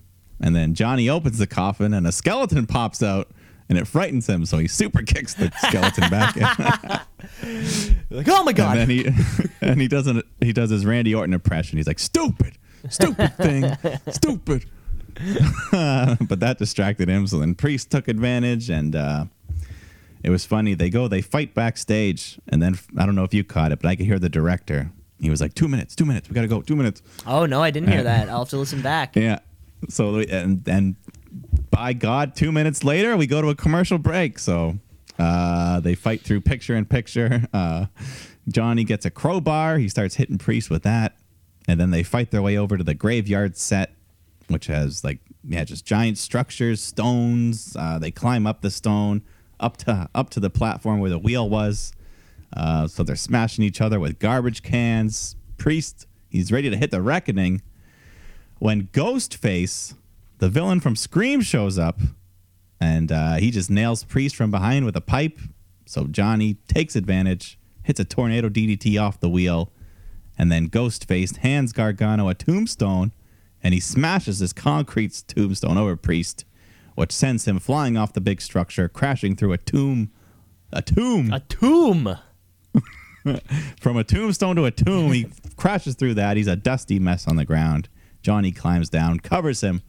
[0.40, 3.30] And then Johnny opens the coffin and a skeleton pops out
[3.68, 4.44] and it frightens him.
[4.44, 6.42] So he super kicks the skeleton back in.
[8.10, 8.78] like, oh my god!
[8.78, 9.08] And then he
[9.60, 11.78] and he doesn't he does his Randy Orton impression.
[11.78, 12.58] He's like, stupid,
[12.88, 13.76] stupid thing,
[14.10, 14.66] stupid.
[15.70, 17.26] but that distracted him.
[17.26, 19.26] So then Priest took advantage, and uh,
[20.22, 20.74] it was funny.
[20.74, 23.88] They go, they fight backstage, and then I don't know if you caught it, but
[23.88, 24.90] I could hear the director.
[25.20, 27.00] He was like, two minutes, two minutes, we gotta go, two minutes.
[27.26, 28.28] oh no, I didn't hear that.
[28.28, 29.14] I'll have to listen back.
[29.14, 29.38] Yeah.
[29.88, 30.96] So and and
[31.74, 34.38] by God, two minutes later we go to a commercial break.
[34.38, 34.78] So
[35.18, 37.48] uh, they fight through picture in picture.
[37.52, 37.86] Uh,
[38.48, 39.78] Johnny gets a crowbar.
[39.78, 41.16] He starts hitting Priest with that,
[41.66, 43.94] and then they fight their way over to the graveyard set,
[44.48, 47.76] which has like yeah, just giant structures, stones.
[47.76, 49.22] Uh, they climb up the stone
[49.58, 51.92] up to up to the platform where the wheel was.
[52.56, 55.34] Uh, so they're smashing each other with garbage cans.
[55.58, 57.62] Priest, he's ready to hit the reckoning
[58.58, 59.94] when Ghostface,
[60.44, 62.00] the villain from Scream, shows up,
[62.78, 65.38] and uh, he just nails Priest from behind with a pipe.
[65.86, 69.72] So Johnny takes advantage, hits a tornado DDT off the wheel,
[70.36, 73.12] and then Ghostface hands Gargano a tombstone,
[73.62, 76.44] and he smashes this concrete tombstone over Priest,
[76.94, 80.10] which sends him flying off the big structure, crashing through a tomb.
[80.74, 82.18] A tomb A tomb.
[83.80, 85.10] from a tombstone to a tomb.
[85.10, 85.26] He
[85.56, 86.36] crashes through that.
[86.36, 87.88] He's a dusty mess on the ground.
[88.20, 89.80] Johnny climbs down, covers him,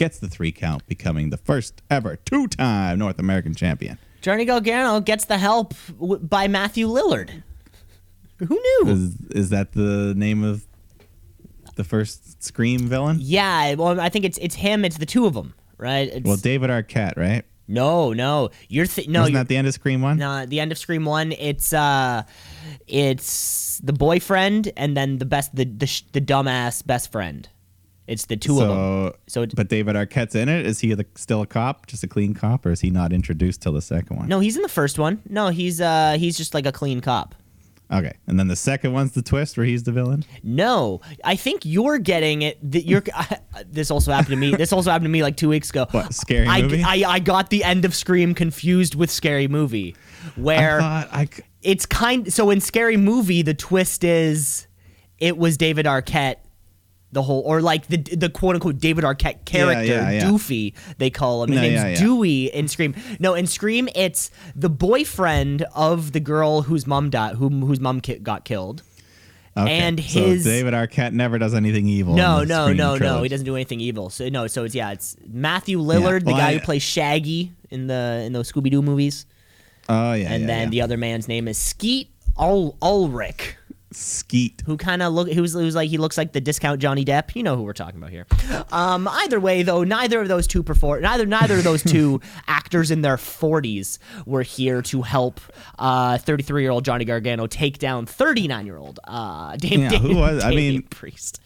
[0.00, 3.98] gets the three count, becoming the first ever two time North American champion.
[4.22, 7.42] Johnny Gargano gets the help w- by Matthew Lillard.
[8.38, 8.84] Who knew?
[8.92, 10.66] Is, is that the name of
[11.76, 13.18] the first Scream villain?
[13.20, 14.84] Yeah, well, I think it's it's him.
[14.86, 16.08] It's the two of them, right?
[16.08, 17.44] It's, Well, David Arquette, right?
[17.68, 20.16] no, no, you're th- no, you're, that the end of Scream 1?
[20.16, 20.44] no.
[20.46, 22.22] The end of Scream One, it's uh,
[22.88, 27.46] it's the boyfriend and then the best, the the, sh- the dumbass best friend.
[28.10, 28.76] It's the two of them.
[29.28, 30.66] so, So but David Arquette's in it.
[30.66, 33.62] Is he the, still a cop, just a clean cop, or is he not introduced
[33.62, 34.28] till the second one?
[34.28, 35.22] No, he's in the first one.
[35.28, 37.36] No, he's uh, he's just like a clean cop.
[37.92, 40.24] Okay, and then the second one's the twist where he's the villain.
[40.42, 42.58] No, I think you're getting it.
[42.72, 43.04] That you're.
[43.66, 44.56] this also happened to me.
[44.56, 45.86] This also happened to me like two weeks ago.
[45.92, 46.82] What, Scary I, Movie?
[46.82, 49.94] I, I got the end of Scream confused with Scary Movie,
[50.34, 52.32] where I thought it's kind.
[52.32, 54.66] So in Scary Movie, the twist is
[55.18, 56.36] it was David Arquette.
[57.12, 60.20] The whole, or like the the quote unquote David Arquette character, yeah, yeah.
[60.24, 61.50] Doofy, they call him.
[61.50, 61.96] His No, name's yeah, yeah.
[62.00, 62.94] Dewey in Scream.
[63.18, 68.00] No, in Scream, it's the boyfriend of the girl whose mom died, whom whose mom
[68.00, 68.84] ki- got killed.
[69.56, 69.72] okay.
[69.80, 72.14] and so his- David Arquette never does anything evil.
[72.14, 73.22] No, in no, Scream no, no.
[73.24, 74.08] He doesn't do anything evil.
[74.10, 77.50] So no, so it's yeah, it's Matthew Lillard, the Well, guy I- who plays Shaggy
[77.70, 79.26] in the in those Scooby Doo movies,
[79.88, 80.70] Oh yeah, and yeah, then yeah.
[80.70, 82.08] the other man's name is Skeet
[82.38, 83.56] Ul- Ulrich,
[83.92, 84.62] Skeet.
[84.66, 87.34] who kind of look who's who's like he looks like the discount Johnny Depp.
[87.34, 88.26] You know who we're talking about here.
[88.70, 92.90] Um, either way, though, neither of those two perform neither neither of those two actors
[92.92, 95.40] in their forties were here to help
[95.78, 100.00] uh 33 year old Johnny Gargano take down 39 year old uh Dame, Yeah, Dame,
[100.02, 101.40] who was- I mean- Priest.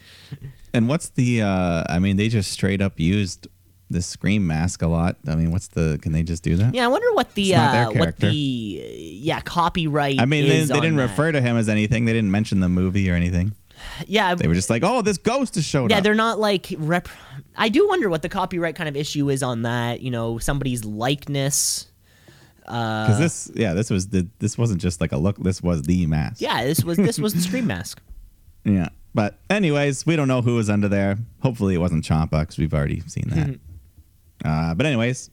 [0.73, 1.41] And what's the?
[1.41, 3.47] uh I mean, they just straight up used
[3.95, 5.15] the scream mask a lot.
[5.27, 5.97] I mean, what's the?
[6.01, 6.75] Can they just do that?
[6.75, 10.19] Yeah, I wonder what the It's not their uh, what the uh, yeah copyright.
[10.19, 11.09] I mean, they, they didn't that.
[11.09, 12.05] refer to him as anything.
[12.05, 13.53] They didn't mention the movie or anything.
[14.07, 16.73] Yeah, They were just like, "Oh, this ghost has showed yeah, up." they're not like
[16.77, 17.07] rep.
[17.55, 20.01] I do wonder what the copyright kind of issue is on that.
[20.01, 21.87] You know, somebody's likeness.
[22.65, 24.27] Because this, yeah, this was the.
[24.39, 25.37] This wasn't just like a look.
[25.37, 26.41] This was the mask.
[26.41, 28.01] Yeah, this was this was the Scream mask.
[28.67, 28.89] Yeah.
[29.13, 31.17] But anyways, we don't know who was under there.
[31.41, 33.59] Hopefully, it wasn't Ciampa because we've already seen that.
[34.45, 35.29] Uh, but anyways,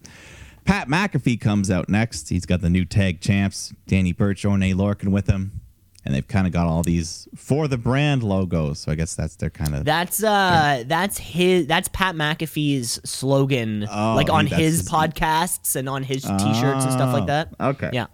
[0.64, 2.28] Pat McAfee comes out next.
[2.28, 5.60] He's got the new tag champs, Danny Burch, Oney Lorcan with him,
[6.04, 8.78] and they've kind of got all these for the brand logos.
[8.80, 9.84] So I guess that's their kind of.
[9.84, 11.66] That's uh, that's his.
[11.66, 16.92] That's Pat McAfee's slogan, Oh, like on his, his- podcasts and on his T-shirts and
[16.92, 17.48] stuff like that.
[17.60, 17.90] Oh, okay.
[17.92, 18.06] Yeah.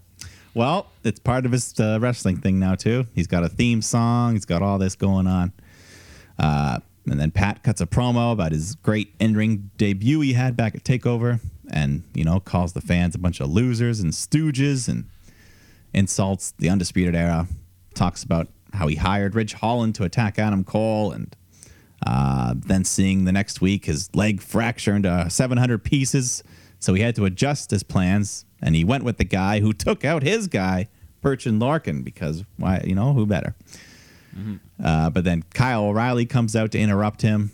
[0.55, 3.07] Well, it's part of his uh, wrestling thing now too.
[3.15, 4.33] He's got a theme song.
[4.33, 5.53] He's got all this going on.
[6.39, 6.81] Uh,
[7.11, 10.85] and then Pat cuts a promo about his great in-ring debut he had back at
[10.85, 11.41] Takeover,
[11.71, 15.05] and you know calls the fans a bunch of losers and stooges, and
[15.93, 17.47] insults the Undisputed Era.
[17.95, 21.35] Talks about how he hired Ridge Holland to attack Adam Cole, and
[22.07, 26.43] uh, then seeing the next week his leg fracture into 700 pieces,
[26.79, 30.05] So he had to adjust his plans, and he went with the guy who took
[30.05, 30.89] out his guy,
[31.23, 32.83] Birchin Lorcan, because why?
[32.85, 33.57] You know who better?
[34.83, 37.51] Uh, but then Kyle O'Reilly comes out to interrupt him,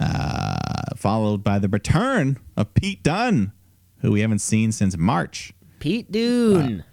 [0.00, 0.56] uh,
[0.96, 3.52] followed by the return of Pete Dunne,
[4.00, 5.52] who we haven't seen since March.
[5.78, 6.84] Pete Dunne.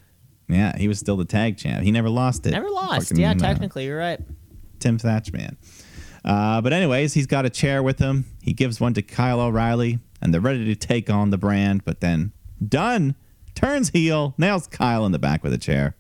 [0.47, 1.83] Yeah, he was still the tag champ.
[1.83, 2.51] He never lost it.
[2.51, 3.09] Never lost.
[3.09, 4.19] Fucking, yeah, uh, technically, you're right.
[4.79, 5.57] Tim Thatchman.
[6.25, 8.25] Uh, but anyways, he's got a chair with him.
[8.41, 11.85] He gives one to Kyle O'Reilly, and they're ready to take on the brand.
[11.85, 12.33] But then
[12.67, 13.15] Dunne
[13.55, 15.95] turns heel, nails Kyle in the back with a chair.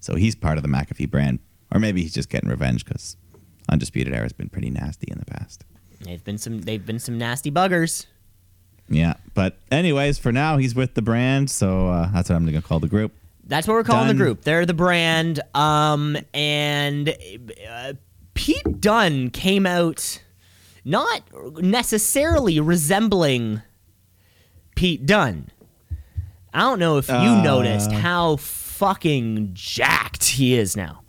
[0.00, 1.38] So he's part of the McAfee brand,
[1.74, 3.16] or maybe he's just getting revenge because
[3.68, 5.64] Undisputed Era has been pretty nasty in the past.
[6.00, 6.60] They've been some.
[6.62, 8.06] They've been some nasty buggers.
[8.88, 12.54] Yeah, but anyways, for now he's with the brand, so uh, that's what I'm going
[12.60, 13.12] to call the group.
[13.46, 14.16] That's what we're calling Dunne.
[14.16, 14.42] the group.
[14.42, 15.40] They're the brand.
[15.54, 17.14] Um, and
[17.70, 17.94] uh,
[18.34, 20.22] Pete Dunne came out
[20.84, 21.22] not
[21.62, 23.62] necessarily resembling
[24.76, 25.48] Pete Dunne.
[26.52, 27.42] I don't know if you Uh.
[27.42, 31.00] noticed how fucking jacked he is now.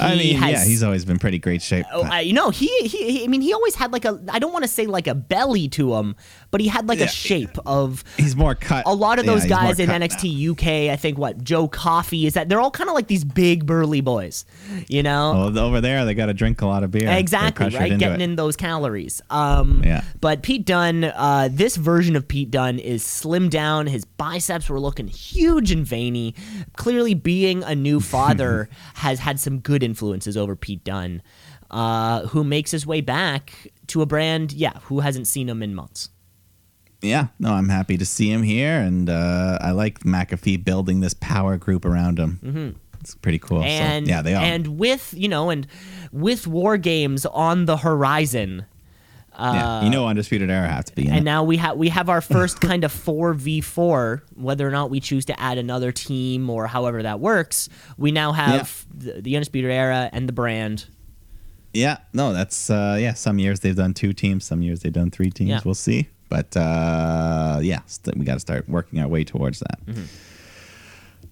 [0.00, 1.86] I He mean, yeah, he's always been pretty great shape.
[1.92, 4.38] Oh, I, you know, he, he, he- I mean, he always had like a, I
[4.38, 6.16] don't want to say like a belly to him,
[6.50, 7.06] but he had like Yeah.
[7.06, 8.84] a shape of he's more cut.
[8.86, 10.06] a lot of those more guys in cut now.
[10.06, 13.24] NXT UK, I think what Joe Coffey is that they're all kind of like these
[13.24, 14.44] big burly boys,
[14.88, 15.32] you know?
[15.52, 17.08] Well, over there, they got to drink a lot of beer.
[17.10, 17.98] Exactly, right?
[17.98, 18.24] Getting it.
[18.24, 19.20] in those calories.
[19.30, 20.02] Um, Yeah.
[20.20, 23.86] But Pete Dunne, uh, this version of Pete Dunne is slimmed down.
[23.86, 26.34] His biceps were looking huge and veiny.
[26.76, 31.22] Clearly, being a new father has had some good influences over Pete Dunne,
[31.70, 35.74] uh, who makes his way back to a brand, yeah, who hasn't seen him in
[35.74, 36.10] months.
[37.00, 41.14] Yeah, no, I'm happy to see him here, and uh, I like McAfee building this
[41.14, 42.40] power group around him.
[42.42, 42.70] Mm-hmm.
[43.00, 43.62] It's pretty cool.
[43.62, 44.42] and so, yeah, they are.
[44.42, 45.66] and with you know and
[46.10, 48.66] with war games on the horizon
[49.38, 51.24] yeah, you know, Undisputed Era have to be in uh, and it.
[51.24, 55.24] now we have we have our first kind of 4v4 whether or not we choose
[55.26, 60.10] to add another team or however that works we now have the, the undisputed era
[60.12, 60.86] and the brand
[61.72, 63.14] Yeah, no, that's uh, yeah.
[63.14, 65.50] Some years they've done two teams, some years they've done three teams.
[65.50, 65.60] Yeah.
[65.64, 69.78] We'll see, but uh, yeah, st- we got to start working our way towards that.
[69.86, 70.04] Mm-hmm.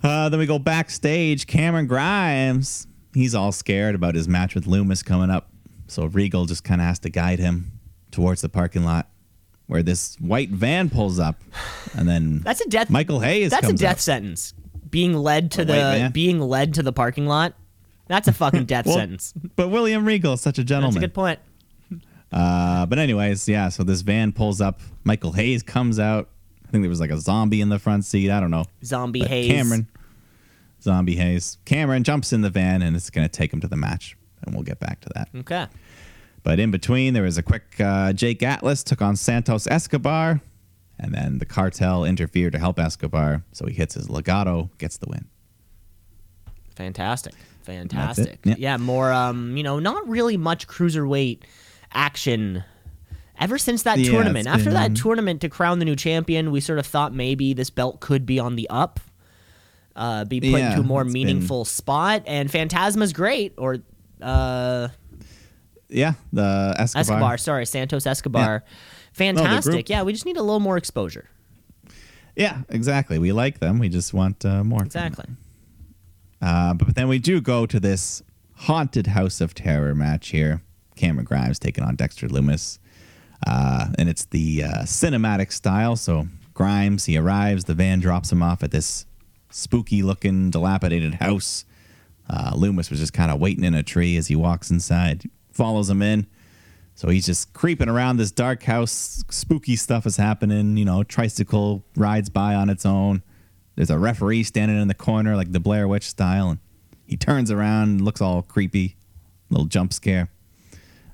[0.07, 1.47] Uh, then we go backstage.
[1.47, 5.49] Cameron Grimes, he's all scared about his match with Loomis coming up,
[5.89, 7.73] so Regal just kind of has to guide him
[8.17, 9.09] towards the parking lot
[9.67, 11.43] where this white van pulls up,
[11.97, 13.51] and then that's a death Michael Hayes.
[13.51, 14.01] that's a death up.
[14.01, 14.55] sentence
[14.91, 17.55] being led to A the being led to the parking lot
[18.09, 20.95] that's a fucking death Well, sentence But William Regal is such a gentleman.
[20.95, 21.39] that's a good point
[22.33, 23.69] Uh, but anyways, yeah.
[23.69, 24.81] So this van pulls up.
[25.05, 26.29] Michael Hayes comes out.
[26.67, 28.31] I think there was like a zombie in the front seat.
[28.31, 28.65] I don't know.
[28.85, 29.89] zombie But Hayes Cameron,
[30.83, 31.59] zombie Hayes.
[31.65, 34.55] Cameron jumps in the van and it's going to take him to the match, and
[34.55, 35.29] we'll get back to that.
[35.37, 35.67] okay
[36.47, 40.41] But in between, there was a quick uh, Jake Atlas took on Santos Escobar,
[40.97, 43.43] and then the cartel interfered to help Escobar.
[43.51, 45.25] So he hits his legato, gets the win.
[46.77, 47.35] Fantastic.
[47.65, 48.39] Fantastic.
[48.45, 48.55] Yeah.
[48.59, 51.43] Yeah, more um, you know, not really much cruiserweight
[51.93, 52.63] action
[53.41, 54.47] ever since that Yeah, tournament.
[54.47, 57.55] After been, um, that tournament to crown the new champion, we sort of thought maybe
[57.55, 59.01] this belt could be on the up.
[59.97, 63.79] Uh, be put Yeah, into a more meaningful spot and Fantasma's great or
[64.23, 64.89] uh
[65.89, 67.01] Yeah, the Escobar.
[67.01, 68.65] Escobar, sorry, Santos Escobar.
[69.13, 69.73] Fantastic.
[69.73, 71.29] group- yeah, we just need a little more exposure.
[72.35, 73.19] Yeah, exactly.
[73.19, 73.79] We like them.
[73.79, 74.83] We just want uh, more.
[74.83, 75.27] Exactly.
[76.43, 78.23] Uh, but then we do go to this
[78.55, 80.61] haunted House of Terror match here.
[80.97, 82.79] Cameron Grimes taking on Dexter Loomis.
[83.47, 85.97] Uh, and it's the uh, cinematic style.
[85.97, 89.07] So Grimes, he arrives, the van drops him off at this
[89.51, 91.65] spooky looking, dilapidated house.
[92.29, 95.91] Uh, Loomis was just kind of waiting in a tree as he walks inside, follows
[95.91, 96.27] him in.
[96.95, 99.25] So he's just creeping around this dark house.
[99.31, 100.77] Spooky stuff is happening.
[100.77, 103.23] You know, tricycle rides by on its own.
[103.75, 106.61] There's a referee standing in the corner, like the Blair Witch style, and
[107.07, 108.97] he turns around and looks all creepy.
[109.51, 110.29] Little jump scare.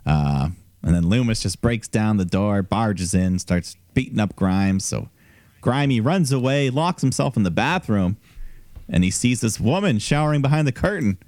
[0.07, 0.51] Uh,
[0.83, 4.85] and then Loomis just breaks down the door, barges in, starts beating up Grimes.
[4.85, 5.09] So
[5.61, 8.17] Grimy runs away, locks himself in the bathroom,
[8.89, 11.19] and he sees this woman showering behind the curtain.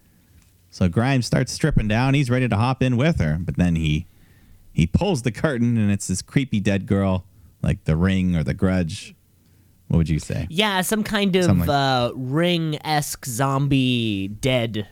[0.74, 2.14] So Grimes starts stripping down.
[2.14, 4.06] He's ready to hop in with her, but then he
[4.72, 7.26] he pulls the curtain, and it's this creepy dead girl,
[7.62, 9.14] like the Ring or the Grudge.
[9.86, 10.48] What would you say?
[10.50, 14.88] Yeah, some kind of like- uh, ring esque zombie dead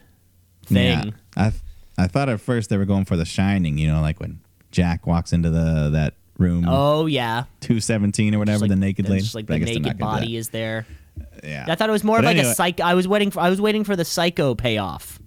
[0.67, 1.09] thing.
[1.09, 1.11] Yeah.
[1.37, 1.63] I th-
[1.99, 3.77] I thought at first they were going for the Shining.
[3.77, 4.39] You know, like when
[4.71, 9.09] Jack walks into the that room Oh yeah, two seventeen or whatever, like- the naked
[9.09, 9.27] lady.
[9.35, 10.87] Like the naked not gonna do body is there.
[11.43, 11.65] Yeah.
[11.67, 12.79] I thought it was more But of like anyway- a psych.
[12.81, 13.41] I was waiting for.
[13.41, 15.19] I was waiting for the psycho payoff.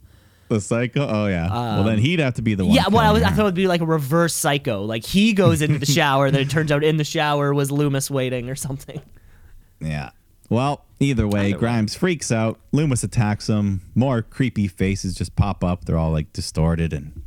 [0.48, 1.08] The psycho.
[1.08, 1.50] Oh yeah.
[1.50, 2.72] well, then he'd have to be the one.
[2.72, 4.84] Um, Yeah, well, I, was, I thought it would be like a reverse psycho.
[4.84, 8.12] Like he goes into the shower, then it turns out in the shower was Loomis
[8.12, 9.02] waiting or something.
[9.80, 10.12] Yeah.
[10.50, 11.60] Well, either way, Either way.
[11.60, 12.60] Grimes freaks out.
[12.72, 13.82] Loomis attacks him.
[13.96, 15.86] More creepy faces just pop up.
[15.86, 17.24] They're all like distorted, and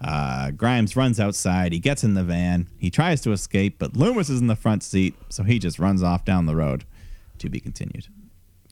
[0.00, 1.72] uh, Grimes runs outside.
[1.72, 2.66] He gets in the van.
[2.78, 6.02] He tries to escape, but Loomis is in the front seat, so he just runs
[6.02, 6.84] off down the road.
[7.38, 8.08] To be continued.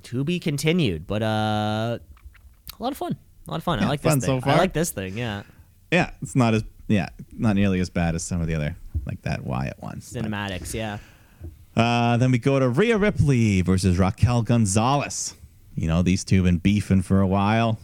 [0.04, 1.98] To be continued, but uh,
[2.78, 3.16] a lot of fun.
[3.46, 3.80] A lot of fun.
[3.82, 4.52] I like fun this so thing.
[4.52, 5.16] I like this thing.
[5.18, 5.42] Yeah,
[5.92, 8.76] Yeah, it's not as yeah, not nearly as bad as some of the other
[9.06, 10.12] like that Wyatt ones.
[10.12, 10.74] but- cinematics.
[10.74, 10.98] Yeah.
[11.76, 15.34] Uh, then we go to Rhea Ripley versus Raquel Gonzalez.
[15.74, 17.78] You know, these two have been beefing for a while,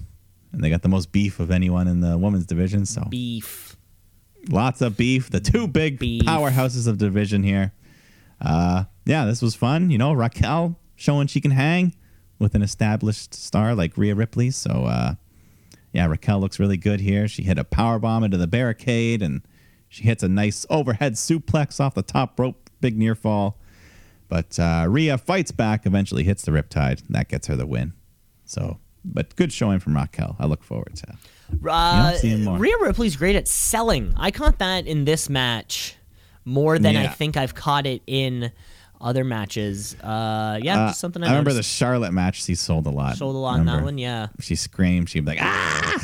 [0.52, 2.86] and they got the most beef of anyone in the women's division.
[2.86, 3.76] So Beef.
[4.48, 5.28] lots of beef.
[5.30, 6.22] The two big Beef.
[6.22, 7.72] powerhouses of division here.
[8.40, 9.90] Uh, yeah, this was fun.
[9.90, 11.94] You know, Raquel showing she can hang
[12.38, 14.50] with an established star like Rhea Ripley.
[14.52, 15.14] So, uh,
[15.92, 17.26] yeah, Raquel looks really good here.
[17.28, 19.42] She hit a power bomb into the barricade, and
[19.88, 23.58] she hits a nice overhead suplex off the top rope, big near fall.
[24.28, 27.04] But uh, Rhea fights back, eventually hits the riptide.
[27.06, 27.92] and That gets her the win.
[28.44, 30.36] So, but good showing from Raquel.
[30.38, 31.14] I look forward to.
[31.68, 32.56] Uh, seeing more.
[32.56, 34.14] Rhea Ripley's great at selling.
[34.16, 35.96] I caught that in this match
[36.44, 38.52] more than I think I've caught it in
[39.00, 39.94] other matches.
[40.00, 41.62] Uh, yeah, Uh, just something I, I remember the.
[41.62, 42.42] Charlotte match.
[42.44, 43.16] She sold a lot.
[43.16, 43.98] sold a lot in that one.
[43.98, 45.08] Yeah, She screamed.
[45.08, 45.98] She'd be like, ah.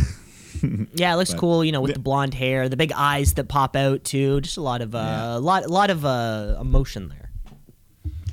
[0.94, 1.64] yeah, it looks cool.
[1.64, 4.40] You know, with the blonde hair, the big eyes that pop out too.
[4.40, 5.36] Just a lot of uh, Yeah.
[5.36, 7.30] a lot, lot of uh, emotion there.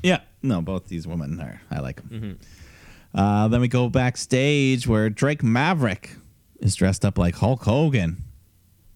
[0.02, 1.62] Yeah, no, both these women are.
[1.72, 2.10] I like them.
[3.14, 3.20] Mm-hmm.
[3.20, 6.16] Uh, then we go backstage where Drake Maverick
[6.60, 8.24] is dressed up like Hulk Hogan,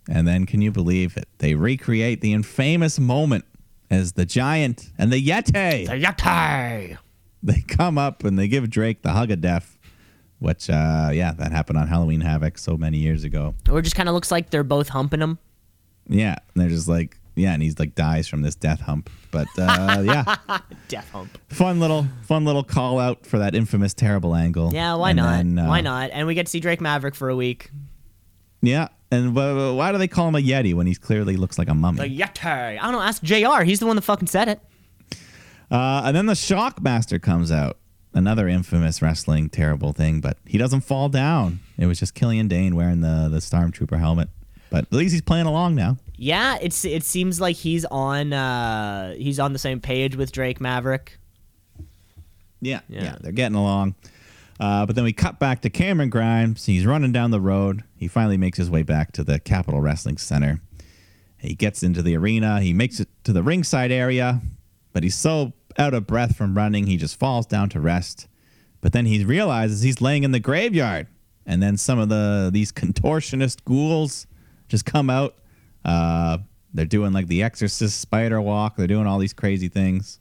[0.10, 1.28] and then can you believe it?
[1.38, 3.46] They recreate the infamous moment
[3.90, 5.88] as the Giant and the Yeti.
[5.88, 6.98] The Yeti.
[7.44, 9.78] They come up and they give Drake the hug of death,
[10.40, 13.56] which uh, yeah, that happened on Halloween Havoc so many years ago.
[13.70, 15.38] Or it just kind of looks like they're both humping him.
[16.08, 19.10] Yeah, and they're just like yeah, and he's like dies from this death hump.
[19.30, 20.36] But uh, yeah.
[20.88, 21.38] Death hump.
[21.50, 24.74] fun little fun little call out for that infamous terrible angle.
[24.74, 25.32] Yeah, why And not?
[25.38, 26.10] then, uh, why not?
[26.12, 27.70] And we get to see Drake Maverick for a week.
[28.62, 31.58] Yeah, and wh- wh- why do they call him a yeti when he clearly looks
[31.60, 32.08] like a mummy?
[32.10, 32.46] The Yeti.
[32.46, 33.02] I don't know.
[33.02, 33.64] Ask Jr.
[33.64, 34.60] He's the one that fucking said it.
[35.72, 37.78] uh, and then the Shockmaster comes out,
[38.14, 41.60] another infamous wrestling terrible thing, but he doesn't fall down.
[41.78, 44.30] It was just Killian Dain wearing the the Stormtrooper helmet,
[44.72, 45.98] but at least he's playing along now.
[46.16, 50.60] Yeah, it's it seems like he's on uh he's on the same page with Drake
[50.60, 51.20] Maverick.
[52.60, 53.04] Yeah, Yeah.
[53.04, 53.94] yeah, they're getting along.
[54.60, 56.66] Uh, but then we cut back to Cameron Grimes.
[56.66, 57.84] He's running down the road.
[57.96, 60.62] He finally makes his way back to the Capitol Wrestling Center.
[61.38, 62.62] He gets into the arena.
[62.62, 64.42] He makes it to the ringside area,
[64.94, 68.28] but he's so out of breath from running, he just falls down to rest.
[68.82, 71.08] But then he realizes he's laying in the graveyard,
[71.46, 74.28] and then some of the these contortionist ghouls
[74.68, 75.36] just come out.
[75.86, 76.40] Uh,
[76.74, 78.76] they're doing like the Exorcist spider walk.
[78.76, 80.20] They're doing all these crazy things.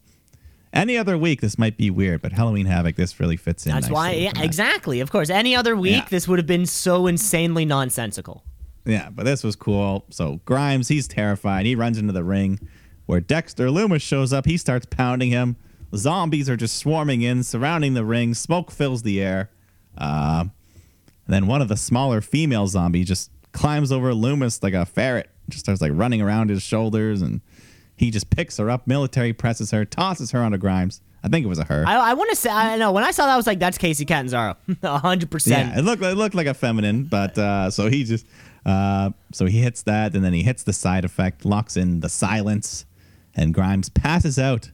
[0.77, 3.73] Any other week, this might be weird, but Halloween Havoc, this really fits in.
[3.73, 4.45] That's why yeah, that.
[4.45, 5.01] exactly.
[5.01, 5.31] Of course.
[5.31, 6.07] Any other week Yeah.
[6.11, 8.45] this would have been so insanely nonsensical.
[8.85, 10.05] Yeah, but this was cool.
[10.11, 11.67] So Grimes, he's terrified.
[11.67, 12.61] He runs into the ring
[13.07, 14.45] where Dexter Loomis shows up.
[14.47, 15.57] He starts pounding him.
[15.95, 18.35] Zombies are just swarming in, surrounding the ring.
[18.35, 19.51] Smoke fills the air.
[19.97, 20.45] Uh,
[21.27, 25.31] and then one of the smaller female zombies just climbs over Loomis like a ferret.
[25.49, 27.41] Just starts like running around his shoulders, and
[27.97, 31.01] he just picks her up, military presses her, tosses her onto Grimes.
[31.23, 31.85] I think it was a her.
[31.87, 33.79] I, I want to say I know when I saw that I was like that's
[33.79, 34.57] Kacy Catanzaro.
[34.69, 35.47] 100%.
[35.49, 38.27] Yeah, it looked it looked like a feminine, but uh, so he just
[38.65, 42.09] uh, so he hits that, and then he hits the side effect, locks in the
[42.09, 42.85] silence,
[43.35, 44.71] and Grimes passes out.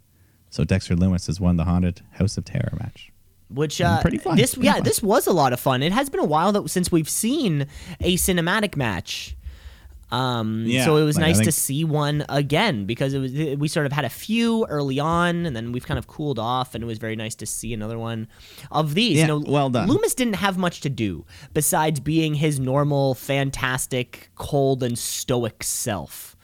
[0.51, 3.11] So Dexter Loomis has won the haunted House of Terror match.
[3.49, 4.83] Which uh, pretty fun, This pretty yeah, fun.
[4.85, 5.83] this was a lot of fun.
[5.83, 7.67] It has been a while that since we've seen
[8.01, 9.37] a cinematic match.
[10.13, 13.67] Um, Yeah, so it was like, nice to see one again because it was we
[13.67, 16.85] sort of had a few early on and then we've kind of cooled off and
[16.85, 18.29] it was very nice to see another one
[18.71, 19.17] of these.
[19.17, 19.89] Yeah, you know, well done.
[19.89, 21.25] Loomis didn't have much to do
[21.55, 26.37] besides being his normal, fantastic, cold and stoic self.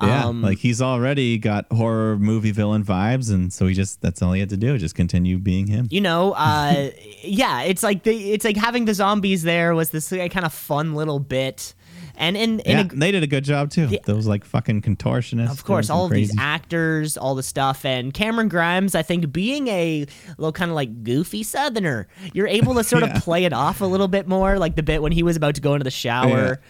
[0.00, 4.22] Yeah, Um, like he's already got horror movie villain vibes, and so he just that's
[4.22, 5.88] all he had to do, just continue being him.
[5.90, 6.90] you know uh
[7.22, 10.52] yeah it's like the it's like having the zombies there was this like, kind of
[10.52, 11.74] fun little bit
[12.18, 13.88] and in, in Yeah, a, they did a good job too.
[14.04, 15.50] Those like fucking contortionists.
[15.50, 19.68] of course all of these actors all the stuff and cameron grimes i think being
[19.68, 20.04] a
[20.36, 23.16] little kind of like goofy southerner you're able to sort Yeah.
[23.16, 25.54] of play it off a little bit more like the bit when he was about
[25.54, 26.60] to go into the shower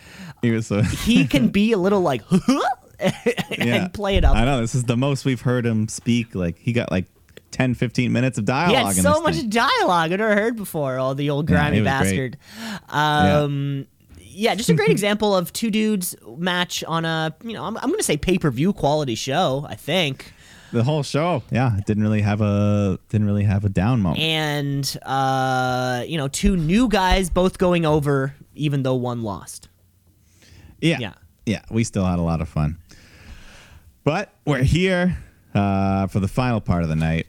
[0.42, 2.22] He was so he can be a little like
[3.00, 3.14] and
[3.50, 3.88] yeah.
[3.88, 6.34] play it up I know this is the most we've heard him speak.
[6.34, 7.06] Like he got like
[7.52, 8.86] 10, 15 minutes of He dialogue.
[8.88, 9.48] had in so much thing.
[9.50, 10.98] dialogue I'd never heard before.
[10.98, 11.84] Oh, the old grimy great.
[11.84, 12.36] bastard.
[12.88, 13.84] Um, yeah.
[14.54, 17.98] Just a great example of two dudes match on a you know I'm, I'm going
[17.98, 19.66] to say pay per view quality show.
[19.68, 20.32] I think.
[20.70, 24.22] The whole show, yeah, it didn't really have a didn't really have a down moment.
[24.22, 29.68] and uh, you know, two new guys both going over, even though one lost.
[30.80, 30.98] Yeah.
[31.00, 31.14] Yeah.
[31.46, 31.62] Yeah.
[31.70, 32.78] We still had a lot of fun.
[34.04, 35.16] But we're here
[35.54, 37.26] uh, for the final part of the night.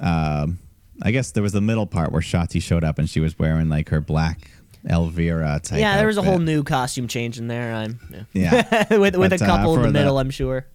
[0.00, 0.58] Um,
[1.02, 3.68] I guess there was the middle part where Shotzi showed up and she was wearing
[3.68, 4.50] like her black
[4.88, 5.78] Elvira type.
[5.80, 7.74] yeah, there was a whole new costume change in there.
[7.74, 7.98] I'm
[8.32, 8.64] yeah.
[8.90, 8.96] Yeah.
[8.98, 10.66] with with But, a uh, couple in for the the- middle, I'm sure.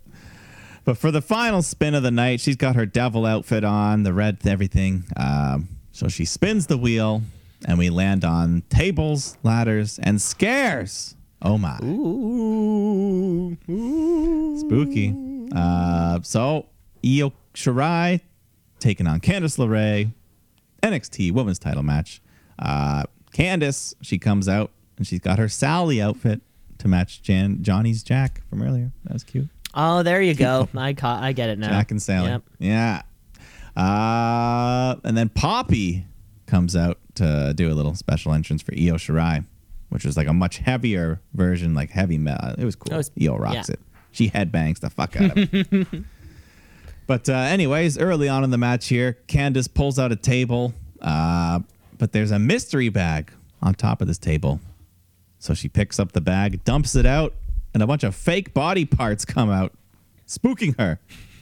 [0.85, 4.13] But for the final spin of the night, she's got her devil outfit on, the
[4.13, 5.03] red everything.
[5.15, 7.21] Um, so she spins the wheel,
[7.67, 11.15] and we land on tables, ladders, and scares.
[11.41, 11.77] Oh my.
[11.83, 13.55] Ooh,
[14.59, 15.13] Spooky.
[15.55, 16.65] Uh, so
[17.05, 18.21] Io Shirai
[18.79, 20.11] taking on Candice LeRae,
[20.81, 22.21] NXT Women's Title match.
[22.57, 23.03] Uh,
[23.33, 26.41] Candice, she comes out and she's got her Sally outfit
[26.79, 28.91] to match Jan- Johnny's Jack from earlier.
[29.05, 29.47] That was cute.
[29.73, 30.67] Oh, there you go.
[30.75, 31.69] I ca- I get it now.
[31.69, 32.29] Jack and Sally.
[32.29, 32.43] Yep.
[32.59, 33.01] Yeah.
[33.77, 36.05] Uh, and then Poppy
[36.47, 39.45] comes out to do a little special entrance for Io Shirai,
[39.89, 42.55] which was like a much heavier version, like heavy metal.
[42.57, 42.97] It was cool.
[42.97, 43.73] Was- Io rocks yeah.
[43.73, 43.79] it.
[44.11, 46.03] She headbangs the fuck out of it.
[47.07, 51.59] but uh, anyways, early on in the match here, Candice pulls out a table, uh,
[51.99, 53.31] but there's a mystery bag
[53.61, 54.59] on top of this table.
[55.37, 57.33] So she picks up the bag, dumps it out,
[57.73, 59.73] and a bunch of fake body parts come out,
[60.27, 60.99] spooking her.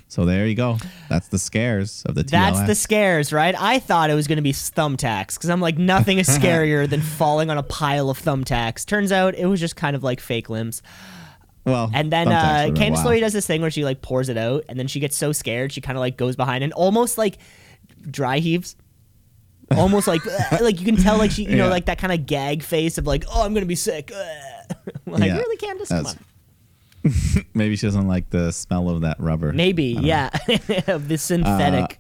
[0.09, 0.77] So there you go.
[1.09, 2.29] That's the scares of the TLS.
[2.31, 3.53] That's the scares, right?
[3.59, 7.01] I thought it was going to be thumbtacks because I'm like, nothing is scarier than
[7.01, 8.85] falling on a pile of thumbtacks.
[8.85, 10.81] Turns out it was just kind of like fake limbs.
[11.65, 13.07] well, And then uh, would've been Candice wild.
[13.15, 15.33] LeRae does this thing where she like pours it out, and then she gets so
[15.33, 17.37] scared she kind of like goes behind and almost like
[18.09, 18.75] dry heaves.
[19.71, 20.21] Almost like
[20.61, 23.05] like you can tell like she you know like that kind of gag face of
[23.05, 24.11] like oh I'm gonna be sick.
[25.05, 27.45] like Yeah, really Candice, come on.
[27.53, 29.51] Maybe she doesn't like the smell of that rubber.
[29.51, 30.29] Maybe yeah
[30.87, 31.99] of the synthetic.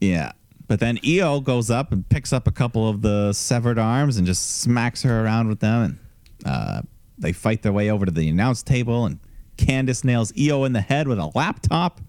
[0.00, 0.32] Yeah.
[0.68, 4.26] But then Io goes up and picks up a couple of the severed arms and
[4.26, 5.82] just smacks her around with them.
[5.82, 5.98] And
[6.46, 6.82] uh,
[7.18, 9.04] they fight their way over to the announce table.
[9.04, 9.20] And
[9.58, 12.00] Candice nails Io in the head with a laptop.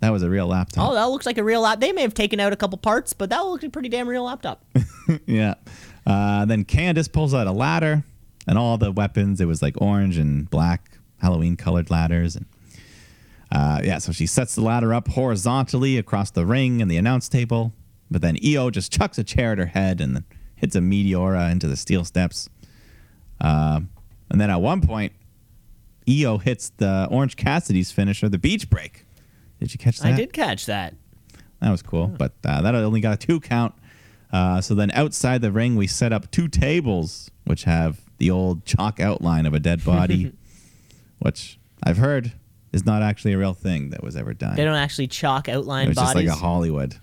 [0.00, 0.90] That was a real laptop.
[0.90, 1.80] oh that looks like a real lap.
[1.80, 4.08] They may have taken out a couple parts, but that looks like a pretty damn
[4.08, 4.64] real laptop.
[5.26, 5.54] yeah.
[6.06, 8.04] Uh, then Candice pulls out a ladder
[8.46, 9.40] and all the weapons.
[9.40, 12.36] It was like orange and black Halloween colored ladders.
[12.36, 12.46] And
[13.50, 17.28] uh, yeah, so she sets the ladder up horizontally across the ring and the announce
[17.28, 17.72] table.
[18.10, 21.50] But then Io just chucks a chair at her head and then hits a meteora
[21.50, 22.48] into the steel steps.
[23.40, 23.80] Uh,
[24.30, 25.12] and then at one point,
[26.08, 29.04] Io hits the Orange Cassidy's finisher, the beach break.
[29.60, 30.12] Did you catch that?
[30.12, 30.94] I did catch that.
[31.60, 33.74] That was cool, but uh, that only got a two count.
[34.32, 38.64] Uh, so then outside the ring, we set up two tables, which have the old
[38.64, 40.32] chalk outline of a dead body,
[41.18, 42.32] which I've heard
[42.72, 44.56] is not actually a real thing that was ever done.
[44.56, 46.28] They don't actually chalk it outline was just bodies.
[46.28, 46.94] like a Hollywood.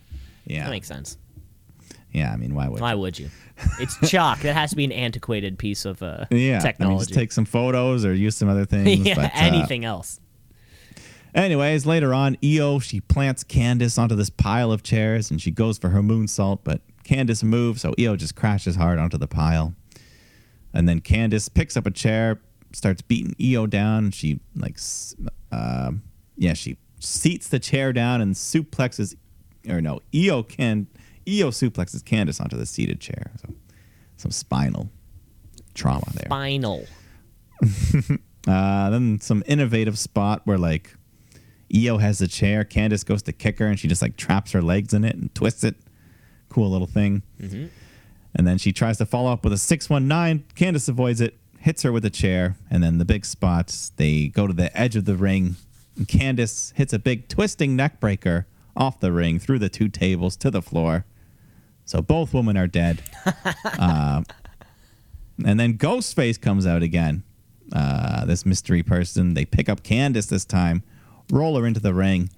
[0.45, 1.17] Yeah, that makes sense.
[2.11, 2.31] yeah.
[2.31, 2.79] I mean, why would?
[2.81, 3.29] Why would you?
[3.79, 4.41] It's chalk.
[4.41, 7.05] That has to be an antiquated piece of uh, yeah, I mean, technology.
[7.05, 8.99] just take some photos or use some other things.
[8.99, 10.19] yeah, but, uh, anything else.
[11.35, 15.77] Anyways, later on, Io she plants Candice onto this pile of chairs and she goes
[15.77, 19.75] for her moonsault, but Candice moves, so Io just crashes hard onto the pile.
[20.73, 22.39] And then Candice picks up a chair,
[22.71, 24.11] starts beating Io down.
[24.11, 24.79] She like,
[25.51, 25.91] uh,
[26.37, 29.15] yeah, she seats the chair down and suplexes,
[29.69, 30.87] or no, Io can
[31.27, 33.31] Io suplexes Candice onto the seated chair.
[33.41, 33.53] So
[34.15, 34.89] some spinal
[35.73, 36.29] trauma there.
[36.29, 36.85] Final.
[38.47, 40.95] Uh, then some innovative spot where like
[41.73, 44.61] Io has the chair, Candice goes to kick her, and she just like traps her
[44.61, 45.75] legs in it and twists it.
[46.49, 47.23] Cool little thing.
[48.35, 50.43] And then she tries to follow up with a six one nine.
[50.55, 53.91] Candice avoids it, hits her with a chair, and then the big spots.
[53.95, 55.55] They go to the edge of the ring.
[55.97, 60.35] And Candice hits a big twisting neck breaker off the ring through the two tables
[60.37, 61.05] to the floor.
[61.85, 63.01] So both women are dead.
[63.79, 64.23] uh,
[65.43, 67.23] and then Ghostface comes out again.
[67.71, 69.33] Uh, this mystery person.
[69.33, 70.83] They pick up Candice this time,
[71.31, 72.29] roll her into the ring,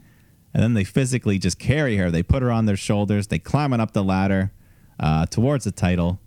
[0.53, 2.09] and then they physically just carry her.
[2.09, 3.27] They put her on their shoulders.
[3.27, 4.51] They climb up the ladder
[4.99, 6.19] uh, towards the title.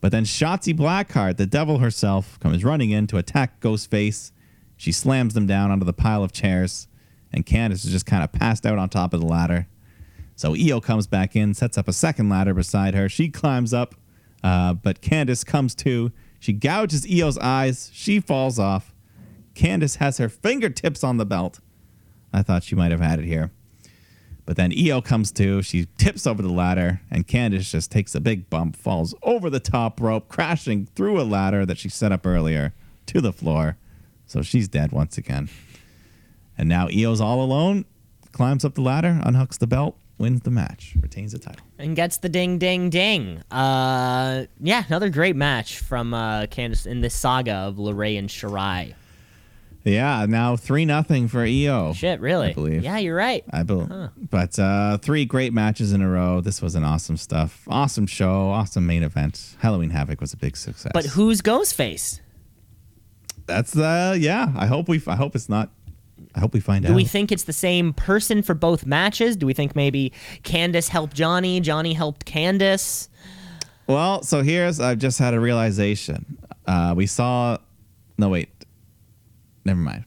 [0.00, 4.30] But then Shotzi Blackheart, the devil herself, comes running in to attack Ghostface.
[4.76, 6.86] She slams them down onto the pile of chairs,
[7.32, 9.66] and Candice is just kind of passed out on top of the ladder.
[10.36, 13.08] So Io comes back in, sets up a second ladder beside her.
[13.08, 13.96] She climbs up,
[14.44, 16.12] uh, but Candice comes too.
[16.38, 17.90] She gouges Io's eyes.
[17.92, 18.94] She falls off.
[19.54, 21.58] Candice has her fingertips on the belt.
[22.32, 23.50] I thought she might have had it here.
[24.44, 28.20] But then Io comes to, she tips over the ladder, and Candice just takes a
[28.20, 32.26] big bump, falls over the top rope, crashing through a ladder that she set up
[32.26, 32.72] earlier
[33.06, 33.76] to the floor.
[34.26, 35.50] So she's dead once again.
[36.56, 37.84] And now Io's all alone,
[38.32, 41.64] climbs up the ladder, unhooks the belt, wins the match, retains the title.
[41.78, 43.42] and gets the ding ding ding.
[43.50, 48.94] Uh, yeah, another great match from uh, Candice in this saga of LeRae and Shirai.
[49.84, 51.92] Yeah, now 3 nothing for Io.
[51.94, 52.48] Shit, really?
[52.50, 52.82] I believe.
[52.82, 53.44] Yeah, you're right.
[53.50, 54.10] I believe.
[54.30, 56.40] But uh, three great matches in a row.
[56.40, 57.62] This was an awesome stuff.
[57.68, 58.50] Awesome show.
[58.50, 59.56] Awesome main event.
[59.60, 60.90] Halloween Havoc was a big success.
[60.92, 62.20] But who's Ghostface?
[63.46, 64.52] That's uh yeah.
[64.56, 65.00] I hope we.
[65.06, 65.70] I hope it's not.
[66.34, 66.92] I hope we find Do out.
[66.92, 69.36] Do we think it's the same person for both matches?
[69.36, 73.08] Do we think maybe Candice helped Johnny, Johnny helped Candice?
[73.86, 74.80] well, so here's.
[74.80, 76.36] I've just had a realization.
[76.66, 77.56] Uh, we saw.
[78.18, 78.50] No wait.
[79.68, 80.04] Never mind.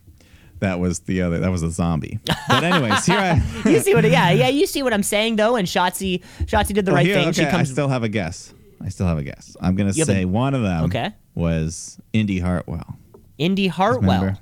[0.59, 1.39] That was the other.
[1.39, 2.19] That was a zombie.
[2.47, 3.41] But anyways, here I.
[3.69, 4.03] You see what?
[4.03, 4.49] Yeah, yeah.
[4.49, 5.55] You see what I'm saying though.
[5.55, 7.29] And Shotzi, Shotzi did the Well, right here- thing.
[7.29, 7.69] okay, she comes.
[7.69, 8.53] I still have a guess.
[8.83, 9.55] I still have a guess.
[9.61, 10.83] I'm gonna You have a- say one of them.
[10.85, 11.11] Okay.
[11.35, 12.97] Was Indi Hartwell.
[13.39, 14.19] Indi Hartwell.
[14.21, 14.39] Remember?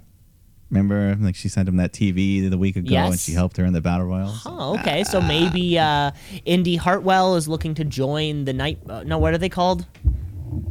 [0.71, 3.73] Remember, like she sent him that TV the week ago, and she helped her in
[3.73, 4.43] the battle royals.
[4.45, 5.03] Oh, okay.
[5.03, 6.11] So maybe uh,
[6.45, 8.79] Indi Hartwell is looking to join the night.
[8.87, 9.87] Uh, no, what are they called?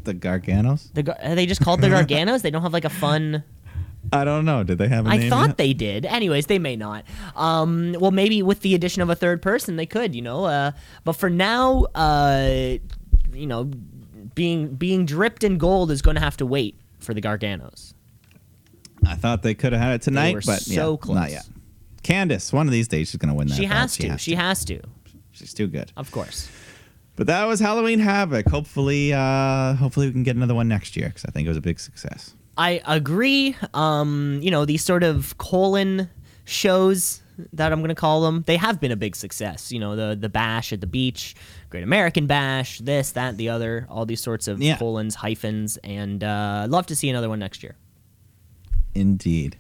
[0.04, 0.92] The Garganos?
[0.92, 2.42] The Gar- are they just called the Garganos?
[2.42, 3.42] they don't have like a fun.
[4.12, 4.62] I don't know.
[4.64, 5.56] Did they have a I thought yet?
[5.58, 6.06] they did.
[6.06, 7.04] Anyways, they may not.
[7.36, 10.14] Um, well, maybe with the addition of a third person, they could.
[10.14, 10.44] You know.
[10.44, 10.72] Uh,
[11.04, 12.78] but for now, uh,
[13.32, 13.70] you know,
[14.34, 17.94] being being dripped in gold is going to have to wait for the Garganos.
[19.06, 21.14] I thought they could have had it tonight, but so yeah, close.
[21.14, 21.48] not yet.
[22.02, 23.54] Candice, one of these days, she's gonna win that.
[23.54, 24.18] She has to.
[24.18, 24.80] She has to.
[25.32, 25.92] She's too good.
[25.96, 26.50] Of course.
[27.16, 28.46] But that was Halloween Havoc.
[28.48, 31.56] Hopefully, uh, hopefully we can get another one next year because I think it was
[31.56, 32.34] a big success.
[32.58, 33.56] I agree.
[33.72, 36.10] Um, you know, these sort of colon
[36.44, 37.22] shows
[37.52, 39.70] that I'm going to call them, they have been a big success.
[39.70, 41.36] You know, the the bash at the beach,
[41.70, 44.76] Great American Bash, this, that, the other, all these sorts of Yeah.
[44.76, 47.76] colons, hyphens, and uh, I'd love to see another one next year.
[48.94, 49.56] Indeed.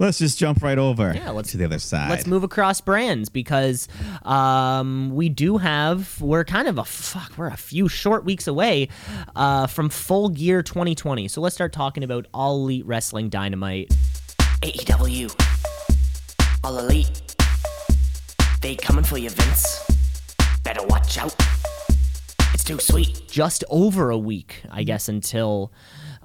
[0.00, 2.08] Let's just jump right over Yeah, let's- to the other side.
[2.08, 3.88] Let's move across brands because
[4.22, 8.88] um, we do have we're kind of a fuck we're a few short weeks away
[9.34, 11.26] uh, from Full Gear 2020.
[11.28, 13.88] So let's start talking about All Elite Wrestling Dynamite.
[14.62, 15.34] AEW.
[16.64, 17.34] All elite.
[18.60, 19.84] They coming for you, Vince.
[20.62, 21.34] Better watch out.
[22.54, 23.22] It's too sweet.
[23.28, 25.72] just over a week, I guess, until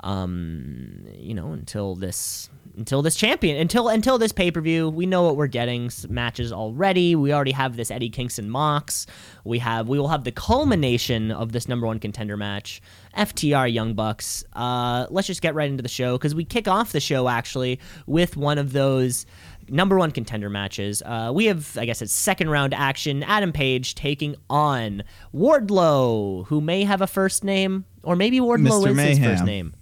[0.03, 4.89] um, you know, until this until this champion until until this pay per view.
[4.89, 7.15] We know what we're getting matches already.
[7.15, 9.05] We already have this Eddie Kingston Mox.
[9.43, 12.81] We have we will have the culmination of this number one contender match,
[13.17, 14.43] FTR Young Bucks.
[14.53, 17.79] Uh, let's just get right into the show because we kick off the show actually
[18.05, 19.25] with one of those
[19.69, 21.01] number one contender matches.
[21.05, 23.23] Uh, we have, I guess, it's second round action.
[23.23, 28.91] Adam Page taking on Wardlow, who may have a first name, or maybe Wardlow Mr.
[28.91, 29.73] is his first name.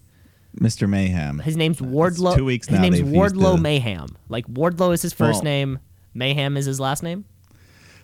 [0.59, 0.87] Mr.
[0.89, 1.39] Mayhem.
[1.39, 2.35] His name's It's Wardlow.
[2.35, 4.17] two weeks his now name's they've used Wardlow the- Mayhem.
[4.29, 5.79] Like Wardlow is his first Well- name.
[6.13, 7.25] Mayhem is his last name.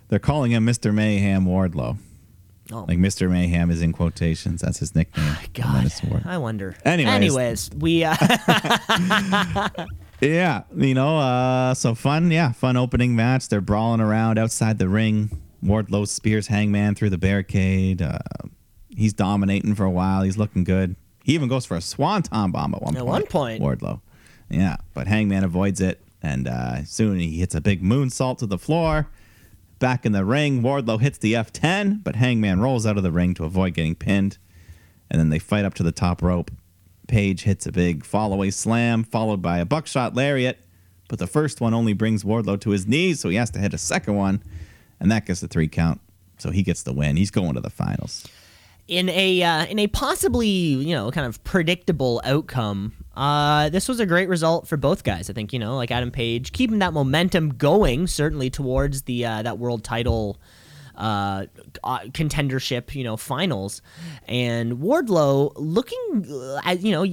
[0.10, 0.94] They're calling him Mr.
[0.94, 1.98] Mayhem Wardlow.
[2.72, 3.30] Oh Like Mr.
[3.30, 4.62] Mayhem is in quotations.
[4.62, 5.26] That's his nickname.
[5.28, 6.76] And then God, it's Ward- I wonder.
[6.86, 7.14] Anyways.
[7.14, 8.16] Anyways, we uh,
[10.22, 13.50] Yeah, you know, uh, so fun, yeah, fun opening match.
[13.50, 15.42] They're brawling around outside the ring.
[15.64, 18.02] Wardlow spears Hangman through the barricade.
[18.02, 18.18] Uh,
[18.96, 20.24] he's dominating for a while.
[20.24, 20.96] He's looking good.
[21.28, 23.10] He even goes for a swanton bomb at one At point.
[23.10, 23.62] one point.
[23.62, 24.00] Wardlow.
[24.50, 28.58] Yeah, but Hangman avoids it, and uh, soon he hits a big moonsault to the
[28.58, 29.10] floor.
[29.78, 33.34] Back in the ring, Wardlow hits the F10, but Hangman rolls out of the ring
[33.34, 34.38] to avoid getting pinned.
[35.12, 36.50] And then they fight up to the top rope.
[37.10, 40.60] Page hits a big fall away slam, followed by a buckshot lariat.
[41.10, 43.74] But the first one only brings Wardlow to his knees, so he has to hit
[43.74, 44.42] a second one.
[45.02, 46.00] And that gets the three count.
[46.38, 47.18] So he gets the win.
[47.18, 48.26] He's going to the finals.
[48.88, 52.94] In a uh, in a possibly you know kind of predictable outcome.
[53.16, 55.30] Uh, this was a great result for both guys.
[55.30, 59.42] I think you know like Adam Page keeping that momentum going certainly towards the uh,
[59.44, 60.40] that world title
[60.98, 61.46] uh,
[61.84, 63.82] uh, contendership, you know, finals,
[64.28, 67.06] and Wardlow looking, uh, at, you know,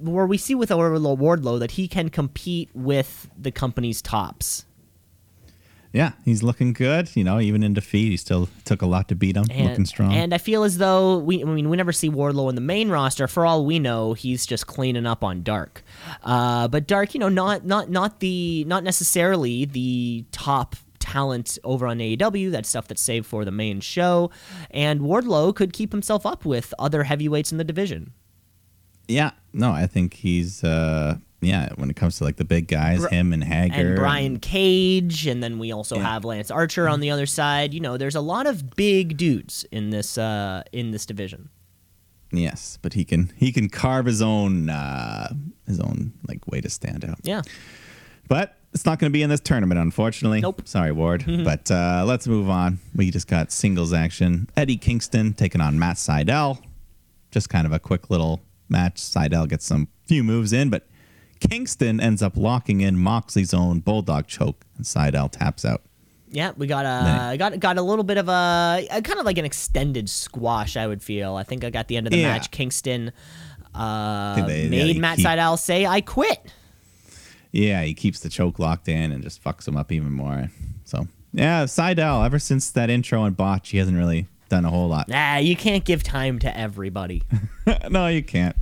[0.00, 4.66] where we see with Wardlow, Wardlow that he can compete with the company's tops.
[5.94, 7.14] Yeah, he's looking good.
[7.14, 9.44] You know, even in defeat, he still took a lot to beat him.
[9.48, 10.12] And, looking strong.
[10.12, 12.88] And I feel as though we, I mean, we never see Wardlow in the main
[12.90, 13.28] roster.
[13.28, 15.84] For all we know, he's just cleaning up on Dark.
[16.24, 21.86] Uh, but Dark, you know, not not not the not necessarily the top talent over
[21.86, 22.50] on AEW.
[22.50, 24.32] that stuff that's saved for the main show.
[24.72, 28.12] And Wardlow could keep himself up with other heavyweights in the division.
[29.06, 33.04] yeah, no, I think he's uh, yeah, when it comes to like the big guys,
[33.06, 36.02] him and Hager and Brian Cage, and then we also Yeah.
[36.12, 37.74] have Lance Archer on the other side.
[37.74, 41.50] You know, there's a lot of big dudes in this uh, in this division.
[42.32, 45.32] Yes, but he can he can carve his own uh,
[45.66, 47.18] his own like way to stand out.
[47.22, 47.42] Yeah,
[48.28, 50.40] But it's not going to be in this tournament, unfortunately.
[50.40, 50.62] Nope.
[50.64, 51.24] Sorry, Ward.
[51.44, 52.80] but uh, let's move on.
[52.96, 54.48] We just got singles action.
[54.56, 56.58] Eddie Kingston taking on Matt Sydal.
[57.30, 58.96] Just kind of a quick little match.
[58.96, 60.88] Sydal gets some few moves in, but
[61.50, 65.82] Kingston ends up locking in Moxley's own bulldog choke, and Sydal taps out.
[66.30, 66.52] yeah.
[66.56, 69.44] We got a got got a little bit of a, a kind of like an
[69.44, 70.76] extended squash.
[70.76, 71.34] I would feel.
[71.36, 72.32] I think I got the end of the Yeah.
[72.32, 72.50] match.
[72.50, 73.12] Kingston
[73.74, 76.52] uh, they- made they Matt keep- Sydal say, "I quit."
[77.52, 80.50] Yeah, he keeps the choke locked in and just fucks him up even more.
[80.84, 84.88] So, yeah, Sydal, ever since that intro and botch, he hasn't really done a whole
[84.88, 85.08] lot.
[85.08, 87.22] Nah, you can't give time to everybody.
[87.90, 88.56] no, you can't.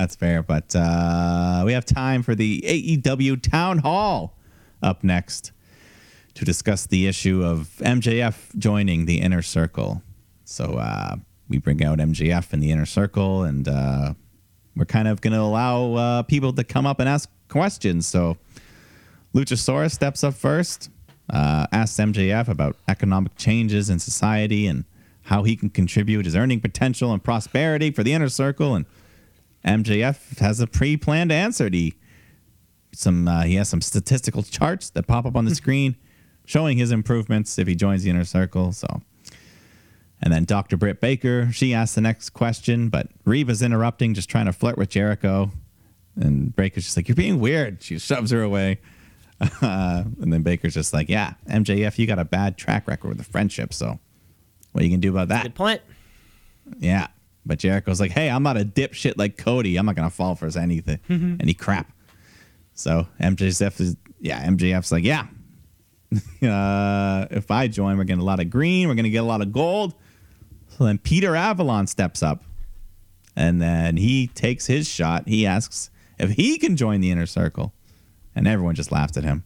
[0.00, 0.42] That's fair.
[0.42, 4.34] But uh, we have time for the AEW Town Hall
[4.82, 5.52] up next
[6.32, 10.02] to discuss the issue of MJF joining the inner circle.
[10.46, 11.16] So uh,
[11.50, 14.14] we bring out MJF in the inner circle, and uh,
[14.74, 18.06] we're kind of going to allow uh, people to come up and ask questions.
[18.06, 18.38] So
[19.34, 20.88] Luchasaurus steps up first,
[21.28, 24.86] uh, asks MJF about economic changes in society and
[25.24, 28.74] how he can contribute his earning potential and prosperity for the inner circle.
[28.74, 28.86] And
[29.64, 31.68] MJF has a pre-planned answer.
[31.70, 31.94] He
[32.92, 35.96] some uh, he has some statistical charts that pop up on the screen
[36.44, 38.72] showing his improvements if he joins the inner circle.
[38.72, 39.02] So,
[40.20, 40.76] and then Dr.
[40.76, 44.88] Britt Baker she asks the next question, but Reva's interrupting, just trying to flirt with
[44.88, 45.50] Jericho,
[46.16, 48.80] and Baker's just like, "You're being weird." She shoves her away.
[49.40, 53.18] Uh, and then Baker's just like, "Yeah, MJF, you got a bad track record with
[53.18, 53.98] the friendship, so
[54.72, 55.82] what are you gonna do about that?" Good point.
[56.78, 57.08] Yeah.
[57.50, 59.76] But Jericho's like, hey, I'm not a dipshit like Cody.
[59.76, 61.00] I'm not going to fall for anything,
[61.40, 61.90] any crap.
[62.74, 65.26] So MJF is, yeah, MJF's like, yeah.
[66.48, 68.86] uh, if I join, we're getting a lot of green.
[68.86, 69.94] We're going to get a lot of gold.
[70.68, 72.44] So then Peter Avalon steps up
[73.34, 75.26] and then he takes his shot.
[75.26, 75.90] He asks
[76.20, 77.74] if he can join the inner circle.
[78.36, 79.42] And everyone just laughed at him.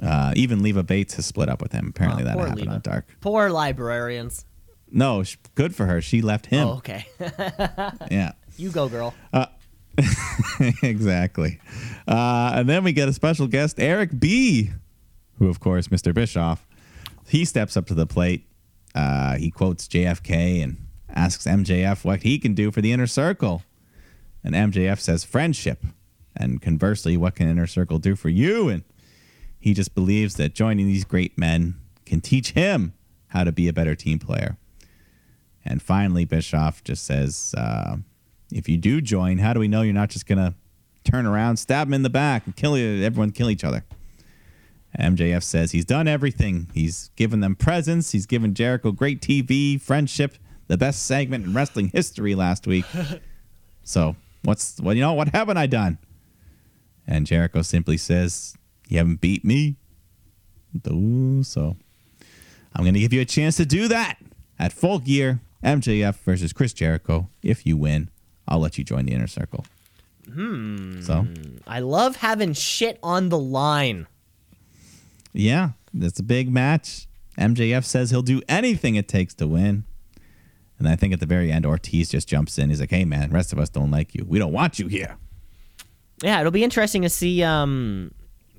[0.00, 1.88] Uh, even Leva Bates has split up with him.
[1.88, 2.70] Apparently Oh, that happened Leva.
[2.74, 3.08] on Dark.
[3.20, 4.46] Poor librarians.
[4.92, 6.00] No, sh- good for her.
[6.00, 6.66] She left him.
[6.66, 7.06] Oh, okay.
[8.10, 8.32] Yeah.
[8.56, 9.14] you go, girl.
[10.82, 11.60] exactly.
[12.06, 14.70] Uh, and then we get a special guest, Eric B.,
[15.38, 16.12] who, of course, Mr.
[16.14, 16.66] Bischoff.
[17.28, 18.46] He steps up to the plate.
[18.94, 20.76] Uh, he quotes JFK and
[21.08, 23.62] asks MJF what he can do for the inner circle.
[24.42, 25.84] And MJF says friendship.
[26.36, 28.68] And conversely, what can inner circle do for you?
[28.68, 28.82] And
[29.58, 31.74] he just believes that joining these great men
[32.06, 32.94] can teach him
[33.28, 34.56] how to be a better team player.
[35.64, 37.96] And finally, Bischoff just says, uh,
[38.50, 40.54] if you do join, how do we know you're not just going to
[41.04, 43.84] turn around, stab him in the back, and kill you, everyone kill each other?
[44.98, 46.68] MJF says he's done everything.
[46.74, 48.10] He's given them presents.
[48.12, 52.84] He's given Jericho great TV, friendship, the best segment in wrestling history last week.
[53.84, 55.12] so what's well, you know?
[55.12, 55.98] What haven't I done?
[57.06, 58.56] And Jericho simply says,
[58.88, 59.76] "You haven't beat me."
[60.88, 61.76] Ooh, so
[62.74, 64.18] I'm going to give you a chance to do that
[64.58, 67.28] at Full Gear MJF versus Chris Jericho.
[67.42, 68.10] If you win,
[68.48, 69.64] I'll let you join the inner circle.
[70.32, 71.00] Hmm.
[71.02, 71.26] So
[71.66, 74.06] I love having shit on the line.
[75.32, 77.06] yeah, it's a big match.
[77.38, 79.84] MJF says he'll do anything it takes to win.
[80.78, 82.70] And I think at the very end, Ortiz just jumps in.
[82.70, 84.24] He's like, "Hey, man, the rest of us don't like you.
[84.26, 85.16] We don't want you here."
[86.22, 87.42] Yeah, it'll be interesting to see.
[87.42, 88.12] Um,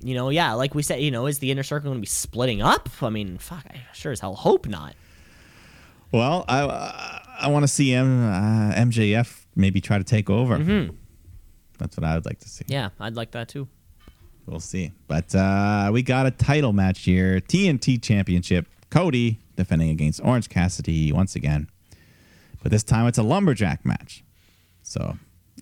[0.04, 2.06] you know, yeah, like we said, you know, is the inner circle going to be
[2.06, 2.88] splitting up?
[3.02, 4.94] I mean, fuck, I sure as hell hope not.
[6.12, 10.58] Well, I I want to see M, uh, MJF maybe try to take over.
[11.78, 12.64] That's what I would like to see.
[12.68, 13.66] Yeah, I'd like that too.
[14.46, 14.92] We'll see.
[15.08, 18.66] But uh, we got a title match here TNT Championship.
[18.90, 21.68] Cody defending against Orange Cassidy once again.
[22.62, 24.22] But this time it's a lumberjack match.
[24.82, 25.16] So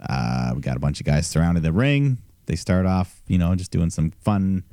[0.09, 2.18] uh, we got a bunch of guys surrounding the ring.
[2.47, 4.64] They start off, you know, just doing some fun,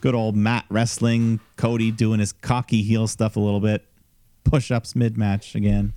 [0.00, 1.40] good old mat wrestling.
[1.56, 3.84] Cody doing his cocky heel stuff a little bit.
[4.44, 5.92] Push ups mid match again.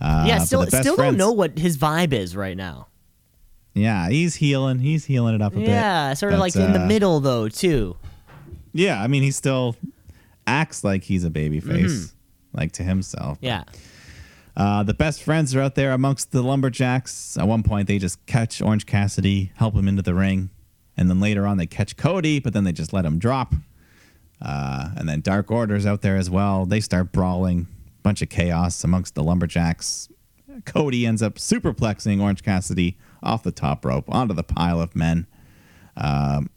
[0.00, 2.88] Uh, yeah, still, still don't know what his vibe is right now.
[3.74, 4.80] Yeah, he's healing.
[4.80, 5.68] He's healing it up a bit.
[5.68, 7.96] Yeah, sort of But, like in the uh, middle though too.
[8.72, 9.76] Yeah, I mean, he still
[10.46, 12.14] acts like he's a baby face,
[12.52, 13.38] like to himself.
[13.40, 13.64] Yeah,
[14.56, 17.36] Uh, the best friends are out there amongst the lumberjacks.
[17.38, 20.50] At one point, they just catch Orange Cassidy, help him into the ring,
[20.96, 23.54] and then later on, they catch Cody, but then they just let him drop.
[24.44, 26.66] Uh, and then Dark Order's out there as well.
[26.66, 27.68] They start brawling,
[28.02, 30.08] bunch of chaos amongst the lumberjacks.
[30.64, 35.26] Cody ends up superplexing Orange Cassidy off the top rope onto the pile of men.
[35.96, 36.50] Um,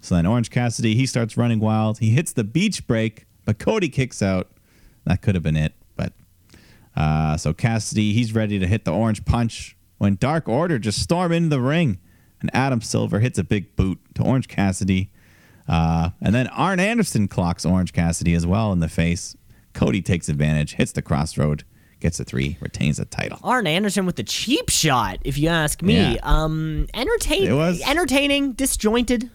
[0.00, 1.98] so then Orange Cassidy, he starts running wild.
[1.98, 4.48] He hits the beach break, but Cody kicks out.
[5.04, 6.12] That could have been it, but
[6.96, 11.32] uh, so Cassidy, he's ready to hit the orange punch when Dark Order just storm
[11.32, 11.98] into the ring,
[12.40, 15.10] and Adam Silver hits a big boot to Orange Cassidy.
[15.68, 19.36] Uh, and then Arn Anderson clocks Orange Cassidy as well in the face.
[19.72, 21.64] Cody takes advantage, hits the crossroad,
[22.00, 23.38] gets a three, retains the title.
[23.42, 25.94] Arn Anderson with the cheap shot, if you ask me.
[26.14, 26.16] Yeah.
[26.22, 29.30] Um, entertain, It was- entertaining, disjointed.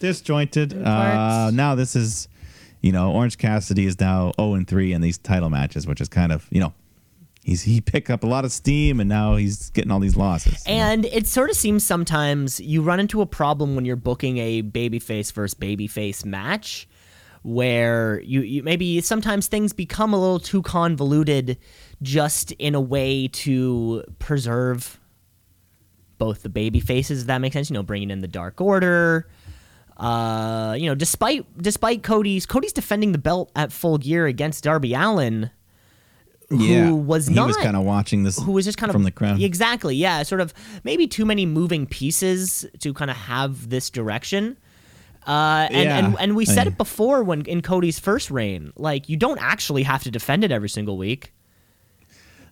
[0.00, 0.74] Disjointed.
[0.82, 2.28] Uh, now this is,
[2.82, 6.08] you know, Orange Cassidy is now 0 and 3 in these title matches, which is
[6.08, 6.72] kind of, you know,
[7.44, 10.64] he's he picked up a lot of steam and now he's getting all these losses.
[10.66, 14.62] And it sort of seems sometimes you run into a problem when you're booking a
[14.62, 16.88] babyface versus babyface match
[17.42, 21.58] where you, you maybe sometimes things become a little too convoluted
[22.00, 24.98] just in a way to preserve
[26.16, 29.28] both the baby faces if that makes sense you know bringing in the dark order
[29.98, 34.94] uh you know despite despite cody's cody's defending the belt at full gear against darby
[34.94, 35.50] allin
[36.50, 38.94] yeah, who was he not was kind of watching this who was just kind of
[38.94, 39.40] from the crowd.
[39.40, 40.52] Exactly, yeah, sort of
[40.84, 44.56] maybe too many moving pieces to kind of have this direction.
[45.26, 45.98] Uh, and, Yeah.
[45.98, 49.82] and and we said it before when in Cody's first reign, like you don't actually
[49.84, 51.32] have to defend it every single week.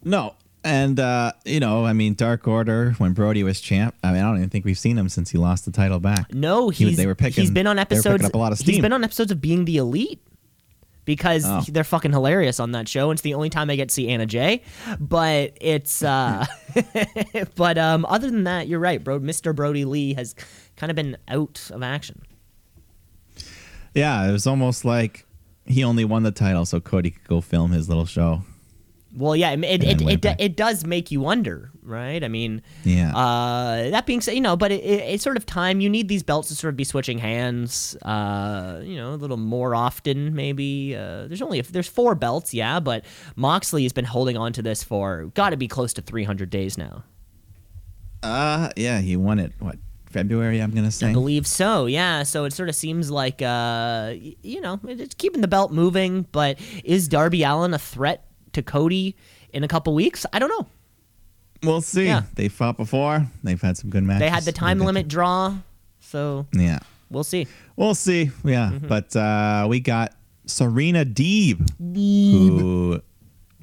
[0.05, 0.35] No.
[0.65, 3.97] And uh, you know, I mean, Dark Order when Brodie was champ.
[4.05, 6.33] I mean, I don't even think we've seen him since he lost the title back.
[6.33, 7.43] No, he, they were picking.
[7.43, 8.25] He's been on they were picking episodes.
[8.25, 8.83] up a lot of He's steam.
[8.83, 10.23] been on episodes of Being the Elite
[11.05, 11.63] because Oh.
[11.69, 13.11] they're fucking hilarious on that show.
[13.11, 14.63] It's the only time I get to see Anna Jay,
[15.01, 16.47] but it's uh,
[17.57, 19.19] but um, other than that, you're right, bro.
[19.21, 19.55] Mr.
[19.55, 20.35] Brodie Lee has
[20.77, 22.23] kind of been out of action.
[23.95, 25.27] Yeah, it was almost like
[25.67, 28.43] he only won the title so Cody could go film his little show.
[29.15, 32.23] Well, yeah, it it, it, it it, does make you wonder, right?
[32.23, 33.15] I mean, Yeah.
[33.17, 35.81] Uh, that being said, you know, but it, it, it's sort of time.
[35.81, 37.97] You need these belts to sort of be switching hands.
[38.03, 40.95] Uh, you know, a little more often, maybe.
[40.97, 43.05] Uh, there's only there's four belts, yeah, but
[43.37, 46.79] Moxley has been holding on to this for got to be close to 300 days
[46.79, 47.05] now.
[48.23, 49.53] Uh, yeah, he won it.
[49.59, 49.77] What
[50.07, 50.61] February?
[50.61, 51.09] I'm gonna say.
[51.11, 52.23] I believe so, yeah.
[52.23, 56.27] So it sort of seems like, uh, you know, it- it's keeping the belt moving.
[56.33, 59.17] But is Darby Allin a threat to Cody
[59.53, 60.25] in a couple weeks?
[60.33, 60.67] I don't know.
[61.63, 62.07] We'll see.
[62.07, 62.23] Yeah.
[62.35, 63.27] They fought before.
[63.45, 64.21] They've had some good matches.
[64.21, 65.57] They had the time limit draw,
[66.01, 66.81] so Yeah,
[67.11, 67.47] we'll see.
[67.77, 68.31] we'll see.
[68.45, 68.89] Yeah, Mm-hmm.
[68.89, 70.15] but uh, we got
[70.47, 73.01] Serena Deeb, who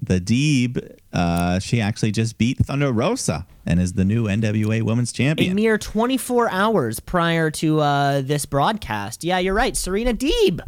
[0.02, 0.96] the Deeb.
[1.12, 5.52] Uh, she actually just beat Thunder Rosa and is the new NWA Women's Champion.
[5.52, 9.24] A mere 24 hours prior to uh, this broadcast.
[9.24, 9.76] Yeah, you're right.
[9.76, 10.62] Serena Deeb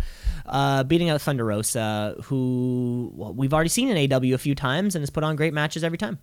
[0.48, 4.96] uh, beating out Thunder Rosa, who well, we've already seen in AW a few times
[4.96, 6.18] and has put on great matches every time.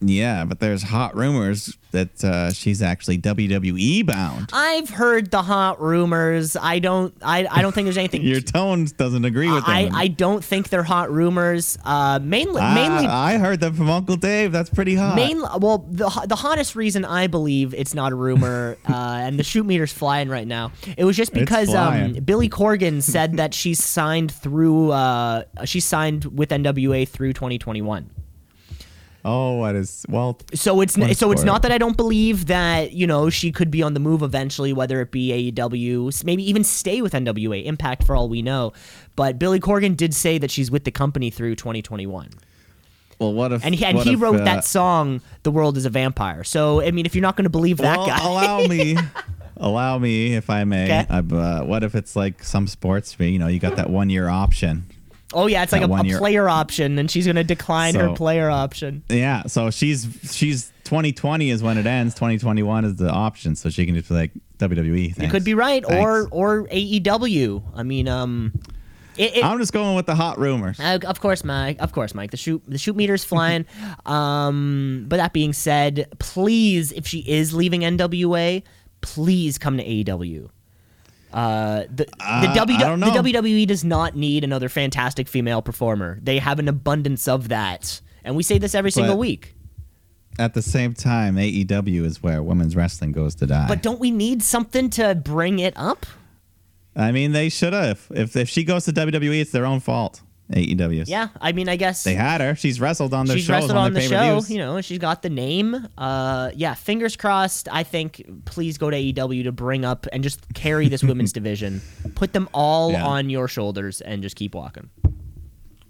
[0.00, 4.50] Yeah, but there's hot rumors that uh, she's actually WWE bound.
[4.52, 6.54] I've heard the hot rumors.
[6.54, 7.14] I don't.
[7.22, 8.22] I, I don't think there's anything.
[8.28, 9.74] Your tone doesn't agree with them.
[9.74, 11.78] I I don't think they're hot rumors.
[11.84, 14.52] Uh, mainly, Ah, mainly I heard them from Uncle Dave.
[14.52, 15.16] That's pretty hot.
[15.16, 18.92] Main, well, the the hottest reason I believe it's not a rumor, uh,
[19.22, 20.72] and the shoot meter's flying right now.
[20.96, 22.12] It was just because um.
[22.24, 24.92] Billy Corgan said that she signed through.
[24.92, 28.10] Uh, she's signed with NWA through 2021.
[29.24, 30.38] Oh, what is well?
[30.54, 33.30] So it's What n- a so it's not that I don't believe that you know
[33.30, 37.12] she could be on the move eventually, whether it be AEW, maybe even stay with
[37.12, 38.72] NWA Impact for all we know.
[39.16, 42.30] But Billy Corgan did say that she's with the company through 2021.
[43.18, 43.64] Well, what if?
[43.64, 46.80] And he, and he if, wrote uh, that song, "The World Is a Vampire." So
[46.80, 48.96] I mean, if you're not going to believe that well, guy, allow me,
[49.56, 50.84] allow me, if I may.
[50.84, 51.06] Okay.
[51.10, 53.16] Uh, uh, what if it's like some sports?
[53.18, 54.86] You know, you got that one year option.
[55.34, 58.50] Oh yeah, it's like a, a player option, and she's going to decline her player
[58.50, 59.02] option.
[59.08, 62.14] Yeah, so she's she's 2020 is when it ends.
[62.14, 65.20] 2021 is the option, so she can just be like WWE.
[65.22, 67.62] You could be right, or or AEW.
[67.74, 68.52] I mean, um,
[69.16, 70.78] it, it, I'm just going with the hot rumors.
[70.80, 71.76] Uh, of course, Mike.
[71.80, 72.30] Of course, Mike.
[72.30, 73.66] The shoot the shoot meter's flying.
[74.06, 78.62] um, but that being said, please, if she is leaving NWA,
[79.00, 80.50] please come to AEW.
[81.32, 83.06] Uh, the the, Uh, w, don't the.
[83.06, 86.18] WWE does not need another fantastic female performer.
[86.22, 89.54] They have an abundance of that, and we say this every single week.
[90.38, 93.66] At the same time, AEW is where women's wrestling goes to die.
[93.66, 96.06] But don't we need something to bring it up?
[96.94, 98.06] I mean, they should have.
[98.10, 100.22] If if she goes to WWE, it's their own fault.
[100.52, 101.04] AEW.
[101.06, 102.54] Yeah, I mean, I guess They had her.
[102.54, 104.40] She's wrestled on their she's shows wrestled on, on the show.
[104.48, 105.86] You know, she's got the name.
[105.98, 107.68] Uh, yeah, fingers crossed.
[107.70, 111.82] I think please go to AEW to bring up and just carry this women's division.
[112.14, 113.04] Put them all Yeah.
[113.06, 114.88] on your shoulders and just keep walking.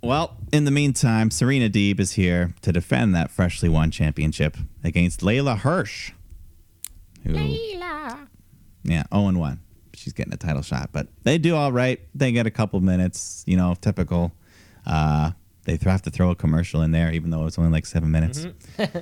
[0.02, 5.20] Well, in the meantime, Serena Deeb is here to defend that freshly won championship against
[5.20, 6.12] Leyla Hirsch.
[7.24, 7.32] Who,
[8.84, 9.60] Yeah, 0 and 1.
[9.94, 12.00] She's getting a title shot, but they do all right.
[12.14, 14.32] They get a couple minutes, you know, typical.
[14.88, 15.32] Uh,
[15.64, 18.46] they have to throw a commercial in there, even though it's only like seven minutes.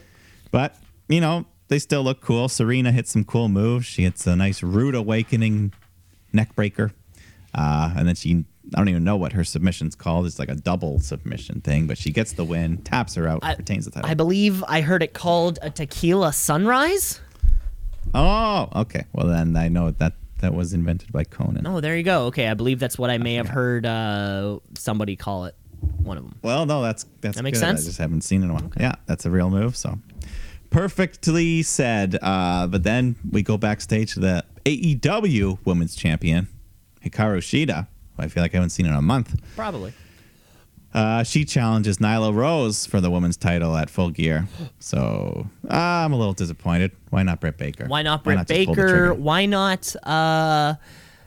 [0.51, 0.77] but,
[1.09, 2.49] you know, they still look cool.
[2.49, 3.87] Serena hits some cool moves.
[3.87, 5.73] She hits a nice rude awakening
[6.33, 6.93] neck breaker.
[7.55, 8.45] Uh, and then she,
[8.75, 10.27] I don't even know what her submission's called.
[10.27, 13.55] It's like a double submission thing, but she gets the win, taps her out, I-
[13.55, 14.11] retains the title.
[14.11, 17.21] I believe I heard it called a tequila sunrise.
[18.13, 19.05] oh, okay.
[19.13, 21.63] Well, then I know that that was invented by Konnan.
[21.67, 22.27] Oh, there you go.
[22.27, 25.55] Okay, I believe that's what I may have heard uh, somebody call it.
[26.03, 26.39] One of them.
[26.43, 27.67] Well, no, that's that's That makes good.
[27.67, 27.83] sense?
[27.83, 28.71] I just haven't seen it in a while.
[28.79, 29.77] Yeah, that's a real move.
[29.77, 29.99] So
[30.71, 32.19] perfectly said.
[32.23, 36.49] Uh, but then we go backstage to the AEW Women's Champion
[37.05, 37.87] Hikaru Shida.
[38.17, 39.41] who I feel like I haven't seen in a month.
[39.57, 39.93] Probably.
[40.95, 44.49] Uh, she challenges Nyla Rose for the women's title at Full Gear.
[44.79, 46.93] So uh, I'm a little disappointed.
[47.11, 47.85] Why not Britt Baker?
[47.87, 49.15] Why not Britt just pull the Baker?
[49.15, 49.95] Why not?
[49.97, 50.75] Uh,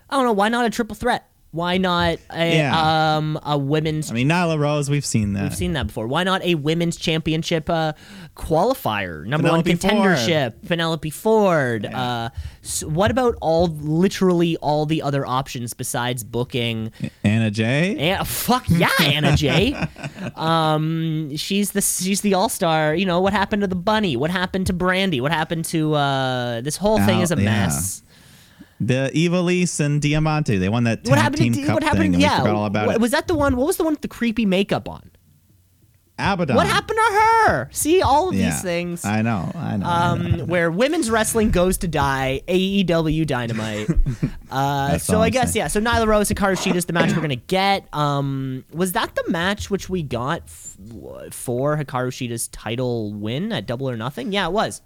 [0.10, 0.32] I don't know.
[0.34, 1.29] Why not a triple threat?
[1.52, 3.16] Why not a Yeah.
[3.18, 4.12] um a women's?
[4.12, 5.44] I mean, Nyla Rose, we've seen that.
[5.44, 6.08] We've seen that before.
[6.08, 7.94] Why not a women's championship uh,
[8.36, 9.94] qualifier, number Penelope one Ford.
[9.94, 11.86] contendership, Penelope Ford?
[11.86, 12.30] Uh,
[12.64, 16.92] s what about all, literally all the other options besides booking?
[17.24, 17.98] Anna Jay.
[17.98, 19.76] And fuck yeah, Anna Jay.
[20.36, 22.96] Um, she's the she's the all star.
[22.96, 24.16] You know what happened to the bunny?
[24.16, 25.20] What happened to Brandi?
[25.22, 27.44] What happened to uh, this whole thing is a yeah.
[27.44, 28.04] mess.
[28.82, 30.58] The Ivelisse and Diamante.
[30.58, 32.14] They won that What happened to cup what thing, happened?
[32.16, 33.02] and yeah, we all about Wa- it.
[33.02, 33.56] was that the one?
[33.58, 35.12] What was the one with the creepy makeup on?
[36.22, 36.58] Abaddon.
[36.58, 37.70] What happened to her?
[37.72, 39.06] See all of Yeah, these things.
[39.06, 39.50] I know.
[39.56, 39.86] I know.
[39.88, 40.32] I know.
[40.40, 43.90] um, where women's wrestling goes to die, AEW Dynamite.
[44.52, 45.62] Uh, so I guess saying.
[45.66, 45.68] yeah.
[45.68, 47.88] So Nyla Rose, Hikaru Shida is the match we're gonna get.
[47.94, 50.76] Um, was that the match which we got f-
[51.32, 54.32] for Hikaru Shida's title win at Double or Nothing?
[54.34, 54.82] Yeah, it was.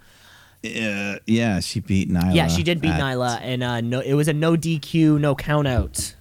[0.66, 2.34] Uh, yeah, she beat Nyla.
[2.34, 5.36] yeah, she did beat at Nyla, and uh, no, it was a no DQ, no
[5.36, 6.16] count out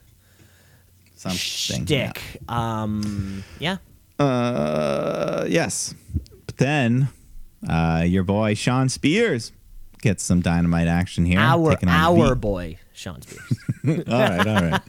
[1.14, 1.38] Something.
[1.86, 2.20] shtick.
[2.48, 3.76] Um, yeah.
[4.18, 4.24] yeah.
[4.26, 5.94] Uh, yes.
[6.46, 7.08] But then,
[7.68, 9.52] uh, your boy Shawn Spears
[10.00, 11.38] gets some dynamite action here.
[11.38, 13.58] Our on our V- boy Shawn Spears.
[14.08, 14.80] all right, all right.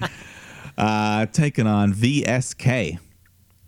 [0.76, 2.98] Uh, taking on VSK.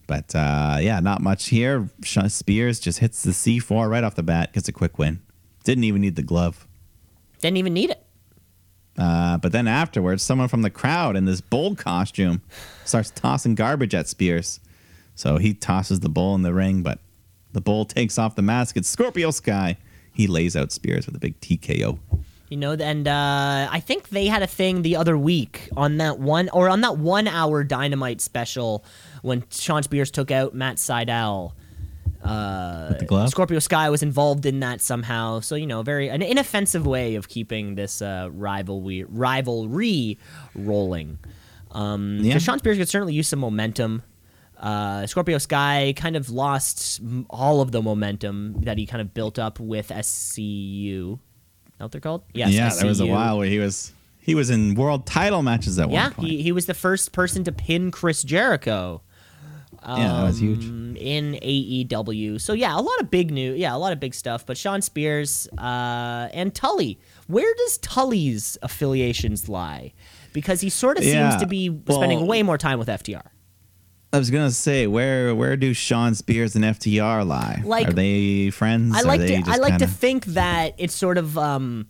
[0.07, 1.90] But uh, yeah, not much here.
[2.03, 5.20] Shawn Spears just hits the C4 right off the bat, gets a quick win.
[5.66, 6.66] Didn't even need the glove.
[7.42, 8.02] Didn't even need it.
[8.98, 12.42] Uh, but then afterwards, someone from the crowd in this bull costume
[12.86, 14.62] starts tossing garbage at Spears.
[15.16, 17.00] So he tosses the bull in the ring, but
[17.52, 18.78] the bull takes off the mask.
[18.78, 19.78] It's Scorpio Sky.
[20.14, 21.98] He lays out Spears with a big TKO.
[22.50, 26.20] You know, and uh, I think they had a thing the other week on that
[26.20, 28.86] one or on that one hour Dynamite special
[29.24, 31.54] when Shawn Spears took out Matt Sydal.
[32.26, 33.27] Uh?
[33.27, 35.39] Scorpio Sky was involved in that somehow.
[35.41, 40.18] So you know, very an inoffensive way of keeping this uh, rivalry rivalry
[40.56, 41.19] rolling.
[41.72, 42.38] Um, Yeah.
[42.38, 44.03] Shawn Spears could certainly use some momentum.
[44.57, 49.38] Uh, Scorpio Sky kind of lost all of the momentum that he kind of built
[49.38, 51.14] up with SCU.
[51.14, 51.19] Is
[51.77, 52.23] that what they're called?
[52.34, 55.77] Yes, yeah, there was a while where he was he was in world title matches
[55.77, 56.27] at Yeah, one point.
[56.30, 59.02] he, he was the first person to pin Chris Jericho.
[59.88, 60.66] Yeah, that was huge.
[60.66, 62.40] um, in AEW.
[62.41, 64.45] So yeah, a lot of big new, yeah, a lot of big stuff.
[64.45, 69.94] But Shawn Spears uh, and Tully, where does Tully's affiliations lie?
[70.34, 73.22] Because he sort of Yeah, seems to be well- spending way more time with FTR.
[74.14, 77.62] I was gonna say where where do Shawn Spears and FTR lie?
[77.66, 78.95] Like- Are they friends?
[78.95, 81.88] I like to, I like to kinda- think that it's sort of um,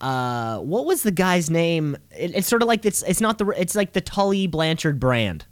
[0.00, 1.96] uh, what was the guy's name?
[2.10, 5.44] It, it's sort of like it's it's not the it's like the Tully Blanchard brand,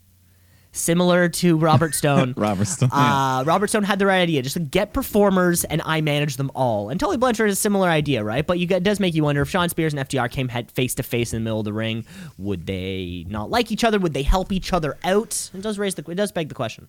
[0.79, 2.35] similar to Robert Stone.
[2.37, 2.91] Robert Stone.
[2.93, 3.39] yeah.
[3.39, 4.43] Uh, Robert Stone had the right idea.
[4.43, 6.89] Just like, get performers and I manage them all.
[6.89, 8.47] And Tully Blanchard is a similar idea, right?
[8.47, 10.71] But you get, it does make you wonder if Shawn Spears and FTR came head
[10.71, 12.05] face to face in the middle of the ring,
[12.39, 13.99] would they not like each other?
[13.99, 15.51] Would they help each other out?
[15.55, 16.89] It does raise the it does beg the question.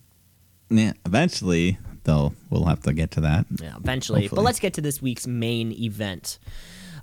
[0.70, 0.94] yeah.
[1.06, 3.46] Eventually, though, we'll have to get to that.
[3.62, 4.28] Yeah, eventually.
[4.28, 6.40] But let's get to this week's main event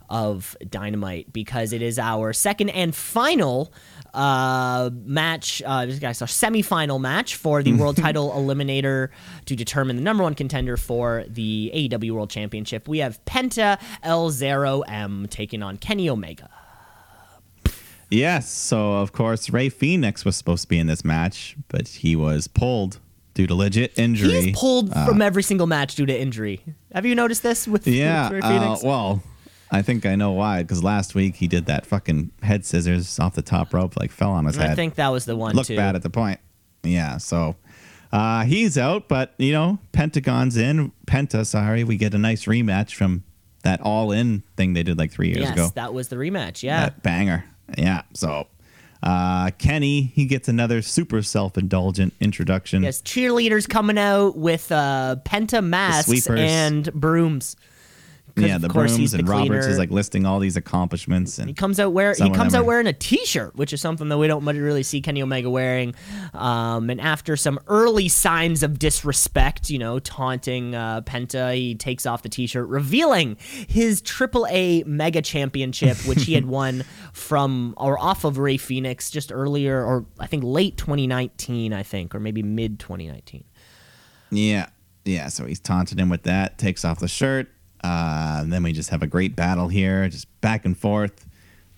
[0.09, 3.73] of Dynamite because it is our second and final
[4.15, 5.62] uh, match.
[5.65, 9.09] Uh, this guy's our semifinal match for the world title eliminator
[9.47, 12.89] to determine the number one contender for the AEW World Championship.
[12.89, 16.49] We have Penta El Zero M taking on Kenny Omega.
[18.11, 18.49] Yes.
[18.51, 22.47] So of course Rey Fenix was supposed to be in this match, but he was
[22.47, 23.01] pulled
[23.35, 24.41] due to legit injury.
[24.43, 26.61] He's pulled from every single match due to injury.
[26.95, 28.31] Have you noticed this with, Yeah.
[28.31, 28.83] with Rey uh, Fenix?
[28.85, 29.23] well,
[29.70, 30.62] I think I know why.
[30.62, 34.30] Because last week he did that fucking head scissors off the top rope, like fell
[34.30, 34.70] on his head.
[34.70, 35.76] I think that was the one looked too.
[35.76, 36.40] bad at the point.
[36.82, 37.18] Yeah.
[37.18, 37.56] So
[38.12, 40.93] uh, he's out, but you know Pentagon's in.
[41.06, 43.24] Penta, sorry, we get a nice rematch from
[43.62, 45.47] that all in thing they did like three years ago.
[45.48, 45.72] yes, ago.
[45.74, 46.62] that was the rematch.
[46.62, 46.84] Yeah.
[46.84, 47.44] That banger.
[47.76, 48.02] Yeah.
[48.14, 48.47] So
[49.02, 52.82] uh, Kenny, he gets another super self indulgent introduction.
[52.82, 57.56] Yes, cheerleaders coming out with uh, penta masks and brooms.
[58.38, 61.48] Yeah, of the course brooms the and Roberts is like listing all these accomplishments and
[61.48, 64.10] He comes out wear Some he comes out are- wearing a T-shirt, which is something
[64.10, 65.94] that we don't really see Kenny Omega wearing.
[66.34, 72.04] Um, and after some early signs of disrespect, you know, taunting uh, Penta, he takes
[72.04, 73.38] off the T-shirt, revealing
[73.68, 76.84] his AAA Mega Championship, which he had won
[77.14, 82.14] from or off of Rey Fenix just earlier, or I think late 2019, I think,
[82.14, 83.44] or maybe mid 2019.
[84.30, 84.68] yeah,
[85.06, 85.28] yeah.
[85.28, 86.58] So he's taunting him with that.
[86.58, 87.48] Takes off the shirt.
[87.86, 91.24] Uh, and then we just have a great battle here, just back and forth.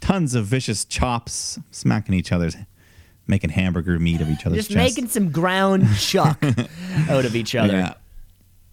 [0.01, 2.56] Tons of vicious chops, smacking each other's,
[3.26, 4.97] making hamburger meat of each other's Just chest.
[4.97, 6.43] making some ground chuck
[7.10, 7.76] out of each other.
[7.76, 7.94] Yeah.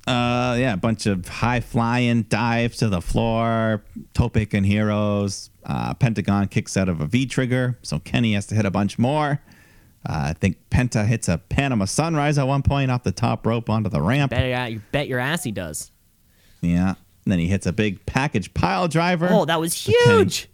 [0.07, 3.83] Uh, yeah, a bunch of high flying dives to the floor,
[4.13, 5.49] Tope con hilos.
[5.65, 8.97] Uh, Pentagon kicks out of a V trigger, so Kenny has to hit a bunch
[8.99, 9.41] more.
[10.07, 13.69] Uh, I think Penta hits a Panama Sunrise at one point off the top rope
[13.69, 14.29] onto the ramp.
[14.29, 15.91] Bet, yeah, you bet your ass he does.
[16.61, 16.93] Yeah.
[17.25, 19.27] And then he hits a big package pile driver.
[19.29, 20.47] Oh, that was huge.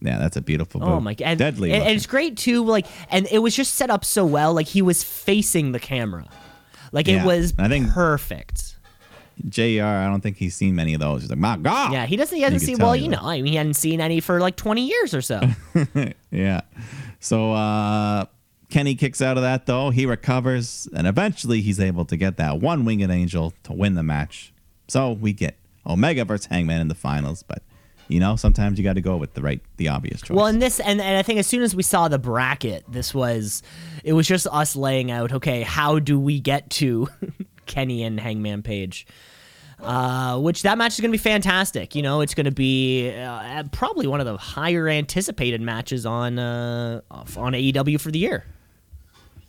[0.00, 1.24] Yeah, that's a beautiful Oh my god!
[1.28, 1.72] And, Deadly.
[1.72, 2.64] and, and it's great too.
[2.64, 4.52] Like, and it was just set up so well.
[4.52, 6.26] Like he was facing the camera.
[6.90, 8.70] Like Yeah, it was I think- perfect.
[9.48, 11.22] JR, I don't think he's seen many of those.
[11.22, 11.92] He's like, my God.
[11.92, 12.36] Yeah, he doesn't.
[12.36, 12.78] He hasn't seen.
[12.78, 13.22] Well, you that.
[13.22, 15.40] know, I mean, he hadn't seen any for like twenty years or so.
[16.30, 16.62] Yeah.
[17.20, 18.26] So uh
[18.70, 19.90] Kenny kicks out of that though.
[19.90, 24.02] He recovers and eventually he's able to get that one winged angel to win the
[24.02, 24.52] match.
[24.88, 25.56] So we get
[25.86, 27.62] Omega versus Hangman in the finals, but
[28.08, 30.36] you know, sometimes you got to go with the right the obvious choice.
[30.36, 33.14] well, and this, and, and I think as soon as we saw the bracket, this
[33.14, 33.62] was,
[34.04, 35.32] it was just us laying out.
[35.32, 37.08] Okay, how do we get to
[37.66, 39.06] Kenny and Hangman Page?
[39.80, 41.96] Uh, which that match is going to be fantastic.
[41.96, 46.38] You know, it's going to be uh, probably one of the higher anticipated matches on
[46.38, 48.44] uh, on AEW for the year.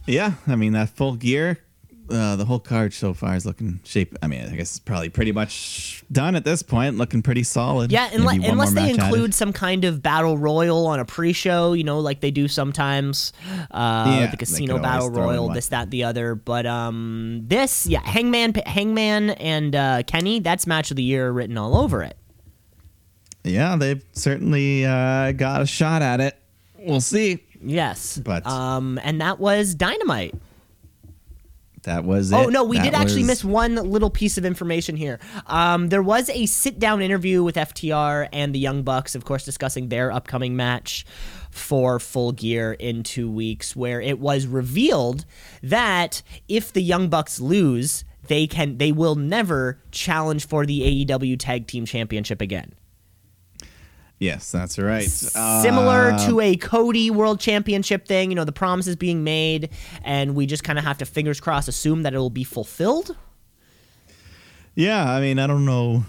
[0.07, 1.59] yeah, I mean that full gear
[2.09, 4.15] uh, the whole card so far is looking shape.
[4.21, 6.97] I mean, I guess it's probably pretty much done at this point.
[6.97, 7.91] Looking pretty solid.
[7.91, 9.03] Yeah, unless, unless they match added.
[9.05, 13.33] include some kind of battle royal on a pre-show, you know, like they do sometimes,
[13.71, 16.35] uh, Yeah, the casino battle royal, this, that, the other.
[16.35, 21.57] But um, this, yeah, Hangman, Hangman, and uh, Kenny, that's match of the year written
[21.57, 22.17] all over it.
[23.43, 26.37] Yeah, they've certainly uh, got a shot at it.
[26.79, 27.43] We'll see.
[27.61, 30.35] Yes, But- um, and that was Dynamite.
[31.83, 32.35] That was it.
[32.35, 35.19] Oh no, we That did actually was- miss one little piece of information here.
[35.47, 39.89] Um, there was a sit-down interview with FTR and the Young Bucks, of course, discussing
[39.89, 41.05] their upcoming match
[41.51, 45.25] for Full Gear in two weeks, where it was revealed
[45.61, 51.37] that if the Young Bucks lose, they can they will never challenge for the AEW
[51.37, 52.73] Tag Team Championship again.
[54.23, 55.03] Yes, that's right.
[55.09, 59.69] Similar Uh, to a Cody World Championship thing, you know, the promise is being made,
[60.01, 63.17] and we just kind of have to fingers crossed assume that it will be fulfilled.
[64.75, 66.05] Yeah, I mean, I don't know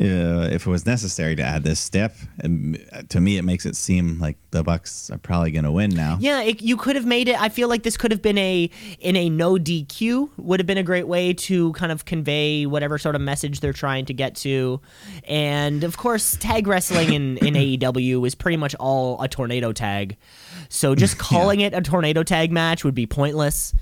[0.00, 2.14] uh, if it was necessary to add this step.
[2.38, 5.72] And uh, to me, it makes it seem like the Bucks are probably going to
[5.72, 6.18] win now.
[6.20, 7.40] Yeah, it, you could have made it.
[7.40, 8.70] I feel like this could have been a
[9.00, 12.98] in a no DQ would have been a great way to kind of convey whatever
[12.98, 14.80] sort of message they're trying to get to.
[15.24, 20.16] And of course, tag wrestling in in AEW is pretty much all a tornado tag.
[20.68, 23.74] So just calling it a tornado tag match would be pointless.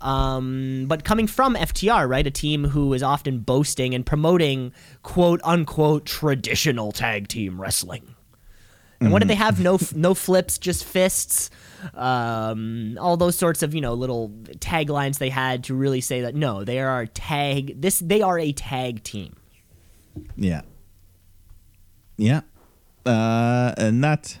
[0.00, 4.72] Um, but coming from FTR, right, a team who is often boasting and promoting
[5.02, 8.14] quote unquote traditional tag team wrestling.
[9.00, 9.60] And what did they have?
[9.60, 11.48] No, no flips, just fists.
[11.94, 14.28] Um, all those sorts of you know little
[14.58, 17.80] taglines they had to really say that no, they are a tag.
[17.80, 19.36] This they are a tag team.
[20.36, 20.62] Yeah.
[22.18, 22.42] Yeah.
[23.06, 24.38] Uh, and that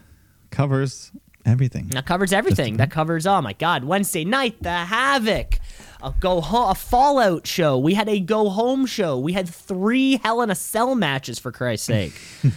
[0.50, 1.12] covers
[1.44, 1.88] everything.
[1.88, 2.76] That covers everything.
[2.76, 5.58] That covers oh my god, Wednesday night, the Havoc,
[6.02, 7.78] a go home, a Fallout show.
[7.78, 9.18] We had a go home show.
[9.18, 12.12] We had three Hell in a Cell matches for Christ's sake.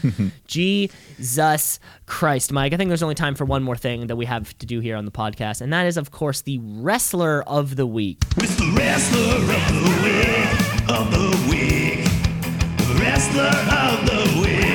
[0.47, 2.73] Jesus Christ, Mike.
[2.73, 4.95] I think there's only time for one more thing that we have to do here
[4.95, 8.19] on the podcast, and that is of course the wrestler of the week.
[8.37, 11.99] It's the wrestler of the week, of the week.
[12.99, 14.72] Wrestler of the week,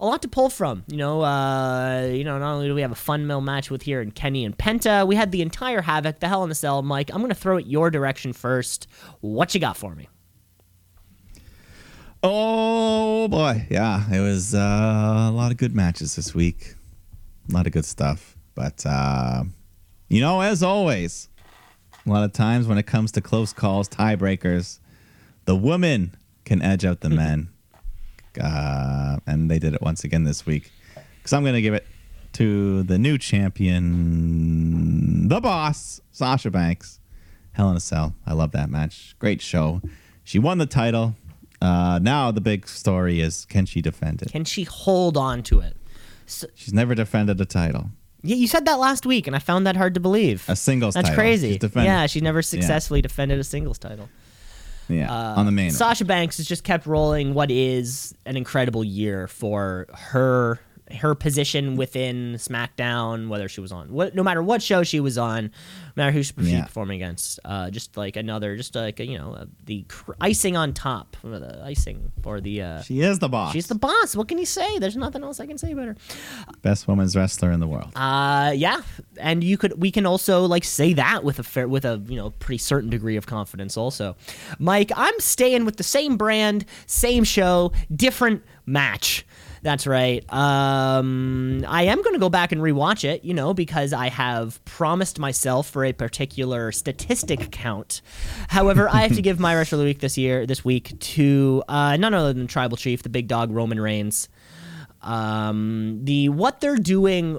[0.00, 0.84] A lot to pull from.
[0.86, 3.82] You know, uh, you know, not only do we have a fun mill match with
[3.82, 6.82] here in Kenny and Penta, we had the entire Havoc, the Hell in a Cell.
[6.82, 8.86] Mike, I'm to throw it your direction first.
[9.20, 10.08] What you got for me?
[12.22, 16.74] Oh boy, yeah, it was uh, a lot of good matches this week,
[17.48, 18.36] a lot of good stuff.
[18.56, 19.44] But uh,
[20.08, 21.28] you know, as always,
[22.04, 24.80] a lot of times when it comes to close calls, tiebreakers,
[25.44, 27.50] the women can edge out the men,
[28.42, 30.72] uh, and they did it once again this week.
[31.18, 31.86] Because I'm going to give it
[32.32, 36.98] to the new champion, the boss, Sasha Banks.
[37.52, 38.14] Hell in a Cell.
[38.26, 39.14] I love that match.
[39.18, 39.82] Great show.
[40.24, 41.14] She won the title.
[41.60, 44.30] Uh, now the big story is can she defend it?
[44.30, 45.76] Can she hold on to it?
[46.54, 47.90] She's never defended a title.
[48.22, 50.44] Yeah, you said that last week, and I found that hard to believe.
[50.48, 51.22] A singles That's title.
[51.22, 51.48] crazy.
[51.52, 54.08] She's defended- Yeah, she never successfully defended a singles title.
[54.88, 55.70] Yeah, on the main.
[55.70, 60.60] Sasha Banks has just kept rolling what is an incredible year for her
[60.96, 65.18] her position within SmackDown, whether she was on what no matter what show she was
[65.18, 65.50] on, no
[65.96, 66.64] matter who she was Yeah.
[66.64, 70.72] performing against, uh, just like another, just like you know, uh, the cr- icing on
[70.72, 72.62] top, or the icing for the.
[72.62, 73.52] Uh, She is the boss.
[73.52, 74.16] she's the boss.
[74.16, 74.78] What can you say?
[74.78, 75.96] There's nothing else I can say about her.
[76.62, 77.90] best women's wrestler in the world.
[77.96, 78.80] Uh, yeah,
[79.20, 82.16] and you could we can also like say that with a fair with a you
[82.16, 83.76] know pretty certain degree of confidence.
[83.76, 84.16] Also,
[84.58, 89.24] Mike, I'm staying with the same brand, same show, different match.
[89.62, 90.24] That's right.
[90.32, 94.64] Um, I am going to go back and rewatch it, you know, because I have
[94.64, 98.02] promised myself for a particular statistic count.
[98.48, 101.62] However, I have to give my wrestler of the week this year, this week, to
[101.68, 104.28] uh, none other than Tribal Chief, the big dog Roman Reigns
[105.02, 107.38] um, the what they're doing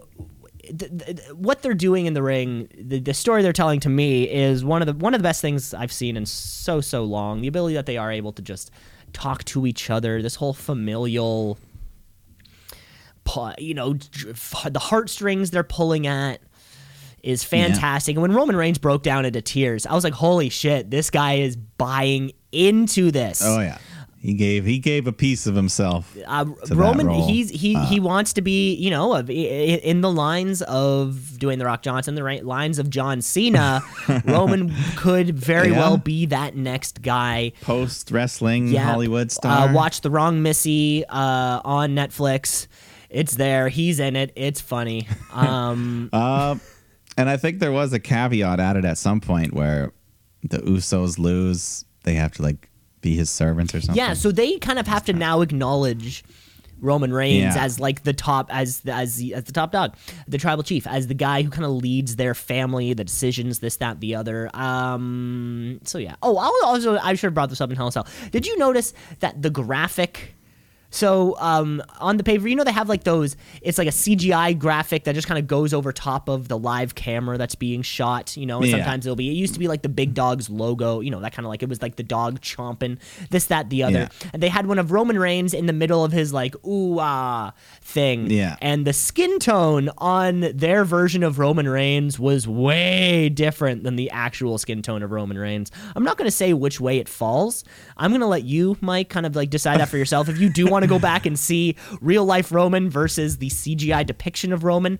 [0.61, 4.29] th- th- what they're doing in the ring the, the story they're telling to me
[4.29, 7.41] is one of the one of the best things i've seen in so so long
[7.41, 8.71] the ability that they are able to just
[9.11, 11.57] talk to each other this whole familial
[13.57, 16.41] you know the heartstrings they're pulling at
[17.23, 20.89] is fantastic and when roman reigns broke down into tears i was like holy shit
[20.89, 23.77] this guy is buying into this Oh yeah,
[24.21, 26.17] he gave he gave a piece of himself.
[26.27, 27.07] uh, Roman.
[27.07, 27.25] Uh.
[27.27, 31.37] he's he he wants to be, you know, of- i- i- in the lines of
[31.39, 33.81] doing the Rock Johnson, the right lines of John Cena.
[34.25, 35.77] Roman could very Yeah.
[35.77, 37.51] well be that next guy.
[37.61, 39.69] Post wrestling Yeah, Hollywood star.
[39.69, 42.67] Uh, watch the Wrong Missy uh, on Netflix.
[43.09, 43.69] It's there.
[43.69, 44.31] He's in it.
[44.35, 45.07] It's funny.
[45.33, 46.59] Um, Um,
[47.17, 49.91] and I think there was a caveat added at some point where
[50.43, 51.85] the Usos lose.
[52.03, 52.69] They have to like
[53.01, 53.95] be his servants or something.
[53.95, 56.23] Yeah, so they kind of have to now acknowledge
[56.81, 57.63] Roman Reigns Yeah.
[57.63, 59.95] as like the top as as the as the top dog,
[60.27, 63.77] the tribal chief, as the guy who kind of leads their family, the decisions, this,
[63.77, 64.49] that, the other.
[64.55, 65.79] Um.
[65.83, 66.15] So yeah.
[66.23, 68.07] Oh, I'll also I should have brought this up in Hell in Cell.
[68.31, 70.35] Did you notice that the graphic?
[70.91, 73.35] So um, on the paper, you know they have like those.
[73.61, 76.95] It's like a CGI graphic that just kind of goes over top of the live
[76.95, 78.35] camera that's being shot.
[78.35, 78.77] You know, and Yeah.
[78.77, 79.29] sometimes it'll be.
[79.29, 80.99] It used to be like the big dog's logo.
[80.99, 82.97] You know, that kind of like it was like the dog chomping
[83.29, 83.99] this, that, the other.
[83.99, 84.29] Yeah.
[84.33, 87.53] And they had one of Roman Reigns in the middle of his like ooh ah
[87.81, 88.29] thing.
[88.31, 88.55] Yeah.
[88.61, 94.09] And the skin tone on their version of Roman Reigns was way different than the
[94.11, 95.71] actual skin tone of Roman Reigns.
[95.95, 97.63] I'm not going to say which way it falls.
[97.97, 100.29] I'm going to let you, Mike, kind of like decide that for yourself.
[100.29, 104.05] If you do want to go back and see real life Roman versus the CGI
[104.05, 104.99] depiction of Roman,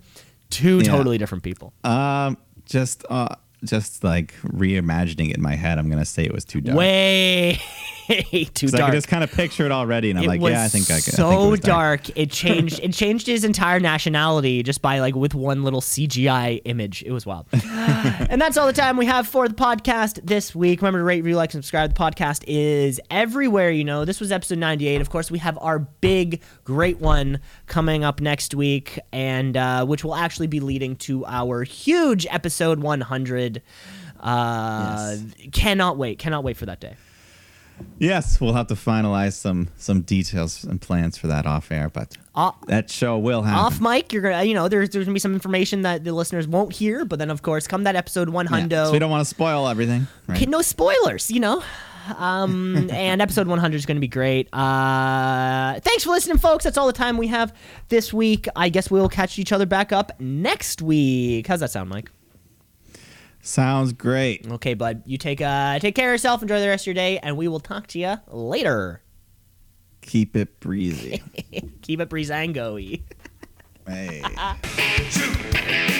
[0.50, 0.84] two Yeah.
[0.84, 1.72] totally different people.
[1.84, 2.36] Um,
[2.66, 3.34] just uh,
[3.64, 6.76] just like reimagining it in my head, I'm gonna say it was too dark.
[6.78, 7.60] Way
[8.08, 8.90] too 'Cause I dark.
[8.90, 10.94] could just kind of picture it already, and I'm it like, yeah, I think I
[11.00, 11.14] could.
[11.14, 12.18] so I think it was dark.
[12.18, 12.80] It changed.
[12.82, 17.02] it changed his entire nationality just by like with one little CGI image.
[17.04, 17.46] It was wild.
[17.64, 20.80] and that's all the time we have for the podcast this week.
[20.82, 21.94] Remember to rate, review, like, subscribe.
[21.94, 23.70] The podcast is everywhere.
[23.70, 25.00] You know, this was episode 98.
[25.00, 30.02] Of course, we have our big, great one coming up next week, and uh, which
[30.04, 33.49] will actually be leading to our huge episode 100.
[34.18, 35.16] Uh,
[35.52, 36.18] Cannot wait.
[36.18, 36.94] Cannot wait for that day.
[37.98, 42.14] Yes, we'll have to finalize some some details and plans for that off air, but
[42.34, 43.58] Uh, that show will happen.
[43.64, 46.46] off mic you're gonna you know there's there's gonna be some information that the listeners
[46.46, 49.10] won't hear but then of course come that episode one Yeah, hundo so we don't
[49.10, 50.06] want to spoil everything.
[50.26, 50.46] Right?
[50.48, 51.62] No spoilers you know
[52.18, 56.86] um and episode 100 is gonna be great uh thanks for listening folks that's all
[56.86, 57.54] the time we have
[57.88, 61.88] this week i guess we'll catch each other back up next week how's that sound
[61.90, 62.10] mike
[63.42, 64.46] Sounds great.
[64.50, 67.18] okay bud you take uh take care of yourself enjoy the rest of your day
[67.18, 69.02] and we will talk to you later
[70.02, 71.22] Keep it breezy.
[71.82, 73.00] keep it breezango-y
[73.86, 74.22] hey.
[75.10, 75.96] Shoot